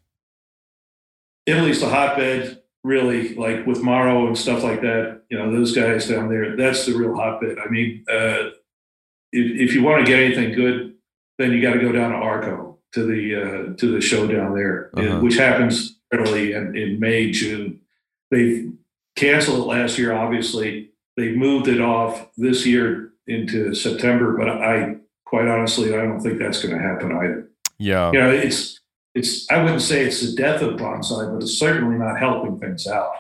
[1.45, 3.35] Italy's the hotbed, really.
[3.35, 5.23] Like with Mauro and stuff like that.
[5.29, 6.57] You know, those guys down there.
[6.57, 7.59] That's the real hotbed.
[7.59, 8.51] I mean, uh,
[9.33, 10.95] if, if you want to get anything good,
[11.39, 12.79] then you got to go down to Arco.
[12.93, 15.21] to the uh, to the show down there, uh-huh.
[15.21, 17.81] which happens early in, in May June.
[18.31, 18.69] They
[19.17, 20.13] canceled it last year.
[20.13, 26.21] Obviously, they moved it off this year into September, but I quite honestly I don't
[26.21, 27.51] think that's going to happen either.
[27.79, 28.81] Yeah, you know it's
[29.15, 32.87] it's I wouldn't say it's the death of bonsai, but it's certainly not helping things
[32.87, 33.13] out.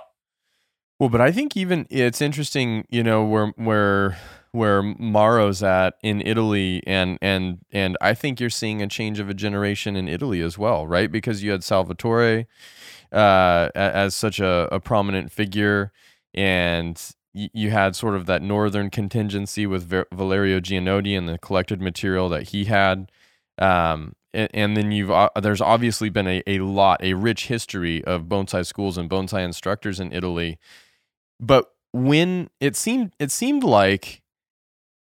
[0.98, 4.18] Well, but I think even it's interesting, you know, where where
[4.52, 9.28] where Mauro's at in Italy, and and and I think you're seeing a change of
[9.28, 11.10] a generation in Italy as well, right?
[11.10, 12.46] Because you had Salvatore
[13.10, 15.90] uh, as such a, a prominent figure,
[16.34, 17.02] and
[17.34, 22.50] you had sort of that northern contingency with Valerio Gianotti and the collected material that
[22.50, 23.10] he had.
[23.58, 28.02] Um, and, and, then you've uh, there's obviously been a, a lot, a rich history
[28.04, 30.58] of bonsai schools and bonsai instructors in Italy.
[31.38, 34.22] But when it seemed it seemed like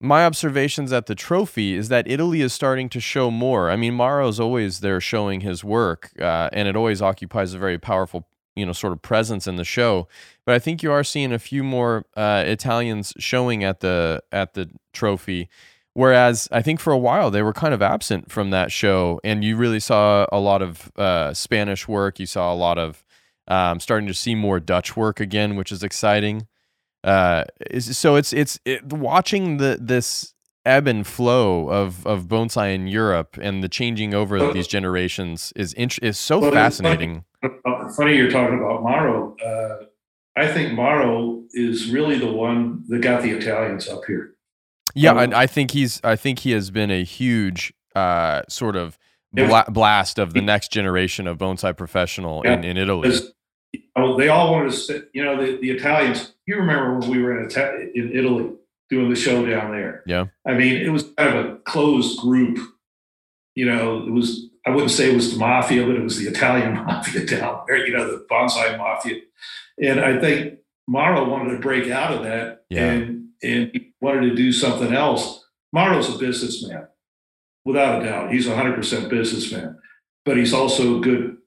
[0.02, 3.70] my observations at the trophy is that Italy is starting to show more.
[3.70, 7.78] I mean, Mauro's always there showing his work, uh, and it always occupies a very
[7.78, 8.28] powerful,
[8.60, 10.08] you know, sort of presence in the show.
[10.46, 14.54] But I think you are seeing a few more uh, Italians showing at the at
[14.54, 15.50] the trophy,
[15.94, 19.44] whereas I think for a while they were kind of absent from that show, and
[19.44, 22.20] you really saw a lot of uh, Spanish work.
[22.20, 23.06] You saw a lot of
[23.48, 26.48] um, starting to see more Dutch work again, which is exciting.
[27.04, 27.46] Uh,
[27.80, 30.34] so it's it's it, watching the this
[30.66, 35.54] ebb and flow of of bonsai in Europe and the changing over of these generations
[35.56, 37.24] is int- is so fascinating.
[37.42, 39.36] Funny, uh, you're talking about Mauro.
[39.38, 39.86] Uh,
[40.36, 44.36] I think Mauro is really the one that got the Italians up here.
[44.96, 46.02] Yeah, um, I, I think he's.
[46.04, 48.98] I think he has been a huge uh, sort of
[49.32, 53.12] bla- blast of the next generation of bonsai professional yeah, in, in Italy.
[53.96, 56.34] Oh, they all wanted to sit, you know, the, the Italians.
[56.48, 57.52] You remember when we were in,
[57.94, 58.52] in Italy
[58.90, 60.04] doing the show down there?
[60.08, 60.26] Yeah.
[60.48, 62.58] I mean, it was kind of a closed group.
[63.56, 66.30] You know, it was, I wouldn't say it was the mafia, but it was the
[66.30, 69.22] Italian mafia down there, you know, the bonsai mafia.
[69.82, 72.92] And I think Mauro wanted to break out of that yeah.
[72.92, 75.44] and, and he wanted to do something else.
[75.74, 76.88] Mauro's a businessman,
[77.66, 78.32] without a doubt.
[78.32, 79.78] He's a 100% businessman,
[80.26, 81.38] but he's also a good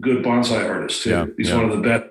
[0.00, 1.10] good bonsai artist too.
[1.10, 1.56] Yeah, he's yeah.
[1.56, 2.04] one of the best.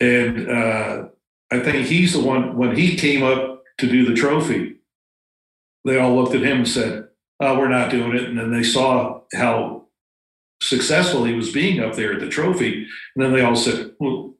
[0.00, 1.08] And uh,
[1.50, 4.76] I think he's the one when he came up to do the trophy.
[5.84, 7.07] They all looked at him and said,
[7.40, 9.86] "Oh, we're not doing it." And then they saw how
[10.62, 14.34] successful he was being up there at the trophy, and then they all said, "Well,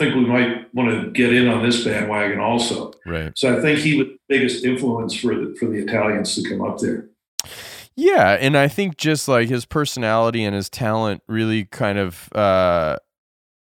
[0.00, 3.32] I think we might want to get in on this bandwagon also." Right.
[3.36, 6.62] So I think he was the biggest influence for the for the Italians to come
[6.62, 7.08] up there.
[7.94, 12.96] Yeah, and I think just like his personality and his talent really kind of uh,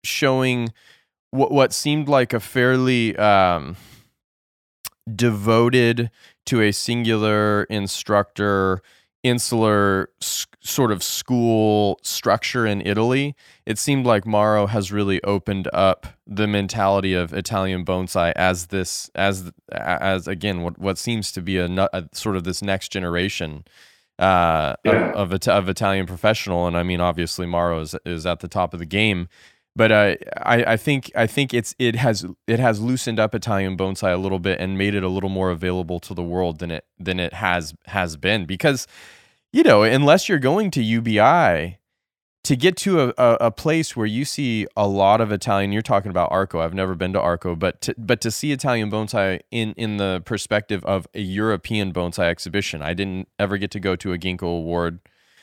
[0.04, 0.72] showing
[1.30, 3.76] what what seemed like a fairly um,
[5.12, 6.10] devoted
[6.46, 8.82] to a singular instructor
[9.24, 13.34] insular sort of school structure in Italy,
[13.64, 19.10] it seemed like Mauro has really opened up the mentality of Italian bonsai as this
[19.14, 23.64] as as again what what seems to be a, a sort of this next generation
[24.18, 25.10] uh, yeah.
[25.12, 26.68] of, of, of, Italian professional.
[26.68, 29.28] And I mean, obviously, Mauro is, is at the top of the game.
[29.76, 33.76] But uh, I, I think I think it's it has it has loosened up Italian
[33.76, 36.70] bonsai a little bit and made it a little more available to the world than
[36.70, 38.86] it than it has has been because
[39.52, 41.78] you know unless you're going to UBI
[42.44, 45.80] to get to a, a, a, place where you see a lot of Italian, you're
[45.80, 46.60] talking about Arco.
[46.60, 50.22] I've never been to Arco, but to, but to see Italian bonsai in in the
[50.24, 54.42] perspective of a European bonsai exhibition, I didn't ever get to go to a Ginkgo
[54.42, 55.00] Award,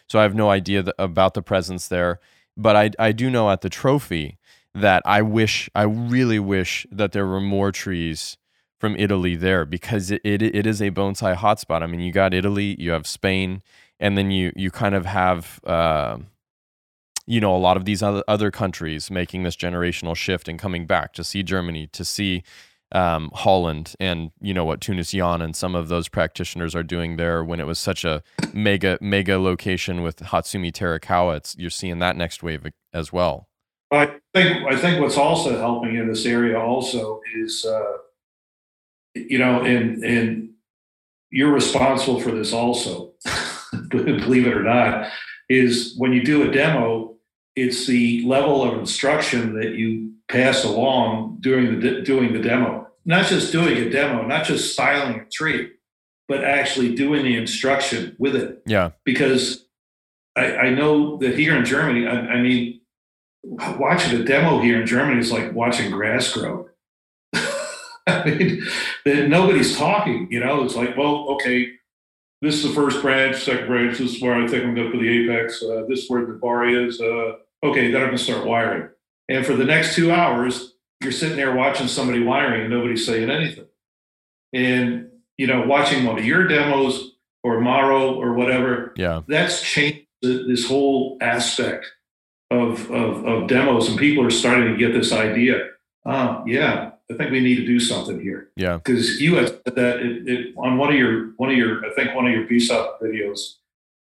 [0.07, 2.19] so I have no idea about the presence there.
[2.57, 4.37] But I I do know at the trophy
[4.73, 8.37] that I wish I really wish that there were more trees
[8.79, 11.83] from Italy there because it, it, it is a bonsai hotspot.
[11.83, 13.61] I mean, you got Italy, you have Spain,
[13.99, 15.59] and then you you kind of have.
[15.63, 16.17] Uh,
[17.27, 20.87] you know a lot of these other, other countries making this generational shift and coming
[20.87, 22.43] back to see Germany to see
[22.91, 23.95] um, Holland.
[23.99, 27.59] And you know what Teunis Jan and some of those practitioners are doing there when
[27.59, 28.23] it was such a
[28.53, 33.47] mega mega location with Hotsumi Terakawa it's you're seeing that next wave as well.
[33.91, 37.97] I think I think what's also helping in this area also is uh,
[39.15, 40.49] you know and and
[41.29, 43.13] you're responsible for this also
[43.89, 45.11] believe it or not
[45.49, 47.10] is when you do a demo,
[47.55, 52.87] it's the level of instruction that you pass along during the de- doing the demo.
[53.03, 55.71] Not just doing a demo, not just styling a tree,
[56.27, 58.61] but actually doing the instruction with it.
[58.65, 58.91] Yeah.
[59.03, 59.65] Because
[60.35, 62.81] I, I know that here in Germany, I, I mean,
[63.43, 66.69] watching a demo here in Germany is like watching grass grow.
[68.07, 68.63] I mean,
[69.29, 70.27] nobody's talking.
[70.31, 71.71] You know, it's like, well, okay,
[72.41, 73.97] this is the first branch, second branch.
[73.97, 75.61] This is where I think I'm going to put the apex.
[75.61, 77.01] Uh, this is where the bar is.
[77.01, 77.33] Uh,
[77.63, 78.89] okay, then I'm going to start wiring.
[79.29, 83.29] And for the next two hours, you're sitting there watching somebody wiring and nobody's saying
[83.29, 83.65] anything.
[84.53, 90.05] And you know, watching one of your demos or Mauro or whatever, yeah, that's changed
[90.21, 91.91] this whole aspect
[92.51, 95.69] of, of, of demos, and people are starting to get this idea.
[96.05, 98.49] Uh, yeah, I think we need to do something here.
[98.55, 101.85] Yeah, because you had said that it, it, on one of your one of your
[101.85, 103.55] I think one of your BSOP videos,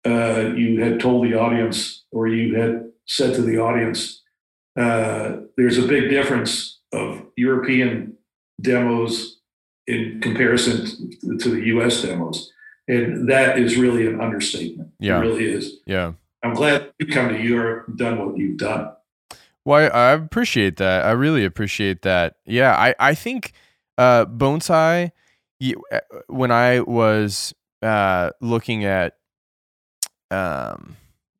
[0.05, 4.21] uh, you had told the audience or you had said to the audience,
[4.79, 8.13] uh, there's a big difference of European
[8.61, 9.41] demos
[9.85, 10.85] in comparison
[11.39, 12.01] to the U.S.
[12.01, 12.51] demos,
[12.87, 14.89] and that is really an understatement.
[14.99, 15.79] Yeah, it really is.
[15.85, 18.91] Yeah, I'm glad you come to Europe and done what you've done.
[19.65, 21.05] Well, I, I appreciate that.
[21.05, 22.35] I really appreciate that.
[22.45, 23.51] Yeah, I I think
[23.97, 25.11] uh, bonsai.
[25.61, 27.53] Uh, when I was
[27.83, 29.17] uh, looking at
[30.31, 30.95] um,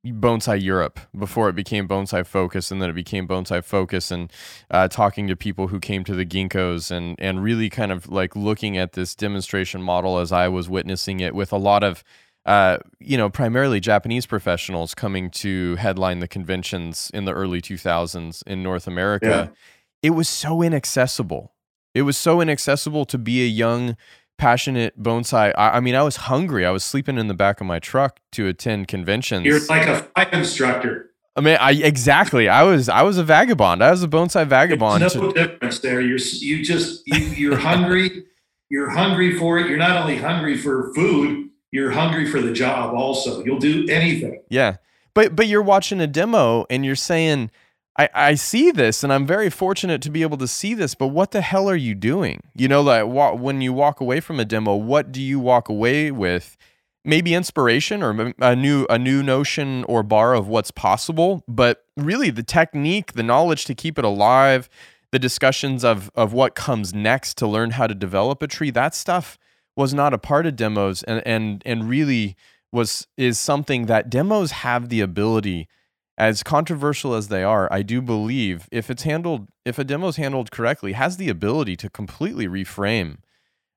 [0.06, 4.32] Bonsai Europe before it became Bonsai Focus, and then it became Bonsai Focus, and
[4.72, 8.36] uh, talking to people who came to the Ginkgos, and and really kind of like
[8.36, 12.04] looking at this demonstration model as I was witnessing it with a lot of,
[12.48, 18.42] uh, you know, primarily Japanese professionals coming to headline the conventions in the early 2000s
[18.48, 19.52] in North America.
[19.52, 19.58] Yeah.
[20.02, 21.54] It was so inaccessible.
[21.94, 23.98] It was so inaccessible to be a young
[24.42, 25.54] passionate bonsai.
[25.56, 26.66] I, I, mean, I was hungry.
[26.66, 29.46] I was sleeping in the back of my truck to attend conventions.
[29.46, 31.12] You're like a flight instructor.
[31.36, 32.50] I mean, I exactly.
[32.50, 33.84] I was I was a vagabond.
[33.84, 35.04] I was a bonsai vagabond.
[35.04, 36.02] There's no to, difference there.
[36.02, 38.26] You're you just you, you're hungry.
[38.70, 39.70] You're hungry for it.
[39.70, 41.50] You're not only hungry for food.
[41.70, 42.96] You're hungry for the job.
[42.96, 44.42] Also, you'll do anything.
[44.50, 44.78] Yeah,
[45.14, 47.52] but but you're watching a demo and you're saying
[47.98, 51.08] I, I see this and I'm very fortunate to be able to see this, but
[51.08, 52.42] what the hell are you doing?
[52.56, 53.06] You know, like
[53.40, 56.58] when you walk away from a demo, what do you walk away with?
[57.04, 62.30] Maybe inspiration or a new a new notion or bar of what's possible, but really
[62.30, 64.70] the technique, the knowledge to keep it alive,
[65.12, 68.94] the discussions of of what comes next to learn how to develop a tree, that
[68.94, 69.40] stuff
[69.76, 72.36] was not a part of demos and and and really
[72.72, 75.68] was is something that demos have the ability
[76.22, 80.18] as controversial as they are, I do believe if it's handled, if a demo is
[80.18, 83.18] handled correctly, has the ability to completely reframe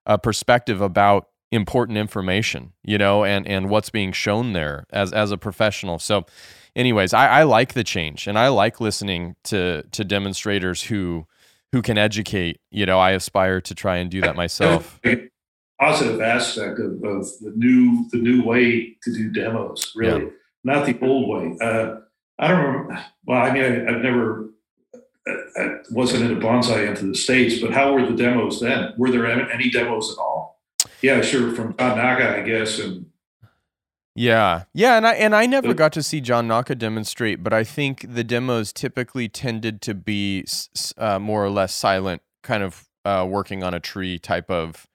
[0.05, 5.31] a perspective about important information, you know, and and what's being shown there as as
[5.33, 5.99] a professional.
[5.99, 6.27] So,
[6.77, 11.27] anyways, I, I like the change, and I like listening to to demonstrators who
[11.73, 12.61] who can educate.
[12.71, 15.01] You know, I aspire to try and do that myself.
[15.81, 20.31] Positive aspect of, of the new the new way to do demos, really, yeah.
[20.63, 21.57] not the old way.
[21.63, 22.01] Uh,
[22.39, 23.05] I don't remember.
[23.27, 24.51] Well, I mean, I, have never,
[25.27, 28.93] I wasn't into bonsai into the States, but how were the demos then?
[28.97, 30.61] Were there any demos at all?
[31.01, 31.55] Yeah, sure.
[31.55, 32.79] From John Naka, I guess.
[32.79, 33.07] And
[34.15, 37.65] yeah, yeah, and I and I never got to see John Naka demonstrate, but I
[37.65, 40.45] think the demos typically tended to be
[40.97, 44.87] uh, more or less silent, kind of uh, working on a tree type of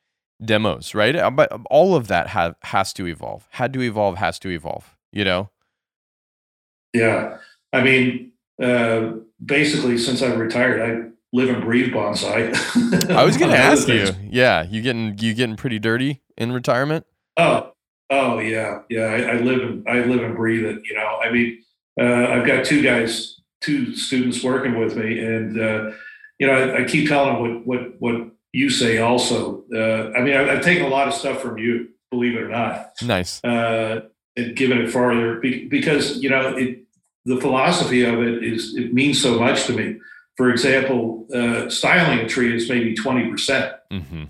[0.43, 1.15] demos, right?
[1.15, 3.47] Uh, but all of that have has to evolve.
[3.51, 4.17] Had to evolve.
[4.17, 4.95] Has to evolve.
[5.11, 5.49] You know.
[6.93, 7.37] Yeah.
[7.71, 8.31] I mean,
[8.61, 9.13] uh,
[9.43, 13.09] basically, since I've retired, I live and breathe bonsai.
[13.09, 14.09] I was going to ask you.
[14.29, 17.05] Yeah, you getting you getting pretty dirty in retirement?
[17.37, 17.71] Oh,
[18.09, 19.03] oh yeah, yeah.
[19.03, 20.81] I, I live and I live and breathe it.
[20.85, 21.63] You know, I mean,
[21.99, 25.91] uh, I've got two guys, two students working with me, and uh,
[26.39, 28.97] you know, I, I, keep telling them what what what you say.
[28.97, 32.41] Also, uh, I mean, I, have taken a lot of stuff from you, believe it
[32.41, 32.93] or not.
[33.01, 33.43] Nice.
[33.43, 34.01] Uh,
[34.39, 35.35] and given it farther
[35.69, 36.83] because you know it,
[37.25, 39.99] the philosophy of it is it means so much to me.
[40.37, 43.73] For example, uh, styling a tree is maybe twenty percent.
[43.91, 44.25] Mm-hmm.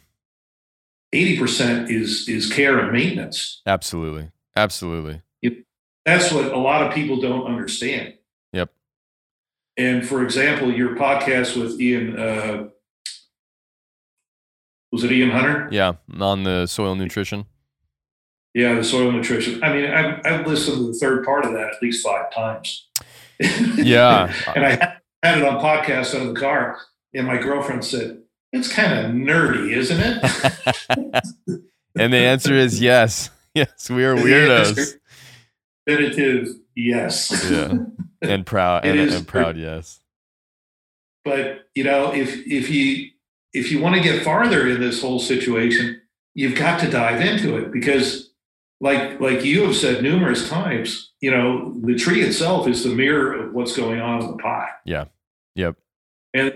[1.13, 3.61] Eighty percent is is care and maintenance.
[3.65, 5.21] Absolutely, absolutely.
[5.41, 5.65] It,
[6.05, 8.15] that's what a lot of people don't understand.
[8.53, 8.71] Yep.
[9.77, 12.19] And for example, your podcast with Ian.
[12.19, 12.67] Uh,
[14.91, 15.69] was it Ian Hunter?
[15.71, 17.45] Yeah, on the soil nutrition.
[18.59, 19.63] Yeah, the soil nutrition.
[19.63, 22.87] I mean, I've, I've listened to the third part of that at least five times.
[23.41, 24.33] Yeah.
[24.53, 24.71] and I
[25.23, 26.77] had it on podcast in the car,
[27.13, 31.63] and my girlfriend said, It's kind of nerdy, isn't it?
[31.97, 33.29] and the answer is yes.
[33.55, 34.95] Yes, we are weirdos.
[35.87, 37.49] Definitive yes.
[37.49, 37.75] yeah.
[38.21, 40.01] And proud and, and proud yes.
[41.23, 43.11] But you know, if if you
[43.53, 46.01] if you want to get farther in this whole situation,
[46.33, 48.28] you've got to dive into it because
[48.81, 53.33] like like you have said numerous times, you know, the tree itself is the mirror
[53.33, 54.69] of what's going on in the pot.
[54.85, 55.05] Yeah.
[55.55, 55.75] Yep.
[56.33, 56.53] And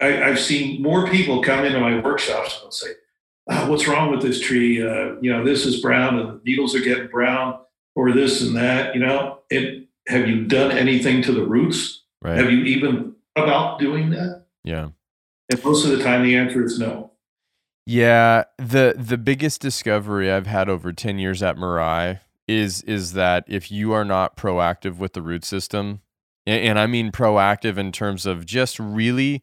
[0.00, 2.88] I, have seen more people come into my workshops and say,
[3.48, 4.82] oh, what's wrong with this tree?
[4.82, 7.58] Uh, you know, this is brown and the needles are getting brown
[7.96, 12.02] or this and that, you know, it, have you done anything to the roots?
[12.22, 12.36] Right.
[12.36, 14.44] Have you even about doing that?
[14.62, 14.90] Yeah.
[15.50, 17.12] And most of the time the answer is no.
[17.86, 23.44] Yeah, the the biggest discovery I've had over 10 years at Mirai is is that
[23.46, 26.00] if you are not proactive with the root system,
[26.46, 29.42] and, and I mean proactive in terms of just really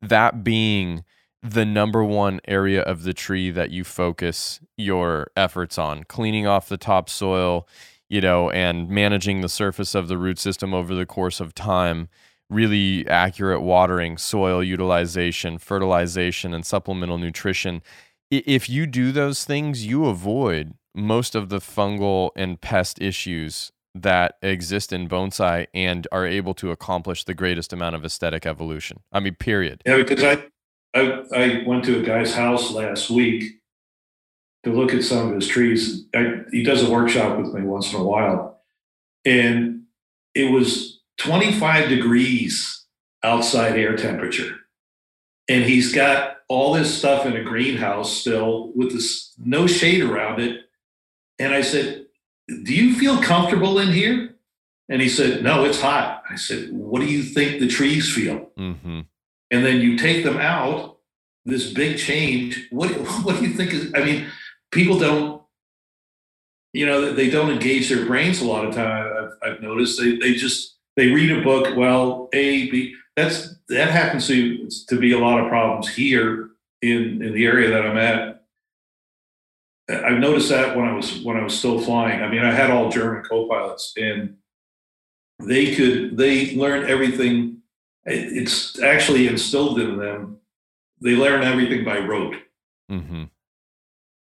[0.00, 1.04] that being
[1.42, 6.68] the number one area of the tree that you focus your efforts on, cleaning off
[6.68, 7.68] the topsoil,
[8.08, 12.08] you know, and managing the surface of the root system over the course of time,
[12.50, 17.82] really accurate watering, soil utilization, fertilization, and supplemental nutrition.
[18.30, 24.36] If you do those things, you avoid most of the fungal and pest issues that
[24.42, 29.00] exist in bonsai and are able to accomplish the greatest amount of aesthetic evolution.
[29.12, 29.82] I mean, period.
[29.84, 30.44] Yeah, because I
[30.94, 33.60] I, I went to a guy's house last week
[34.64, 36.06] to look at some of his trees.
[36.14, 38.62] I, he does a workshop with me once in a while,
[39.24, 39.82] and
[40.34, 42.84] it was 25 degrees
[43.22, 44.56] outside air temperature,
[45.48, 50.40] and he's got all this stuff in a greenhouse still with this no shade around
[50.40, 50.62] it.
[51.38, 52.06] And I said,
[52.48, 54.34] "Do you feel comfortable in here?"
[54.88, 58.50] And he said, "No, it's hot." I said, "What do you think the trees feel?"
[58.58, 59.00] Mm-hmm
[59.52, 60.96] and then you take them out,
[61.44, 62.66] this big change.
[62.70, 62.90] What
[63.24, 63.92] what do you think is?
[63.94, 64.26] I mean,
[64.72, 65.42] people don't,
[66.72, 69.30] you know, they don't engage their brains a lot of time.
[69.42, 71.76] I've, I've noticed they they just they read a book.
[71.76, 72.94] Well, A B.
[73.16, 77.70] That's that happens to to be a lot of problems here in in the area
[77.70, 78.44] that I'm at.
[79.90, 82.22] I've noticed that when I was when I was still flying.
[82.22, 84.36] I mean, I had all German co-pilots, and
[85.38, 87.62] they could they learned everything
[88.04, 90.38] it's actually instilled in them.
[91.00, 92.36] They learn everything by rote.
[92.90, 93.24] Mm-hmm.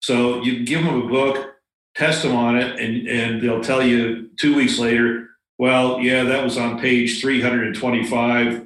[0.02, 1.56] So you give them a book,
[1.96, 5.29] test them on it, and, and they'll tell you two weeks later,
[5.60, 8.66] well, yeah, that was on page 325,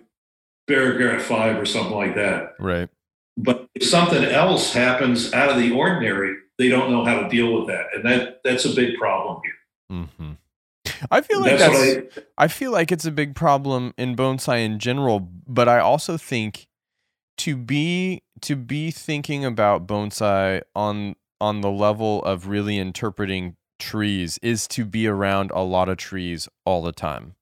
[0.68, 2.54] paragraph five, or something like that.
[2.60, 2.88] Right.
[3.36, 7.58] But if something else happens out of the ordinary, they don't know how to deal
[7.58, 7.88] with that.
[7.96, 9.98] And that that's a big problem here.
[10.00, 10.32] Mm-hmm.
[11.10, 14.64] I feel like that's, that's I, I, feel like it's a big problem in bonsai
[14.64, 16.68] in general, but I also think
[17.40, 24.40] to be to be thinking about bonsai on on the level of really interpreting trees
[24.42, 27.36] is to be around a lot of trees all the time.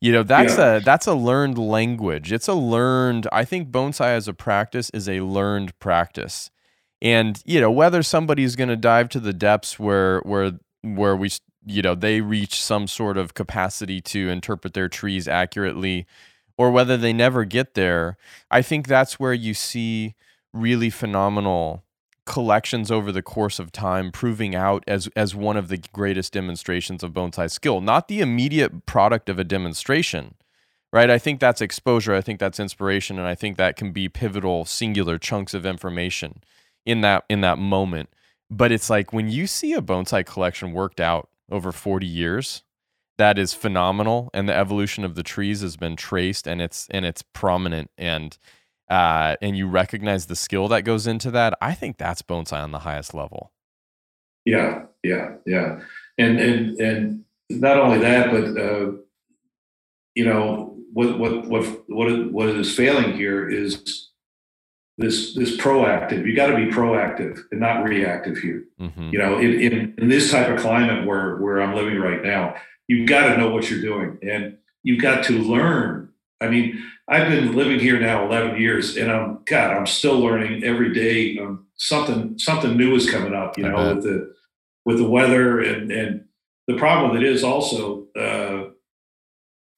[0.00, 0.76] You know, that's yeah.
[0.76, 2.32] a that's a learned language.
[2.32, 6.50] It's a learned I think bonsai as a practice is a learned practice.
[7.02, 10.52] And you know, whether somebody's going to dive to the depths where where
[10.82, 11.30] where we
[11.66, 16.06] you know they reach some sort of capacity to interpret their trees accurately
[16.56, 18.16] or whether they never get there
[18.50, 20.14] i think that's where you see
[20.54, 21.82] really phenomenal
[22.26, 27.02] collections over the course of time proving out as as one of the greatest demonstrations
[27.02, 30.34] of bonsai skill not the immediate product of a demonstration
[30.92, 31.10] right?
[31.10, 34.64] I think that's exposure i think that's inspiration and i think that can be pivotal
[34.64, 36.42] singular chunks of information
[36.86, 38.08] in that in that moment.
[38.48, 42.62] But it's like when you see a bonsai collection worked out over 40 years
[43.18, 47.04] that is phenomenal and the evolution of the trees has been traced and it's and
[47.04, 48.38] it's prominent and
[48.88, 52.72] uh, and you recognize the skill that goes into that i think that's bonsai on
[52.72, 53.52] the highest level
[54.44, 55.80] yeah yeah yeah
[56.18, 58.92] and and and not only that but uh,
[60.14, 64.06] you know what what what what what is failing here is
[64.98, 66.26] this this proactive.
[66.26, 68.64] You got to be proactive and not reactive here.
[68.80, 69.10] Mm-hmm.
[69.12, 72.54] You know, in, in, in this type of climate where where I'm living right now,
[72.88, 76.05] you've got to know what you're doing and you've got to learn.
[76.40, 80.64] I mean, I've been living here now 11 years, and I'm God, I'm still learning
[80.64, 81.38] every day.
[81.38, 83.56] Um, something something new is coming up.
[83.56, 83.96] You I know, bet.
[83.96, 84.34] with the
[84.84, 86.24] with the weather and and
[86.66, 88.70] the problem that is also, uh,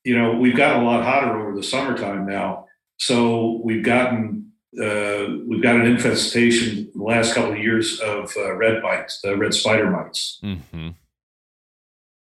[0.05, 5.27] you know, we've gotten a lot hotter over the summertime now, so we've gotten uh,
[5.47, 9.55] we've got an infestation the last couple of years of uh, red mites, the red
[9.55, 10.41] spider mites.
[10.43, 10.91] Mm-hmm.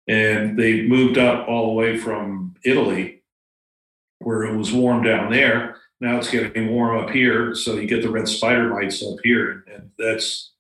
[0.08, 3.21] And they moved up all the way from Italy,
[4.24, 5.78] where it was warm down there.
[6.00, 7.54] Now it's getting warm up here.
[7.54, 9.66] So you get the red spider mites up here.
[9.74, 10.52] And that's,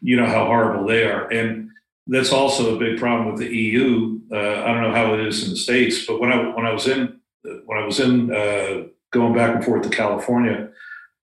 [0.00, 1.30] you know, how horrible they are.
[1.30, 1.70] And
[2.06, 4.20] that's also a big problem with the EU.
[4.30, 6.72] Uh, I don't know how it is in the States, but when I, when I
[6.72, 7.20] was in,
[7.64, 8.84] when I was in, uh,
[9.14, 10.68] going back and forth to California,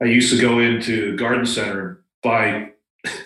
[0.01, 2.71] I used to go into Garden Center and buy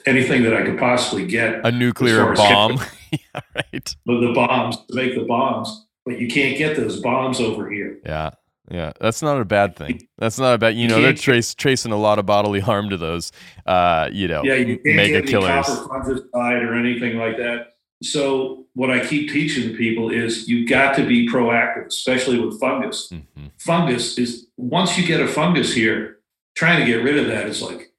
[0.05, 1.65] anything that I could possibly get.
[1.65, 2.79] A nuclear bomb.
[3.11, 3.95] yeah, right.
[4.05, 7.99] But the bombs to make the bombs, but you can't get those bombs over here.
[8.05, 8.31] Yeah.
[8.71, 10.07] Yeah, that's not a bad thing.
[10.17, 10.75] That's not a bad.
[10.75, 13.31] You know, they're trace, tracing a lot of bodily harm to those,
[13.67, 15.67] uh, you know, yeah, you can't mega get killers.
[15.67, 17.73] Copper fungicide or anything like that.
[18.01, 23.09] So what I keep teaching people is you've got to be proactive, especially with fungus.
[23.11, 23.47] Mm-hmm.
[23.59, 26.17] Fungus is once you get a fungus here,
[26.55, 27.93] trying to get rid of that is like,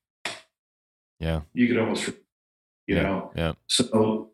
[1.20, 2.08] yeah, you could almost,
[2.88, 3.02] you yeah.
[3.02, 3.52] know, yeah.
[3.68, 4.30] So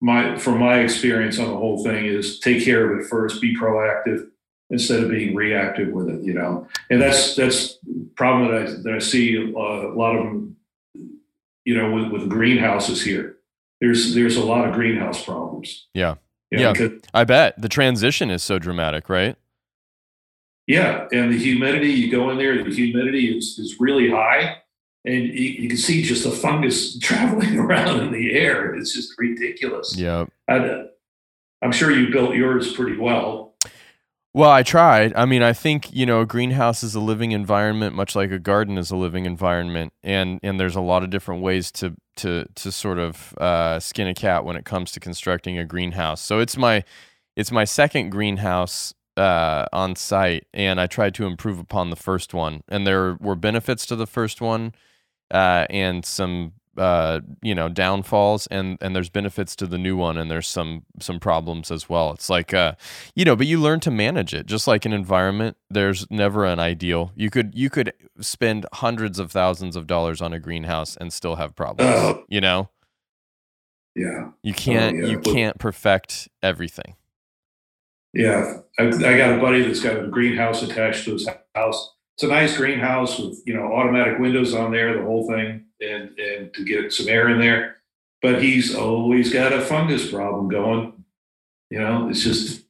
[0.00, 3.56] my from my experience on the whole thing is take care of it first, be
[3.56, 4.28] proactive
[4.70, 6.66] instead of being reactive with it, you know.
[6.88, 7.78] And that's that's
[8.16, 10.56] problem that I that I see a lot of them,
[11.64, 13.36] you know, with, with greenhouses here.
[13.80, 15.88] There's there's a lot of greenhouse problems.
[15.94, 16.16] Yeah,
[16.50, 16.88] you know, yeah.
[17.12, 19.36] I bet the transition is so dramatic, right?
[20.66, 21.88] Yeah, and the humidity.
[21.88, 24.58] You go in there, the humidity is is really high,
[25.04, 28.74] and you, you can see just the fungus traveling around in the air.
[28.74, 29.96] It's just ridiculous.
[29.96, 30.84] Yeah, I,
[31.62, 33.54] I'm sure you built yours pretty well.
[34.32, 35.12] Well, I tried.
[35.16, 38.38] I mean, I think you know, a greenhouse is a living environment, much like a
[38.38, 42.46] garden is a living environment, and and there's a lot of different ways to to
[42.54, 46.20] to sort of uh, skin a cat when it comes to constructing a greenhouse.
[46.20, 46.84] So it's my
[47.36, 52.32] it's my second greenhouse uh, on site, and I tried to improve upon the first
[52.32, 54.74] one, and there were benefits to the first one,
[55.30, 60.16] uh, and some uh, you know downfalls and and there's benefits to the new one
[60.16, 62.12] and there's some some problems as well.
[62.12, 62.74] It's like uh
[63.14, 64.46] you know but you learn to manage it.
[64.46, 67.12] Just like an environment there's never an ideal.
[67.14, 71.36] You could you could spend hundreds of thousands of dollars on a greenhouse and still
[71.36, 72.70] have problems uh, you know?
[73.94, 74.30] Yeah.
[74.42, 75.06] You can't oh, yeah.
[75.10, 76.94] you can't perfect everything.
[78.14, 78.60] Yeah.
[78.78, 82.34] I, I got a buddy that's got a greenhouse attached to his house it's a
[82.34, 86.64] nice greenhouse with you know automatic windows on there, the whole thing, and and to
[86.64, 87.78] get some air in there.
[88.20, 91.02] But he's always got a fungus problem going.
[91.70, 92.62] You know, it's just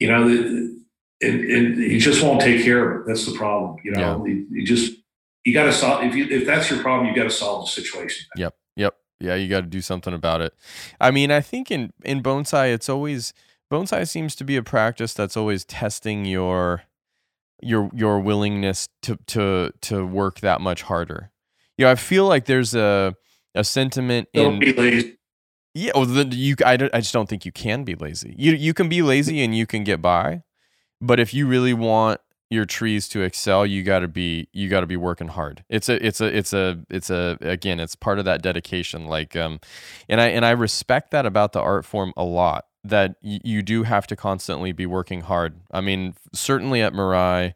[0.00, 0.82] you know, and,
[1.20, 3.06] and he just won't take care of it.
[3.06, 3.76] That's the problem.
[3.84, 4.34] You know, yeah.
[4.50, 4.96] you, just
[5.44, 7.70] you got to solve if you if that's your problem, you got to solve the
[7.70, 8.26] situation.
[8.34, 8.52] Yep.
[8.74, 8.96] Yep.
[9.20, 10.54] Yeah, you got to do something about it.
[11.00, 13.32] I mean, I think in in bonsai, it's always
[13.72, 16.82] bonsai seems to be a practice that's always testing your
[17.62, 21.30] your your willingness to to to work that much harder.
[21.76, 23.14] You know, I feel like there's a
[23.54, 25.16] a sentiment don't in be lazy.
[25.74, 28.34] Yeah, well, the, you I, I just don't think you can be lazy.
[28.36, 30.42] You you can be lazy and you can get by,
[31.00, 34.80] but if you really want your trees to excel, you got to be you got
[34.80, 35.64] to be working hard.
[35.68, 39.36] It's a it's a it's a it's a again, it's part of that dedication like
[39.36, 39.60] um
[40.08, 43.62] and I and I respect that about the art form a lot that y- you
[43.62, 45.60] do have to constantly be working hard.
[45.70, 47.54] I mean, certainly at Mirai,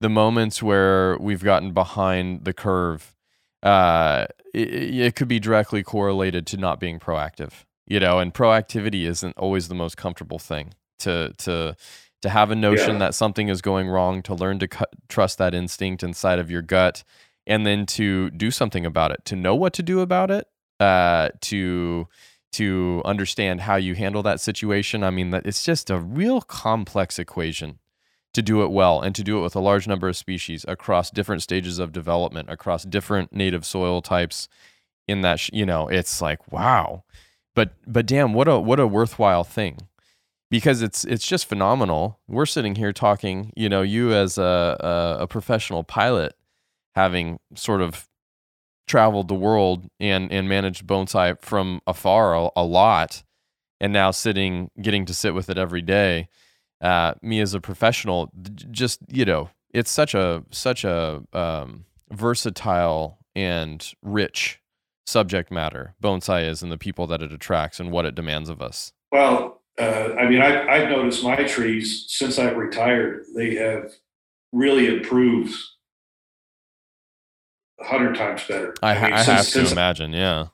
[0.00, 3.14] the moments where we've gotten behind the curve,
[3.62, 7.64] uh, it, it could be directly correlated to not being proactive.
[7.86, 11.76] You know, and proactivity isn't always the most comfortable thing to to
[12.22, 12.98] to have a notion yeah.
[12.98, 16.62] that something is going wrong, to learn to cu- trust that instinct inside of your
[16.62, 17.02] gut,
[17.46, 20.46] and then to do something about it, to know what to do about it,
[20.78, 22.06] uh, to
[22.52, 25.02] to understand how you handle that situation.
[25.02, 27.78] I mean, that it's just a real complex equation
[28.34, 31.10] to do it well and to do it with a large number of species across
[31.10, 34.48] different stages of development, across different native soil types.
[35.08, 37.02] In that, you know, it's like wow,
[37.54, 39.78] but but damn, what a what a worthwhile thing
[40.52, 42.20] because it's it's just phenomenal.
[42.28, 46.34] We're sitting here talking, you know, you as a, a, a professional pilot
[46.94, 48.06] having sort of
[48.92, 53.22] traveled the world and and managed bonsai from afar a, a lot,
[53.80, 56.28] and now sitting, getting to sit with it every day.
[56.82, 58.30] Uh, me as a professional,
[58.70, 64.60] just you know, it's such a such a um, versatile and rich
[65.06, 68.62] subject matter bonsai is and the people that it attracts and what it demands of
[68.62, 73.90] us well uh, i mean I, i've noticed my trees since i've retired they have
[74.52, 75.54] really improved
[77.80, 78.74] hundred times better.
[78.82, 80.46] I, I, mean, I since, have to imagine, yeah.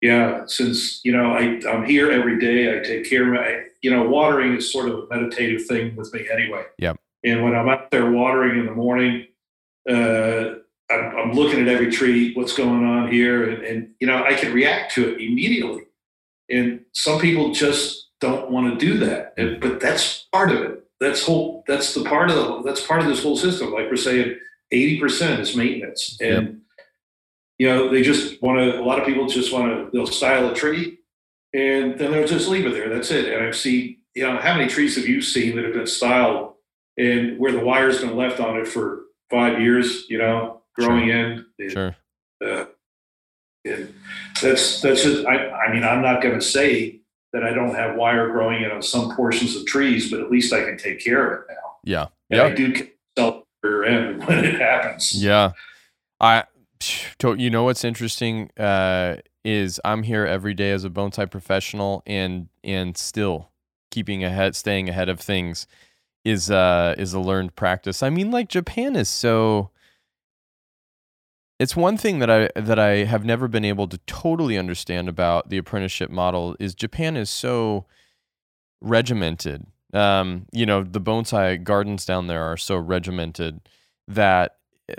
[0.00, 3.64] Yeah, since you know I, I'm here every day, I take care of my.
[3.80, 6.64] You know, watering is sort of a meditative thing with me anyway.
[6.78, 6.98] Yep.
[7.24, 9.26] And when I'm out there watering in the morning,
[9.88, 10.56] uh,
[10.90, 14.34] I'm, I'm, looking at every tree, what's going on here, and, and you know I
[14.34, 15.84] can react to it immediately.
[16.50, 20.84] And some people just don't want to do that, and, but that's part of it.
[21.00, 21.64] That's whole.
[21.66, 22.62] That's the part of the.
[22.62, 23.72] That's part of this whole system.
[23.72, 24.38] Like we're saying,
[24.74, 26.18] 80% is maintenance.
[26.20, 26.54] And, yep.
[27.58, 30.50] you know, they just want to, a lot of people just want to, they'll style
[30.50, 30.98] a tree
[31.52, 32.88] and then they'll just leave it there.
[32.88, 33.32] That's it.
[33.32, 36.54] And I've seen, you know, how many trees have you seen that have been styled
[36.96, 41.16] and where the wire's been left on it for five years, you know, growing sure.
[41.16, 41.46] in?
[41.58, 41.96] And, sure.
[42.44, 42.64] Uh,
[43.64, 43.94] and
[44.42, 47.00] that's, that's just, I, I mean, I'm not going to say
[47.32, 50.52] that I don't have wire growing in on some portions of trees, but at least
[50.52, 51.76] I can take care of it now.
[51.82, 52.06] Yeah.
[52.30, 52.44] And yeah.
[52.44, 52.88] I do
[54.26, 55.14] when it happens.
[55.14, 55.52] Yeah.
[56.20, 56.44] I,
[57.22, 62.02] you know what's interesting uh, is I'm here every day as a bone bonsai professional
[62.06, 63.50] and and still
[63.90, 65.66] keeping ahead, staying ahead of things
[66.24, 68.02] is uh is a learned practice.
[68.02, 69.70] I mean, like Japan is so
[71.60, 75.50] it's one thing that I that I have never been able to totally understand about
[75.50, 77.86] the apprenticeship model is Japan is so
[78.80, 79.66] regimented.
[79.94, 83.60] Um, you know, the bonsai gardens down there are so regimented
[84.08, 84.56] that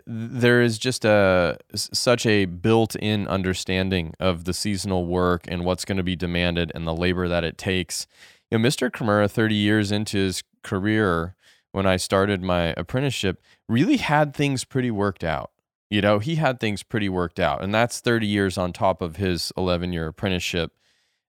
[0.07, 5.97] there is just a such a built-in understanding of the seasonal work and what's going
[5.97, 8.07] to be demanded and the labor that it takes.
[8.49, 8.89] You know, Mr.
[8.89, 11.35] Kimura, 30 years into his career
[11.71, 15.51] when I started my apprenticeship, really had things pretty worked out
[15.89, 19.17] you know, he had things pretty worked out, and that's 30 years on top of
[19.17, 20.71] his 11 year apprenticeship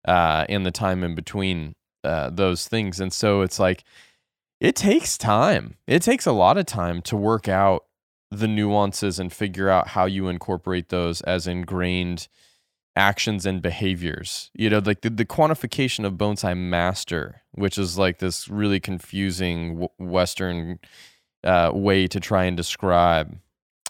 [0.06, 1.74] uh, and the time in between
[2.06, 3.00] uh, those things.
[3.00, 3.84] And so it's like,
[4.60, 5.76] it takes time.
[5.86, 7.84] It takes a lot of time to work out
[8.30, 12.28] the nuances and figure out how you incorporate those as ingrained
[12.96, 14.50] actions and behaviors.
[14.54, 19.88] You know, like the, the quantification of bonsai master, which is like this really confusing
[19.98, 20.78] Western
[21.44, 23.38] uh, way to try and describe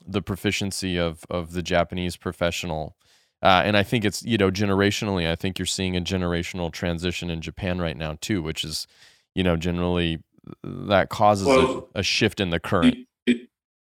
[0.06, 2.96] the proficiency of of the Japanese professional.
[3.46, 7.30] Uh, and I think it's you know generationally, I think you're seeing a generational transition
[7.30, 8.88] in Japan right now too, which is
[9.36, 10.18] you know generally
[10.64, 12.96] that causes well, a, a, shift in the current.
[13.26, 13.46] You,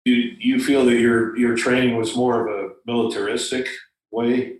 [0.03, 3.69] you, you feel that your your training was more of a militaristic
[4.11, 4.57] way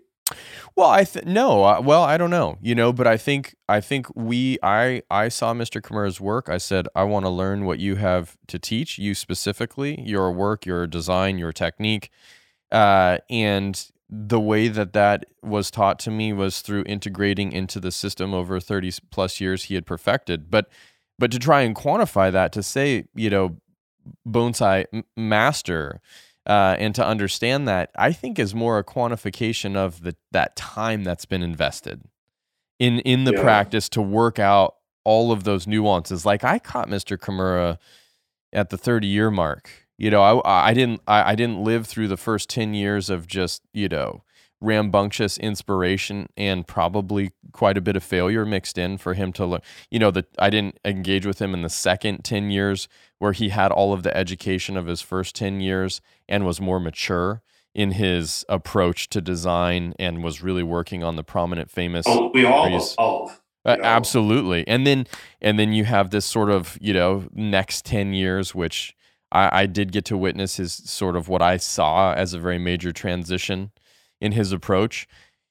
[0.78, 1.64] well, I th- no.
[1.64, 2.60] Uh, well, I don't know.
[2.62, 5.82] You know, but I think I think we I I saw Mr.
[5.82, 6.50] Kimura's work.
[6.50, 10.68] I said I want to learn what you have to teach you specifically, your work,
[10.68, 12.12] your design, your technique,
[12.72, 17.92] uh, and the way that that was taught to me was through integrating into the
[17.92, 20.70] system over 30 plus years he had perfected but
[21.20, 23.58] but to try and quantify that to say you know
[24.28, 24.86] bonsai
[25.18, 26.02] master
[26.48, 31.04] uh, and to understand that, I think is more a quantification of the that time
[31.04, 32.02] that's been invested
[32.80, 33.42] in in the yeah.
[33.42, 36.26] practice to work out all of those nuances.
[36.26, 37.18] Like I caught Mr.
[37.18, 37.78] Kimura
[38.54, 39.70] at the 30 year mark.
[39.98, 43.28] You know, I I didn't I, I didn't live through the first 10 years of
[43.28, 44.24] just, you know,
[44.60, 49.62] rambunctious inspiration and probably quite a bit of failure mixed in for him to learn.
[49.92, 52.88] You know, that I didn't engage with him in the second 10 years
[53.20, 56.80] where he had all of the education of his first 10 years and was more
[56.80, 57.42] mature
[57.74, 62.44] in his approach to design and was really working on the prominent famous oh, we
[62.44, 63.40] all evolve.
[63.64, 64.68] Uh, absolutely.
[64.68, 65.06] And then
[65.42, 68.96] and then you have this sort of, you know, next 10 years which
[69.32, 72.58] I, I did get to witness his sort of what I saw as a very
[72.58, 73.72] major transition
[74.20, 75.08] in his approach.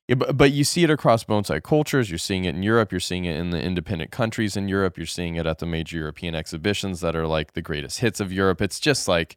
[0.08, 2.10] but you see it across bonsai cultures.
[2.10, 2.92] You're seeing it in Europe.
[2.92, 4.96] You're seeing it in the independent countries in Europe.
[4.96, 8.32] You're seeing it at the major European exhibitions that are like the greatest hits of
[8.32, 8.62] Europe.
[8.62, 9.36] It's just like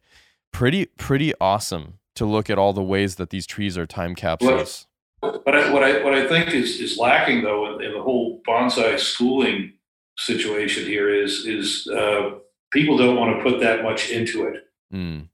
[0.52, 4.86] pretty pretty awesome to look at all the ways that these trees are time capsules.
[5.20, 8.02] But, what I what I what I think is is lacking though in, in the
[8.02, 9.74] whole bonsai schooling
[10.18, 12.30] situation here is is uh,
[12.70, 14.64] people don't want to put that much into it.
[14.92, 15.28] Mm.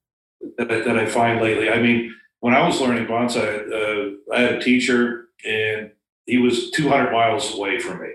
[0.58, 1.70] That, that I find lately.
[1.70, 5.90] I mean, when I was learning bonsai, uh, I had a teacher and
[6.26, 8.08] he was 200 miles away from me.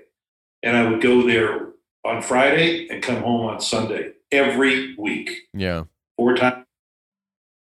[0.64, 1.70] And I would go there
[2.06, 5.32] on Friday and come home on Sunday every week.
[5.54, 5.86] Yeah.
[6.18, 6.66] Four times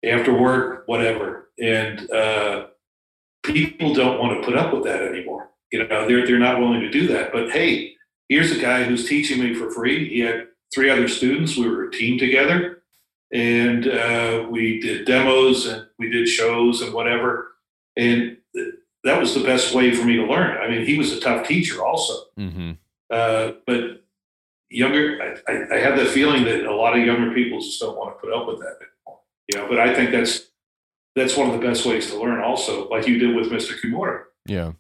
[0.05, 1.49] after work, whatever.
[1.59, 2.67] And uh,
[3.43, 5.49] people don't want to put up with that anymore.
[5.71, 7.31] You know, they're, they're not willing to do that.
[7.31, 7.95] But hey,
[8.29, 10.07] here's a guy who's teaching me for free.
[10.09, 11.57] He had three other students.
[11.57, 12.83] We were a team together
[13.33, 17.53] and uh, we did demos and we did shows and whatever.
[17.95, 18.37] And
[19.03, 20.57] that was the best way for me to learn.
[20.57, 22.13] I mean, he was a tough teacher also.
[22.37, 22.71] Mm-hmm.
[23.09, 24.03] Uh, but
[24.69, 28.15] younger, I, I, have the feeling that a lot of younger people just don't want
[28.15, 29.19] to put up with that anymore.
[29.51, 30.47] You know, but I think that's
[31.15, 32.41] that's one of the best ways to learn.
[32.41, 33.79] Also, like you did with Mr.
[33.79, 34.23] Kimura.
[34.47, 34.71] Yeah,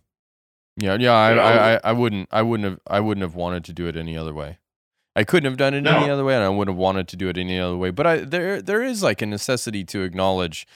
[0.77, 1.13] yeah, yeah.
[1.13, 3.95] I, I, I, I wouldn't, I wouldn't have, I wouldn't have wanted to do it
[3.95, 4.57] any other way.
[5.15, 5.97] I couldn't have done it no.
[5.97, 7.91] any other way, and I wouldn't have wanted to do it any other way.
[7.91, 10.67] But I, there, there is like a necessity to acknowledge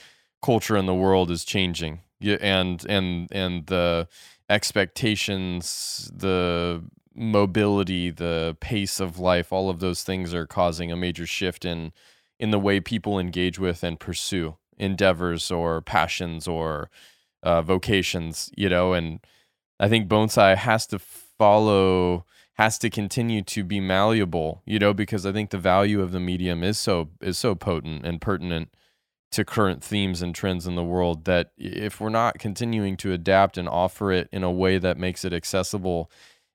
[0.42, 4.08] culture in the world is changing, and and and the
[4.48, 6.84] expectations, the
[7.14, 11.92] mobility, the pace of life, all of those things are causing a major shift in
[12.38, 16.88] in the way people engage with and pursue endeavors or passions or
[17.42, 18.50] uh, vocations.
[18.56, 19.18] You know, and
[19.80, 22.24] I think bonsai has to follow
[22.58, 26.20] has to continue to be malleable, you know, because I think the value of the
[26.20, 28.74] medium is so is so potent and pertinent
[29.30, 33.58] to current themes and trends in the world that if we're not continuing to adapt
[33.58, 36.10] and offer it in a way that makes it accessible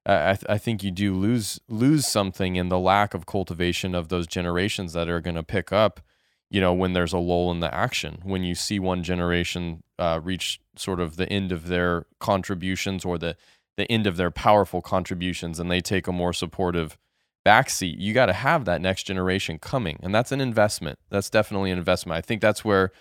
[0.06, 4.10] I, th- I think you do lose lose something in the lack of cultivation of
[4.10, 6.02] those generations that are going to pick up,
[6.50, 8.20] you know, when there's a lull in the action.
[8.24, 13.18] When you see one generation uh, reach sort of the end of their contributions or
[13.18, 13.38] the
[13.78, 16.98] the end of their powerful contributions, and they take a more supportive
[17.46, 21.00] backseat, you got to have that next generation coming, and that's an investment.
[21.10, 22.18] That's definitely an investment.
[22.18, 22.92] I think that's where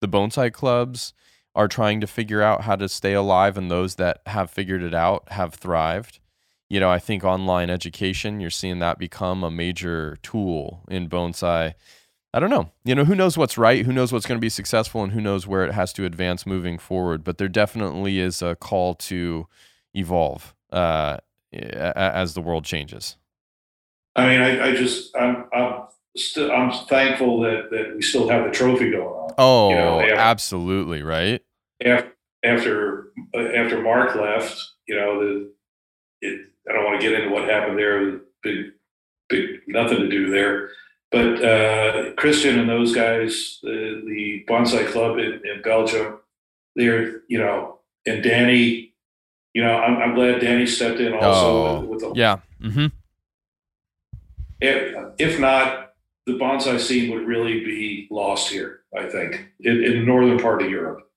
[0.00, 1.12] the bonsai clubs
[1.54, 4.94] are trying to figure out how to stay alive, and those that have figured it
[4.94, 6.20] out have thrived
[6.70, 11.74] you know, I think online education, you're seeing that become a major tool in bonsai.
[12.32, 12.70] I don't know.
[12.84, 15.20] You know, who knows what's right, who knows what's going to be successful, and who
[15.20, 17.24] knows where it has to advance moving forward.
[17.24, 19.48] But there definitely is a call to
[19.94, 21.18] evolve uh,
[21.52, 23.16] as the world changes.
[24.16, 25.82] I mean, I, I just, I'm, I'm
[26.16, 29.34] still, I'm thankful that, that we still have the trophy going on.
[29.38, 31.42] Oh, you know, after, absolutely, right.
[31.84, 32.12] After,
[32.44, 35.52] after, after Mark left, you know, the,
[36.22, 38.20] it, I don't want to get into what happened there.
[38.42, 38.72] Big,
[39.28, 40.70] big, nothing to do there.
[41.12, 46.18] But uh, Christian and those guys, the, the bonsai club in, in Belgium,
[46.76, 48.89] they're you know, and Danny,
[49.54, 52.38] you know, I'm, I'm glad Danny stepped in also oh, with, with the yeah.
[52.62, 52.86] Mm-hmm.
[54.60, 55.94] If, if not,
[56.26, 58.80] the bonsai scene would really be lost here.
[58.96, 61.08] I think in, in the northern part of Europe.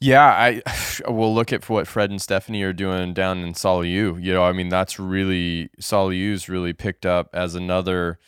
[0.00, 0.62] Yeah, I
[1.10, 4.22] will look at what Fred and Stephanie are doing down in Saulieu.
[4.22, 8.18] You know, I mean, that's really Saulieu's really picked up as another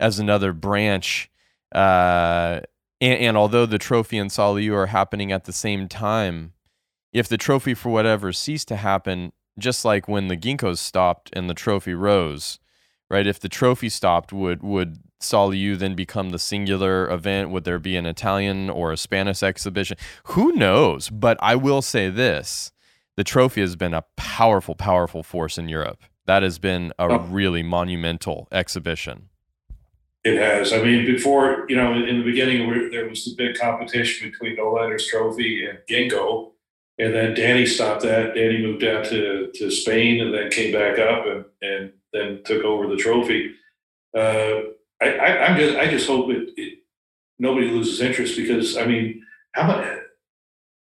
[0.00, 1.30] as another branch.
[1.72, 2.60] Uh,
[3.00, 6.53] and, and although the trophy and Saulieu are happening at the same time,
[7.14, 11.48] if the trophy for whatever ceased to happen, just like when the ginkgos stopped and
[11.48, 12.58] the trophy rose,
[13.08, 13.26] right?
[13.26, 17.50] If the trophy stopped, would would Saulieu then become the singular event?
[17.50, 19.96] Would there be an Italian or a Spanish exhibition?
[20.24, 21.08] Who knows?
[21.08, 22.72] But I will say this
[23.16, 26.02] the trophy has been a powerful, powerful force in Europe.
[26.26, 27.18] That has been a oh.
[27.18, 29.28] really monumental exhibition.
[30.24, 30.72] It has.
[30.72, 35.06] I mean, before, you know, in the beginning, there was the big competition between Noelanders
[35.06, 36.52] Trophy and Ginkgo.
[36.98, 38.34] And then Danny stopped that.
[38.34, 42.64] Danny moved out to, to Spain and then came back up and, and then took
[42.64, 43.54] over the trophy.
[44.16, 44.60] Uh,
[45.02, 46.78] I, I, am just I just hope it, it,
[47.38, 50.00] nobody loses interest because I mean how many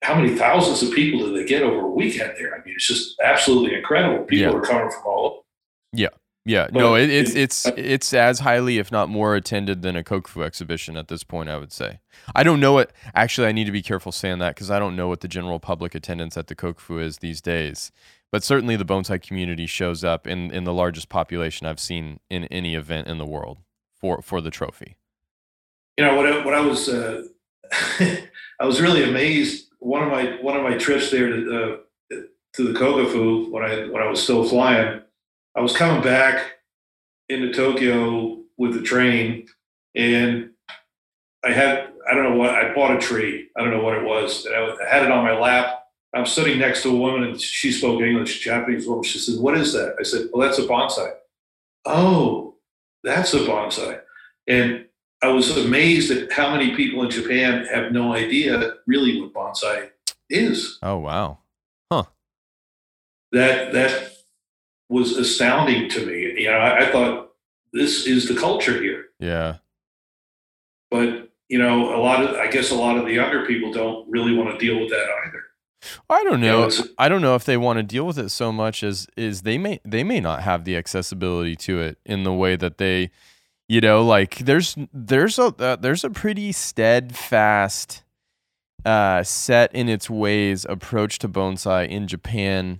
[0.01, 2.53] how many thousands of people do they get over a weekend there?
[2.53, 4.25] I mean it's just absolutely incredible.
[4.25, 4.59] People yeah.
[4.59, 5.45] are coming from all.
[5.93, 6.09] Yeah.
[6.45, 10.03] Yeah, but no, it, it's it's it's as highly, if not more, attended than a
[10.03, 11.47] Kokufu exhibition at this point.
[11.47, 11.99] I would say.
[12.35, 12.91] I don't know what.
[13.15, 15.59] Actually, I need to be careful saying that because I don't know what the general
[15.59, 17.93] public attendance at the Kokufu is these days.
[18.29, 22.43] But certainly, the bonsai community shows up in in the largest population I've seen in
[22.45, 23.59] any event in the world
[24.03, 24.97] for for the trophy?
[25.97, 26.25] You know what?
[26.25, 27.23] I, what I was uh,
[28.59, 29.69] I was really amazed.
[29.79, 31.79] One of my one of my trips there to
[32.11, 32.15] uh,
[32.53, 35.02] to the Kokufu when I when I was still flying,
[35.55, 36.53] I was coming back
[37.29, 39.47] into Tokyo with the train,
[39.95, 40.51] and
[41.43, 43.49] I had I don't know what I bought a tree.
[43.57, 44.45] I don't know what it was.
[44.45, 45.85] And I had it on my lap.
[46.13, 49.03] I'm sitting next to a woman, and she spoke English, Japanese woman.
[49.03, 51.13] She said, "What is that?" I said, "Well, that's a bonsai."
[51.85, 52.55] Oh,
[53.03, 54.01] that's a bonsai.
[54.47, 54.85] And
[55.21, 59.89] I was amazed at how many people in Japan have no idea really what bonsai
[60.29, 60.77] is.
[60.81, 61.39] Oh wow.
[61.91, 62.03] Huh.
[63.31, 64.12] That that
[64.93, 66.41] was astounding to me.
[66.41, 67.31] You know, I, I thought
[67.73, 69.05] this is the culture here.
[69.19, 69.57] Yeah.
[70.91, 74.07] But you know, a lot of I guess a lot of the younger people don't
[74.09, 75.43] really want to deal with that either.
[76.09, 76.69] I don't know.
[76.97, 79.57] I don't know if they want to deal with it so much as is they
[79.57, 83.09] may they may not have the accessibility to it in the way that they,
[83.67, 88.03] you know, like there's there's a uh, there's a pretty steadfast,
[88.85, 92.79] uh, set in its ways approach to bonsai in Japan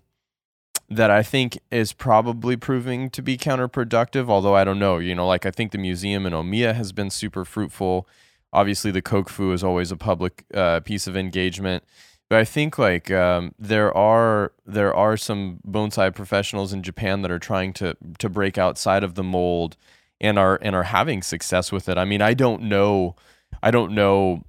[0.95, 4.29] that I think is probably proving to be counterproductive.
[4.29, 7.09] Although I don't know, you know, like I think the museum in Omiya has been
[7.09, 8.07] super fruitful.
[8.51, 11.83] Obviously, the Kokufu is always a public uh, piece of engagement.
[12.29, 17.31] But I think like um, there are there are some bonsai professionals in Japan that
[17.31, 19.77] are trying to to break outside of the mold
[20.19, 21.97] and are and are having success with it.
[21.97, 23.15] I mean, I don't know,
[23.61, 24.43] I don't know,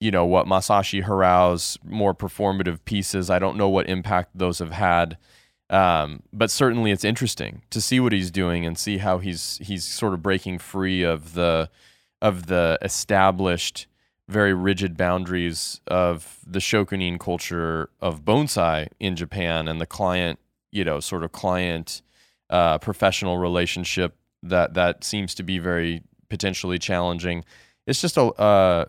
[0.00, 3.30] you know, what Masashi Hirao's more performative pieces.
[3.30, 5.16] I don't know what impact those have had.
[5.70, 9.84] Um, but certainly it's interesting to see what he's doing and see how he's he's
[9.84, 11.68] sort of breaking free of the
[12.22, 13.86] of the established
[14.28, 20.38] very rigid boundaries of the shokunin culture of bonsai in Japan and the client,
[20.70, 22.02] you know, sort of client
[22.50, 27.44] uh, professional relationship that that seems to be very potentially challenging.
[27.86, 28.84] It's just a uh,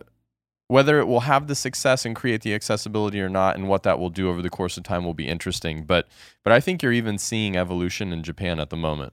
[0.70, 3.98] whether it will have the success and create the accessibility or not, and what that
[3.98, 5.82] will do over the course of time will be interesting.
[5.82, 6.06] But
[6.44, 9.12] but I think you're even seeing evolution in Japan at the moment.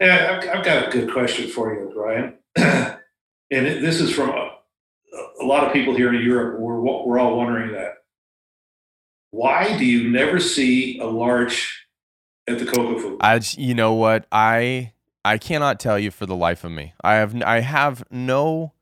[0.00, 2.34] Yeah, I've, I've got a good question for you, Brian.
[2.56, 4.50] and it, this is from a,
[5.40, 6.60] a, lot of people here in Europe.
[6.60, 7.94] We're we're all wondering that.
[9.32, 11.84] Why do you never see a larch
[12.46, 13.16] at the Kokufu?
[13.20, 14.92] I, you know what, I
[15.24, 16.94] I cannot tell you for the life of me.
[17.02, 18.72] I have I have no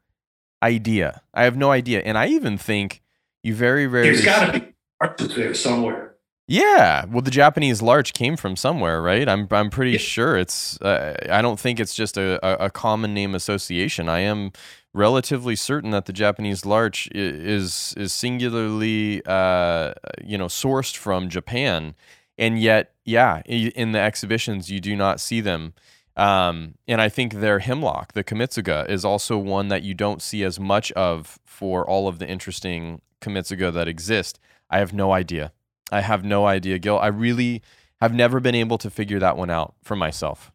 [0.62, 1.23] idea.
[1.35, 2.01] I have no idea.
[2.01, 3.03] And I even think
[3.43, 4.11] you very rarely.
[4.11, 6.11] There's got to be arches there somewhere.
[6.47, 9.28] Yeah, well, the Japanese larch came from somewhere, right?
[9.28, 9.99] I'm I'm pretty yeah.
[9.99, 10.81] sure it's.
[10.81, 14.09] Uh, I don't think it's just a, a, a, common name association.
[14.09, 14.51] I am
[14.93, 19.93] relatively certain that the Japanese larch is is singularly, uh,
[20.24, 21.95] you know, sourced from Japan,
[22.37, 25.73] and yet, yeah, in the exhibitions you do not see them.
[26.16, 30.43] Um, and I think their hemlock, the Kamitsuga, is also one that you don't see
[30.45, 34.39] as much of for all of the interesting Kamitsuga that exist.
[34.69, 35.53] I have no idea.
[35.93, 36.99] I have no idea, Gil.
[36.99, 37.62] I really
[38.01, 40.53] have never been able to figure that one out for myself.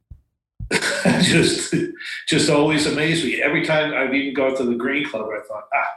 [1.22, 1.76] just,
[2.27, 3.41] just always amazed me.
[3.41, 5.90] Every time I've even gone to the Green Club, I thought, ah,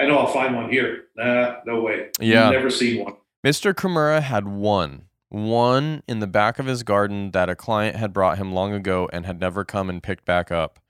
[0.00, 1.04] I know I'll find one here.
[1.16, 2.10] Nah, no way.
[2.20, 3.14] Yeah, never seen one.
[3.44, 3.72] Mr.
[3.72, 5.06] Kimura had one
[5.36, 9.08] one in the back of his garden that a client had brought him long ago
[9.12, 10.80] and had never come and picked back up.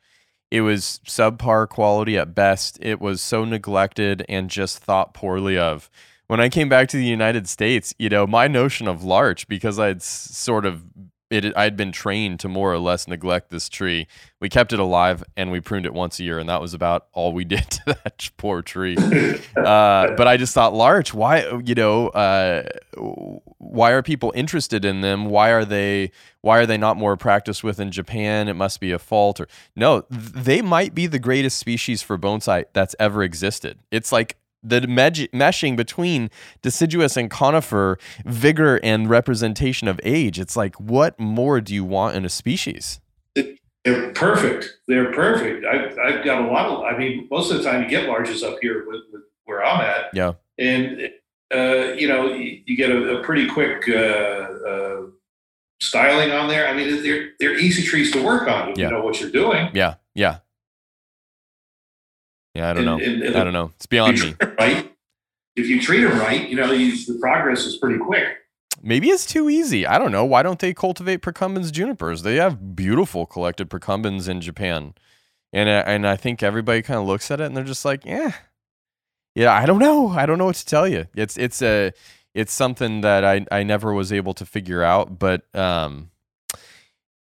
[0.51, 2.79] It was subpar quality at best.
[2.81, 5.91] It was so neglected and just thought poorly of.
[6.29, 9.79] When I came back to the United States, you know, my notion of larch, because
[9.79, 10.85] I'd sort of
[11.31, 14.07] it I'd been trained to more or less neglect this tree.
[14.41, 17.07] We kept it alive and we pruned it once a year, and that was about
[17.13, 18.97] all we did to that poor tree.
[19.57, 22.69] Uh, but I just thought, larch, why you know, uh,
[23.59, 25.27] why are people interested in them?
[25.27, 26.13] Why are they
[26.43, 28.49] why are they not more practiced with in Japan?
[28.49, 32.67] It must be a fault or no, they might be the greatest species for bonsai
[32.73, 33.79] that's ever existed.
[33.91, 36.31] It's like the meshing between
[36.63, 40.39] deciduous and conifer vigor and representation of age.
[40.39, 43.01] It's like what more do you want in a species?
[43.85, 44.79] They're perfect.
[44.89, 45.65] They're perfect.
[45.65, 48.43] I've, I've got a lot of i mean most of the time you get larches
[48.43, 50.07] up here with, with where i'm at.
[50.13, 50.33] Yeah.
[50.59, 51.11] And
[51.55, 55.03] uh, you know you, you get a, a, pretty quick uh, uh,
[55.81, 56.67] styling on there.
[56.67, 58.87] I mean they're, they're easy trees to work on if yeah.
[58.87, 59.71] you know what you're doing.
[59.73, 59.95] Yeah.
[60.15, 60.39] Yeah
[62.57, 62.99] yeah, I don't know.
[62.99, 63.71] And, and I don't know.
[63.77, 64.35] It's beyond me.
[64.59, 64.93] Right?
[65.57, 68.27] If you treat them right, you know, you, the progress is pretty quick.
[68.83, 69.87] Maybe it's too easy.
[69.87, 70.25] I don't know.
[70.25, 72.23] Why don't they cultivate procumbens junipers?
[72.23, 74.95] They have beautiful collected procumbens in Japan.
[75.53, 78.05] And, uh, and I think everybody kind of looks at it and they're just like,
[78.05, 78.33] yeah,
[79.35, 80.09] yeah, I don't know.
[80.11, 81.07] I don't know what to tell you.
[81.17, 81.93] It's, it's a,
[82.35, 86.11] it's something that I, I never was able to figure out, but, um,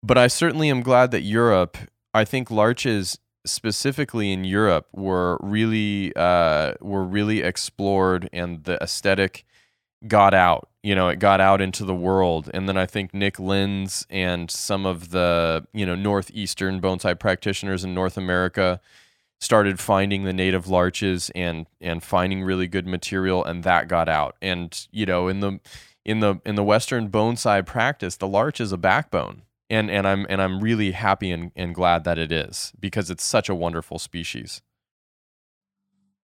[0.01, 1.77] but I certainly am glad that Europe,
[2.15, 9.45] I think larches specifically in Europe were really uh, were really explored, and the aesthetic
[10.07, 10.69] got out.
[10.81, 14.49] You know, it got out into the world, and then I think Nick Lenz and
[14.51, 18.79] some of the you know northeastern bonsai practitioners in North America
[19.39, 24.35] started finding the native larches and and finding really good material, and that got out.
[24.41, 25.59] And you know, in the
[26.05, 30.25] in the in the Western bonsai practice, the larch is a backbone and and I'm
[30.29, 33.99] and I'm really happy and, and glad that it is because it's such a wonderful
[33.99, 34.61] species.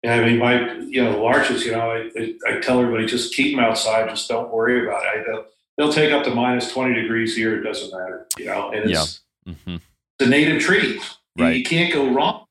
[0.03, 1.65] Yeah, I mean, my you know larches.
[1.65, 4.07] You know, I, I, tell everybody just keep them outside.
[4.09, 5.07] Just don't worry about it.
[5.07, 5.45] I, they'll,
[5.77, 7.59] they'll take up to minus twenty degrees here.
[7.59, 8.27] It doesn't matter.
[8.37, 9.53] You know, and it's yeah.
[9.53, 9.75] mm-hmm.
[9.75, 11.01] it's a native tree.
[11.37, 11.53] Right.
[11.53, 12.45] You, you can't go wrong.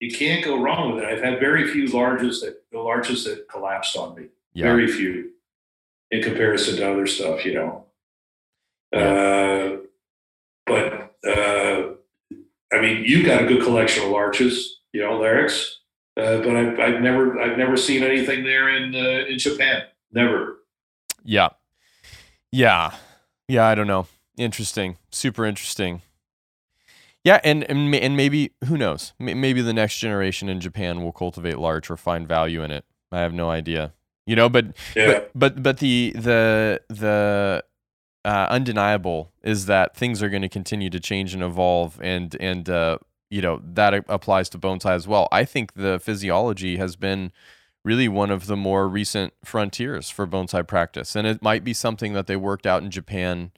[0.00, 1.08] You can't go wrong with it.
[1.08, 4.26] I've had very few larches that the larches that collapsed on me.
[4.54, 4.64] Yeah.
[4.64, 5.30] Very few
[6.10, 7.44] in comparison to other stuff.
[7.44, 7.83] You know.
[8.94, 9.76] Uh,
[10.66, 11.82] but uh,
[12.72, 15.68] I mean, you've got a good collection of larches, you know, larix.
[16.16, 19.82] Uh, but I've, I've never I've never seen anything there in uh, in Japan.
[20.12, 20.58] Never.
[21.24, 21.48] Yeah,
[22.52, 22.94] yeah,
[23.48, 23.66] yeah.
[23.66, 24.06] I don't know.
[24.36, 24.96] Interesting.
[25.10, 26.02] Super interesting.
[27.24, 29.12] Yeah, and and, and maybe who knows?
[29.18, 32.84] Maybe the next generation in Japan will cultivate larch or find value in it.
[33.10, 33.92] I have no idea.
[34.26, 35.06] You know, but yeah.
[35.06, 37.64] but but but the the the
[38.24, 42.68] uh, undeniable is that things are going to continue to change and evolve, and and
[42.68, 42.98] uh,
[43.30, 45.28] you know that applies to bonsai as well.
[45.30, 47.32] I think the physiology has been
[47.84, 52.14] really one of the more recent frontiers for bonsai practice, and it might be something
[52.14, 53.52] that they worked out in Japan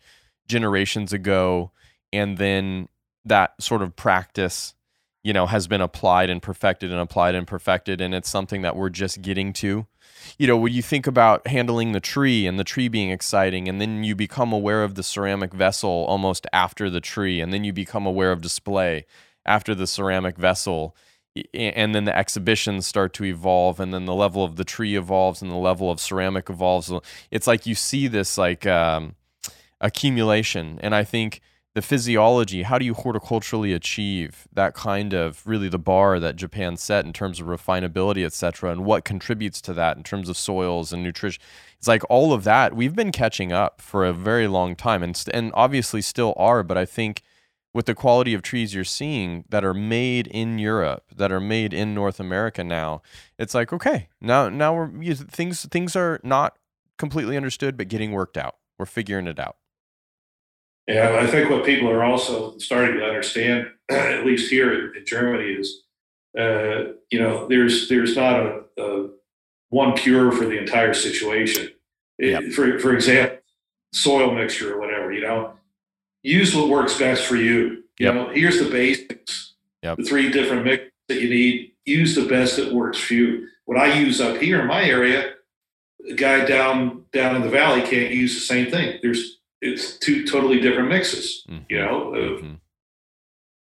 [0.48, 1.70] generations ago,
[2.12, 2.88] and then
[3.24, 4.74] that sort of practice
[5.22, 8.00] you know has been applied and perfected and applied and perfected.
[8.00, 9.86] And it's something that we're just getting to
[10.38, 13.80] you know, when you think about handling the tree and the tree being exciting, and
[13.80, 17.72] then you become aware of the ceramic vessel almost after the tree, and then you
[17.72, 19.06] become aware of display
[19.44, 20.96] after the ceramic vessel.
[21.52, 25.42] and then the exhibitions start to evolve and then the level of the tree evolves
[25.42, 26.90] and the level of ceramic evolves
[27.30, 29.14] it's like you see this like um,
[29.78, 31.42] accumulation and i think
[31.76, 36.74] the physiology how do you horticulturally achieve that kind of really the bar that japan
[36.74, 40.38] set in terms of refinability et cetera and what contributes to that in terms of
[40.38, 41.42] soils and nutrition
[41.76, 45.22] it's like all of that we've been catching up for a very long time and,
[45.34, 47.20] and obviously still are but i think
[47.74, 51.74] with the quality of trees you're seeing that are made in Europe, that are made
[51.74, 53.02] in North America now,
[53.38, 56.56] it's like okay, now now we're things things are not
[56.96, 58.56] completely understood, but getting worked out.
[58.78, 59.56] We're figuring it out.
[60.86, 65.50] Yeah, I think what people are also starting to understand, at least here in, Germany,
[65.52, 65.82] is
[66.38, 69.08] uh, you know there's there's not a, a,
[69.70, 71.70] one cure for the entire situation.
[72.18, 72.42] Yep.
[72.42, 73.38] It, for for example,
[73.92, 75.12] soil mixture or whatever.
[75.12, 75.54] You know,
[76.22, 77.82] use what works best for you.
[77.98, 78.14] You yep.
[78.14, 79.54] know, here's the basics.
[79.82, 79.98] Yep.
[79.98, 81.72] The three different mixes that you need.
[81.84, 83.48] Use the best that works for you.
[83.64, 85.34] What I use up here in my area,
[86.00, 89.00] the guy down down in the valley can't use the same thing.
[89.02, 91.44] There's it's two totally different mixes.
[91.48, 91.64] Mm-hmm.
[91.68, 92.54] You know, mm-hmm.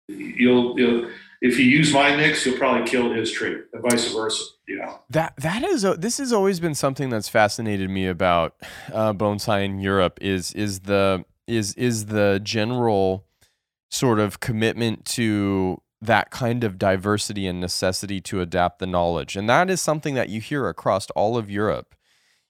[0.07, 1.09] you'll you'll
[1.41, 4.43] if you use my mix, you'll probably kill his tree, and vice versa.
[4.67, 8.55] You know that that is this has always been something that's fascinated me about
[8.93, 13.25] uh, bonsai in Europe is is the is is the general
[13.91, 19.35] sort of commitment to that kind of diversity and necessity to adapt the knowledge.
[19.35, 21.95] And that is something that you hear across all of Europe.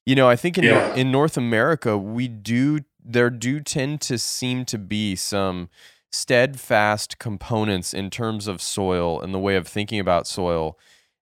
[0.06, 0.94] You know, I think in yeah.
[0.96, 5.70] in North America, we do there do tend to seem to be some
[6.12, 10.78] steadfast components in terms of soil and the way of thinking about soil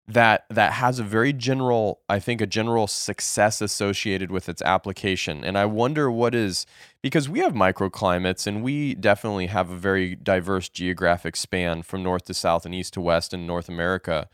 [0.08, 5.44] that that has a very general i think a general success associated with its application.
[5.44, 6.66] And i wonder what is
[7.02, 12.24] because we have microclimates and we definitely have a very diverse geographic span from north
[12.26, 14.28] to south and east to west in north america.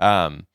[0.00, 0.46] Um,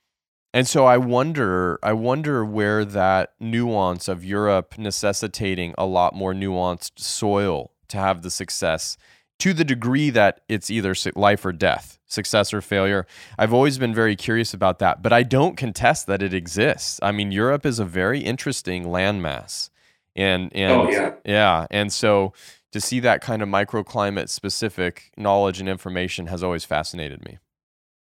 [0.55, 6.33] and so i wonder i wonder where that nuance of europe necessitating a lot more
[6.33, 8.97] nuanced soil to have the success
[9.39, 13.05] to the degree that it's either life or death, success or failure.
[13.37, 16.99] I've always been very curious about that, but I don't contest that it exists.
[17.03, 19.69] I mean, Europe is a very interesting landmass.
[20.15, 21.13] And and oh, yeah.
[21.25, 22.31] yeah, and so
[22.71, 27.39] to see that kind of microclimate specific knowledge and information has always fascinated me.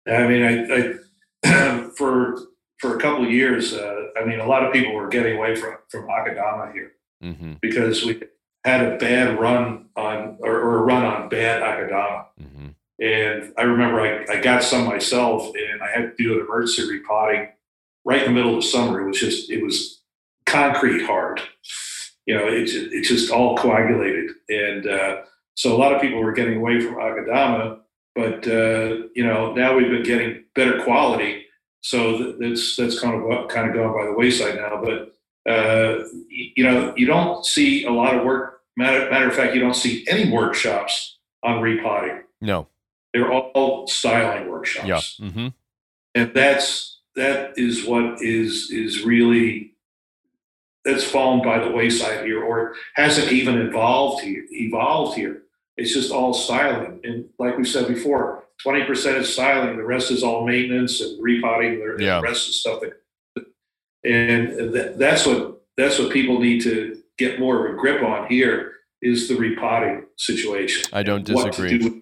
[0.06, 0.94] I mean, I, I
[1.95, 2.38] for
[2.80, 5.56] for a couple of years, uh, I mean, a lot of people were getting away
[5.56, 6.91] from from Akadama here
[7.24, 7.53] mm-hmm.
[7.61, 8.22] because we
[8.64, 12.26] had a bad run on or, or a run on bad Akadama.
[12.41, 12.68] Mm-hmm.
[12.99, 16.90] And I remember I, I got some myself and I had to do an emergency
[16.90, 17.49] repotting
[18.06, 19.02] right in the middle of the summer.
[19.02, 20.02] It was just, it was
[20.45, 21.41] concrete hard.
[22.26, 24.32] You know, it's it's just all coagulated.
[24.48, 25.22] And uh,
[25.56, 27.80] so a lot of people were getting away from Akadama,
[28.15, 31.45] but, uh, you know, now we've been getting better quality.
[31.81, 34.81] So that's, that's kind of, kind of gone by the wayside now.
[34.81, 35.14] But
[35.49, 38.61] uh, you know, you don't see a lot of work.
[38.77, 42.23] Matter, matter of fact, you don't see any workshops on repotting.
[42.41, 42.68] No,
[43.14, 44.88] they're all styling workshops.
[44.88, 45.48] Yeah, mm-hmm.
[46.15, 49.76] and that's that is what is is really
[50.85, 54.45] that's fallen by the wayside here, or hasn't even evolved here.
[54.49, 55.43] Evolved here.
[55.78, 59.78] It's just all styling, and like we said before, twenty percent is styling.
[59.78, 61.80] The rest is all maintenance and repotting.
[61.80, 62.22] The, yeah.
[62.22, 62.94] rest is stuff that
[64.04, 68.28] and th- that's what that's what people need to get more of a grip on
[68.28, 70.84] here is the repotting situation.
[70.94, 71.78] I don't disagree.
[71.78, 72.02] Do.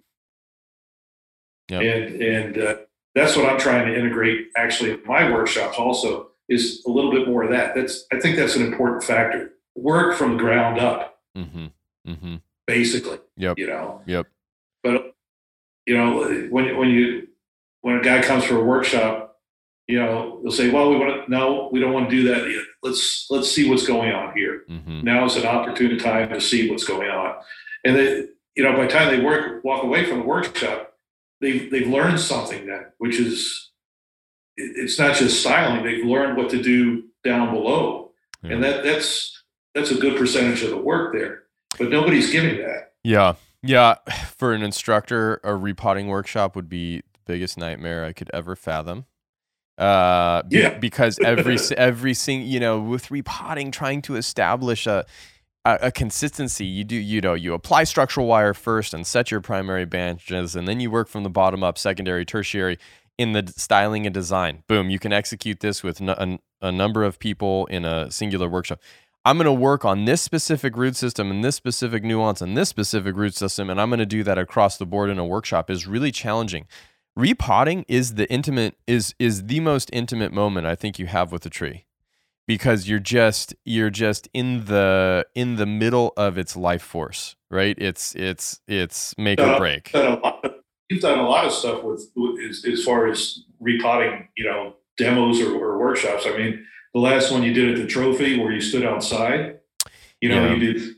[1.69, 1.81] Yep.
[1.81, 2.75] And and uh,
[3.15, 7.27] that's what I'm trying to integrate actually in my workshops also is a little bit
[7.27, 7.75] more of that.
[7.75, 9.53] That's I think that's an important factor.
[9.75, 11.19] Work from the ground up.
[11.37, 11.67] Mm-hmm.
[12.07, 12.35] Mm-hmm.
[12.71, 13.19] Basically.
[13.37, 13.57] Yep.
[13.57, 14.01] You know.
[14.05, 14.27] Yep.
[14.83, 15.15] But
[15.85, 17.27] you know when when you
[17.81, 19.31] when a guy comes for a workshop
[19.91, 22.49] you know, they'll say, "Well, we want to no, we don't want to do that
[22.49, 22.63] yet.
[22.81, 24.63] Let's let's see what's going on here.
[24.69, 25.01] Mm-hmm.
[25.01, 27.35] Now is an opportune time to see what's going on."
[27.83, 30.93] And then, you know, by the time they work walk away from the workshop,
[31.41, 33.71] they've they've learned something then, which is
[34.55, 38.11] it's not just styling; they've learned what to do down below,
[38.43, 38.51] yeah.
[38.53, 39.43] and that that's
[39.75, 41.43] that's a good percentage of the work there.
[41.77, 42.93] But nobody's giving that.
[43.03, 43.95] Yeah, yeah.
[44.37, 49.05] For an instructor, a repotting workshop would be the biggest nightmare I could ever fathom
[49.81, 50.77] uh, yeah.
[50.77, 55.05] because every every single you know with repotting, trying to establish a,
[55.65, 56.65] a, a consistency.
[56.65, 60.67] You do you know you apply structural wire first and set your primary branches, and
[60.67, 62.77] then you work from the bottom up, secondary, tertiary
[63.17, 64.63] in the styling and design.
[64.67, 68.79] Boom, you can execute this with a, a number of people in a singular workshop.
[69.23, 72.69] I'm going to work on this specific root system and this specific nuance and this
[72.69, 75.69] specific root system, and I'm going to do that across the board in a workshop
[75.69, 76.65] is really challenging.
[77.15, 81.45] repotting is the intimate is is the most intimate moment I think you have with
[81.45, 81.85] a tree
[82.47, 87.75] because you're just you're just in the in the middle of its life force, right?
[87.77, 89.91] It's it's it's make or break.
[89.93, 94.73] You've done a lot of stuff with, with as, as, far as repotting, you know,
[94.97, 96.25] demos or, or, workshops.
[96.25, 99.59] I mean, the last one you did at the trophy where you stood outside,
[100.19, 100.53] you know, yeah.
[100.53, 100.95] you did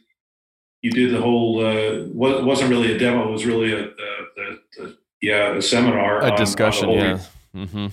[0.81, 3.29] you did the whole uh, wasn't really a demo.
[3.29, 7.19] It was really a, a, a, a yeah a seminar, a on, discussion, on yeah.
[7.55, 7.87] Mm-hmm.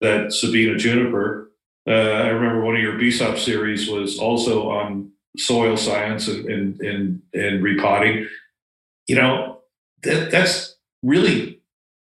[0.00, 1.50] That Sabina Juniper.
[1.86, 6.80] Uh, I remember one of your BSOP series was also on soil science and and
[6.80, 8.28] and, and repotting.
[9.08, 9.60] You know
[10.04, 11.60] that that's really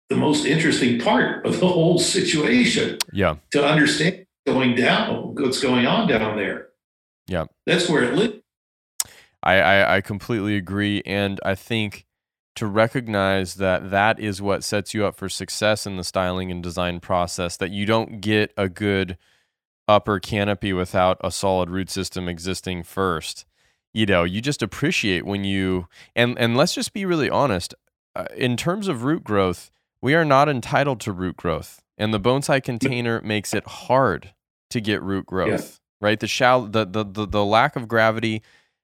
[0.10, 2.98] the most interesting part of the whole situation.
[3.14, 6.70] Yeah, to understand going down what's going on down there.
[7.28, 8.38] Yeah, that's where it lives.
[9.44, 11.02] I, I, I completely agree.
[11.06, 12.06] And I think
[12.56, 16.62] to recognize that that is what sets you up for success in the styling and
[16.62, 19.18] design process, that you don't get a good
[19.88, 23.46] upper canopy without a solid root system existing first.
[23.94, 27.74] You know, you just appreciate when you, and, and let's just be really honest.
[28.16, 31.81] Uh, in terms of root growth, we are not entitled to root growth.
[31.98, 34.34] And the bonsai container makes it hard
[34.70, 36.08] to get root growth, yeah.
[36.08, 36.20] right?
[36.20, 38.42] The, shallow, the, the, the, the lack of gravity,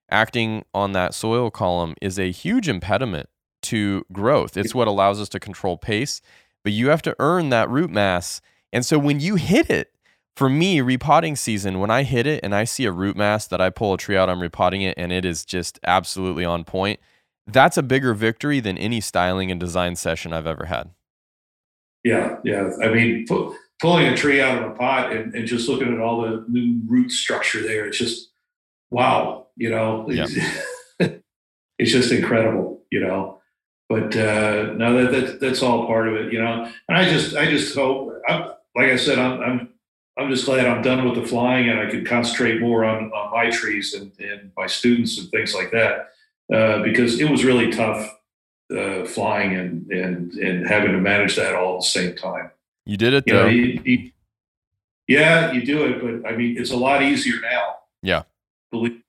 [0.09, 3.29] acting on that soil column is a huge impediment
[3.63, 4.55] to growth.
[4.55, 6.21] It's what allows us to control pace,
[6.63, 8.41] but you have to earn that root mass.
[8.71, 9.91] And so when you hit it,
[10.35, 13.59] for me, repotting season, when I hit it and I see a root mass that
[13.59, 16.99] I pull a tree out, I'm repotting it, and it is just absolutely on point.
[17.47, 20.91] That's a bigger victory than any styling and design session I've ever had.
[22.03, 22.69] Yeah, yeah.
[22.81, 25.99] I mean, pu- pulling a tree out of a pot and, and just looking at
[25.99, 28.29] all the new root structure there, it's just
[28.89, 30.25] wow, you know, yeah.
[31.79, 33.39] it's just incredible, you know.
[33.89, 36.69] But uh, no, that, that that's all part of it, you know.
[36.89, 39.69] And I just I just hope, I'm, like I said, I'm, I'm
[40.17, 43.31] I'm just glad I'm done with the flying and I can concentrate more on, on
[43.31, 46.09] my trees and, and my students and things like that.
[46.51, 48.17] Uh, because it was really tough
[48.75, 52.51] uh, flying and, and, and having to manage that all at the same time.
[52.85, 53.43] You did it you though.
[53.43, 54.11] Know, you, you,
[55.07, 57.75] yeah, you do it, but I mean, it's a lot easier now.
[58.01, 58.23] Yeah
[58.71, 59.01] believe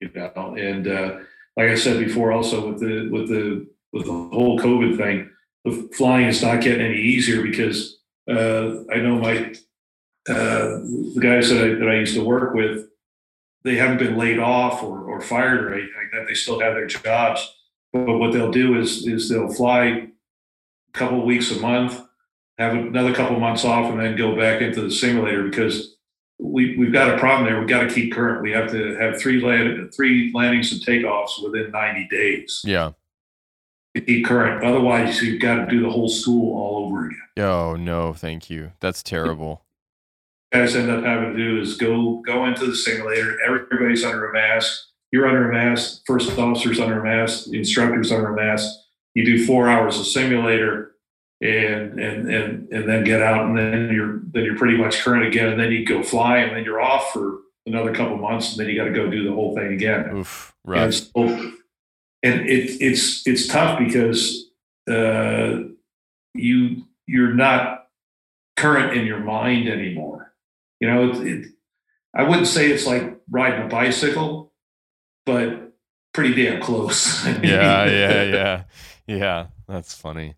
[0.00, 0.56] you know.
[0.58, 1.18] And uh,
[1.56, 5.30] like I said before, also with the with the with the whole COVID thing,
[5.64, 9.54] the flying is not getting any easier because uh, I know my
[10.28, 10.80] uh,
[11.14, 12.88] the guys that I, that I used to work with,
[13.62, 16.26] they haven't been laid off or, or fired or anything like that.
[16.26, 17.54] They still have their jobs.
[17.94, 20.08] But what they'll do is is they'll fly a
[20.92, 22.02] couple of weeks a month,
[22.58, 25.96] have another couple of months off, and then go back into the simulator because
[26.40, 27.56] we, we've got a problem there.
[27.60, 28.42] We've got to keep current.
[28.42, 32.62] We have to have three land, three landings and takeoffs within 90 days.
[32.64, 32.90] Yeah.
[33.94, 34.64] To keep current.
[34.64, 37.20] Otherwise, you've got to do the whole school all over again.
[37.38, 38.72] Oh no, thank you.
[38.80, 39.62] That's terrible.
[40.52, 43.38] Guys end up having to do is go go into the simulator.
[43.46, 44.80] Everybody's under a mask.
[45.14, 46.02] You're under a mask.
[46.08, 47.48] First officer's under a mask.
[47.48, 48.68] The instructor's under a mask.
[49.14, 50.96] You do four hours of simulator
[51.40, 55.24] and and and and then get out and then you're then you're pretty much current
[55.24, 58.58] again and then you go fly and then you're off for another couple months and
[58.58, 60.82] then you got to go do the whole thing again Oof, right.
[60.82, 61.12] and, so,
[62.24, 64.50] and it, it's it's tough because
[64.90, 65.58] uh,
[66.34, 67.86] you you're not
[68.56, 70.34] current in your mind anymore
[70.80, 71.46] you know it, it,
[72.16, 74.43] i wouldn't say it's like riding a bicycle
[75.26, 75.72] but
[76.12, 77.24] pretty damn close.
[77.42, 78.62] Yeah yeah yeah.
[79.06, 80.34] Yeah that's funny.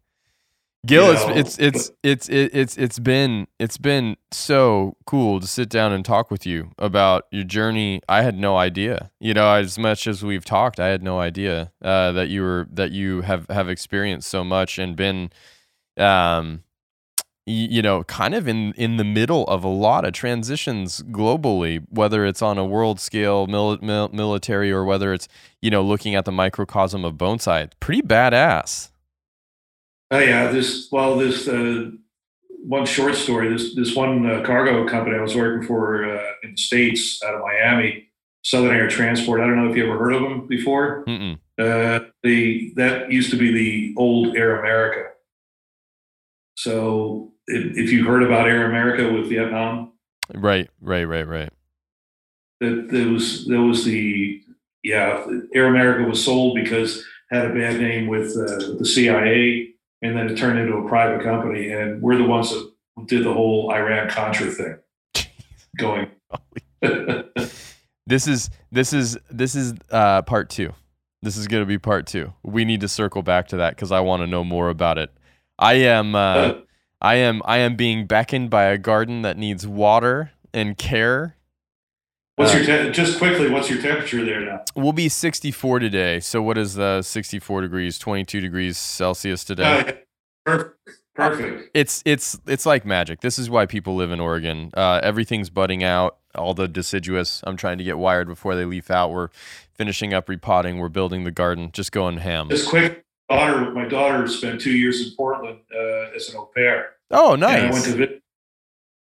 [0.86, 5.46] Gil, you know, it's it's it's it's it's it's been it's been so cool to
[5.46, 8.00] sit down and talk with you about your journey.
[8.08, 11.72] I had no idea, you know, as much as we've talked, I had no idea
[11.82, 15.30] uh, that you were that you have have experienced so much and been,
[15.96, 16.62] um,
[17.47, 22.27] you know, kind of in in the middle of a lot of transitions globally, whether
[22.27, 25.28] it's on a world scale, mil- mil- military, or whether it's
[25.62, 27.70] you know looking at the microcosm of bonsai.
[27.78, 28.90] Pretty badass.
[30.10, 31.90] Oh yeah, this well, this uh,
[32.64, 33.48] one short story.
[33.48, 37.35] This this one uh, cargo company I was working for uh, in the states out
[37.36, 38.09] of Miami,
[38.43, 39.40] Southern Air Transport.
[39.40, 41.05] I don't know if you ever heard of them before.
[41.59, 45.10] Uh, the that used to be the old Air America.
[46.56, 49.93] So if, if you heard about Air America with Vietnam,
[50.35, 51.51] right, right, right, right.
[52.60, 54.43] That there was there was the
[54.82, 60.16] yeah Air America was sold because had a bad name with uh, the CIA and
[60.16, 61.70] then it turned into a private company.
[61.70, 62.73] And we're the ones that
[63.06, 64.78] did the whole Iran Contra thing.
[65.78, 66.10] Going.
[68.06, 70.73] this is this is this is uh, part two.
[71.23, 72.32] This is going to be part two.
[72.43, 75.10] We need to circle back to that because I want to know more about it.
[75.59, 76.14] I am.
[76.14, 76.55] Uh,
[77.01, 77.43] I am.
[77.44, 81.36] I am being beckoned by a garden that needs water and care.
[82.36, 83.51] What's uh, your te- just quickly?
[83.51, 84.64] What's your temperature there now?
[84.74, 86.20] We'll be 64 today.
[86.20, 87.98] So what is the 64 degrees?
[87.98, 89.64] 22 degrees Celsius today.
[89.64, 89.93] Uh,
[90.44, 90.77] perfect.
[91.16, 91.70] Perfect.
[91.73, 93.23] It's it's it's like magic.
[93.23, 94.70] This is why people live in Oregon.
[94.74, 96.18] Uh, everything's budding out.
[96.35, 97.43] All the deciduous.
[97.47, 99.10] I'm trying to get wired before they leaf out.
[99.10, 99.31] We're
[99.73, 100.77] finishing up repotting.
[100.77, 101.70] We're building the garden.
[101.73, 102.51] Just going ham.
[102.51, 103.70] Just quick, daughter.
[103.73, 106.90] My daughter spent two years in Portland uh, as an au pair.
[107.11, 107.62] Oh, nice.
[107.62, 108.20] And I went to vi-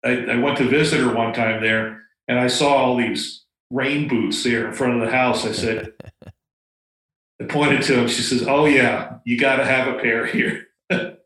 [0.03, 4.07] I, I went to visit her one time there, and I saw all these rain
[4.07, 5.45] boots there in front of the house.
[5.45, 5.93] I said,
[7.41, 8.07] I pointed to them.
[8.07, 11.17] She says, "Oh yeah, you got to have a pair here." and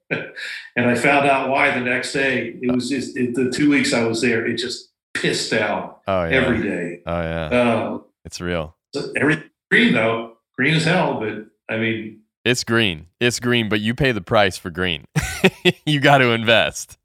[0.75, 2.57] I found out why the next day.
[2.61, 4.45] It was just it, the two weeks I was there.
[4.45, 6.29] It just pissed out oh, yeah.
[6.31, 7.01] every day.
[7.05, 8.75] Oh yeah, uh, it's real.
[8.93, 11.19] So every green though, green as hell.
[11.19, 13.07] But I mean, it's green.
[13.19, 15.05] It's green, but you pay the price for green.
[15.85, 16.97] you got to invest.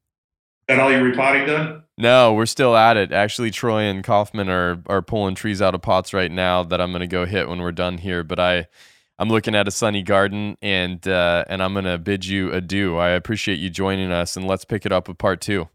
[0.69, 1.83] Got all your repotting done?
[1.99, 3.13] No, we're still at it.
[3.13, 6.91] Actually, Troy and Kaufman are are pulling trees out of pots right now that I'm
[6.91, 8.25] going to go hit when we're done here.
[8.25, 8.67] But I
[9.19, 12.97] I'm looking at a sunny garden, and uh, and I'm gonna bid you adieu.
[12.97, 15.69] I appreciate you joining us, and let's pick it up with part two.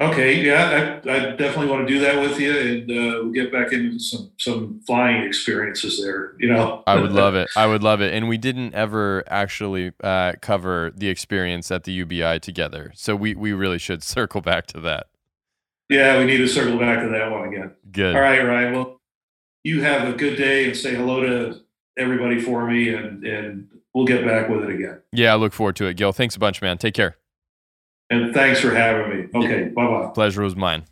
[0.00, 3.52] Okay, yeah, I, I definitely want to do that with you, and uh, we'll get
[3.52, 6.36] back into some some flying experiences there.
[6.38, 7.50] You know, I would love it.
[7.54, 8.14] I would love it.
[8.14, 13.34] And we didn't ever actually uh, cover the experience at the UBI together, so we
[13.34, 15.08] we really should circle back to that.
[15.90, 17.72] Yeah, we need to circle back to that one again.
[17.92, 18.14] Good.
[18.14, 18.72] All right, Ryan.
[18.72, 19.00] Well,
[19.64, 21.60] you have a good day, and say hello to
[21.98, 25.02] everybody for me, and and we'll get back with it again.
[25.12, 26.12] Yeah, I look forward to it, Gil.
[26.12, 26.78] Thanks a bunch, man.
[26.78, 27.18] Take care.
[28.10, 29.28] And thanks for having me.
[29.34, 29.68] Okay, yeah.
[29.68, 30.10] bye bye.
[30.12, 30.84] Pleasure was mine.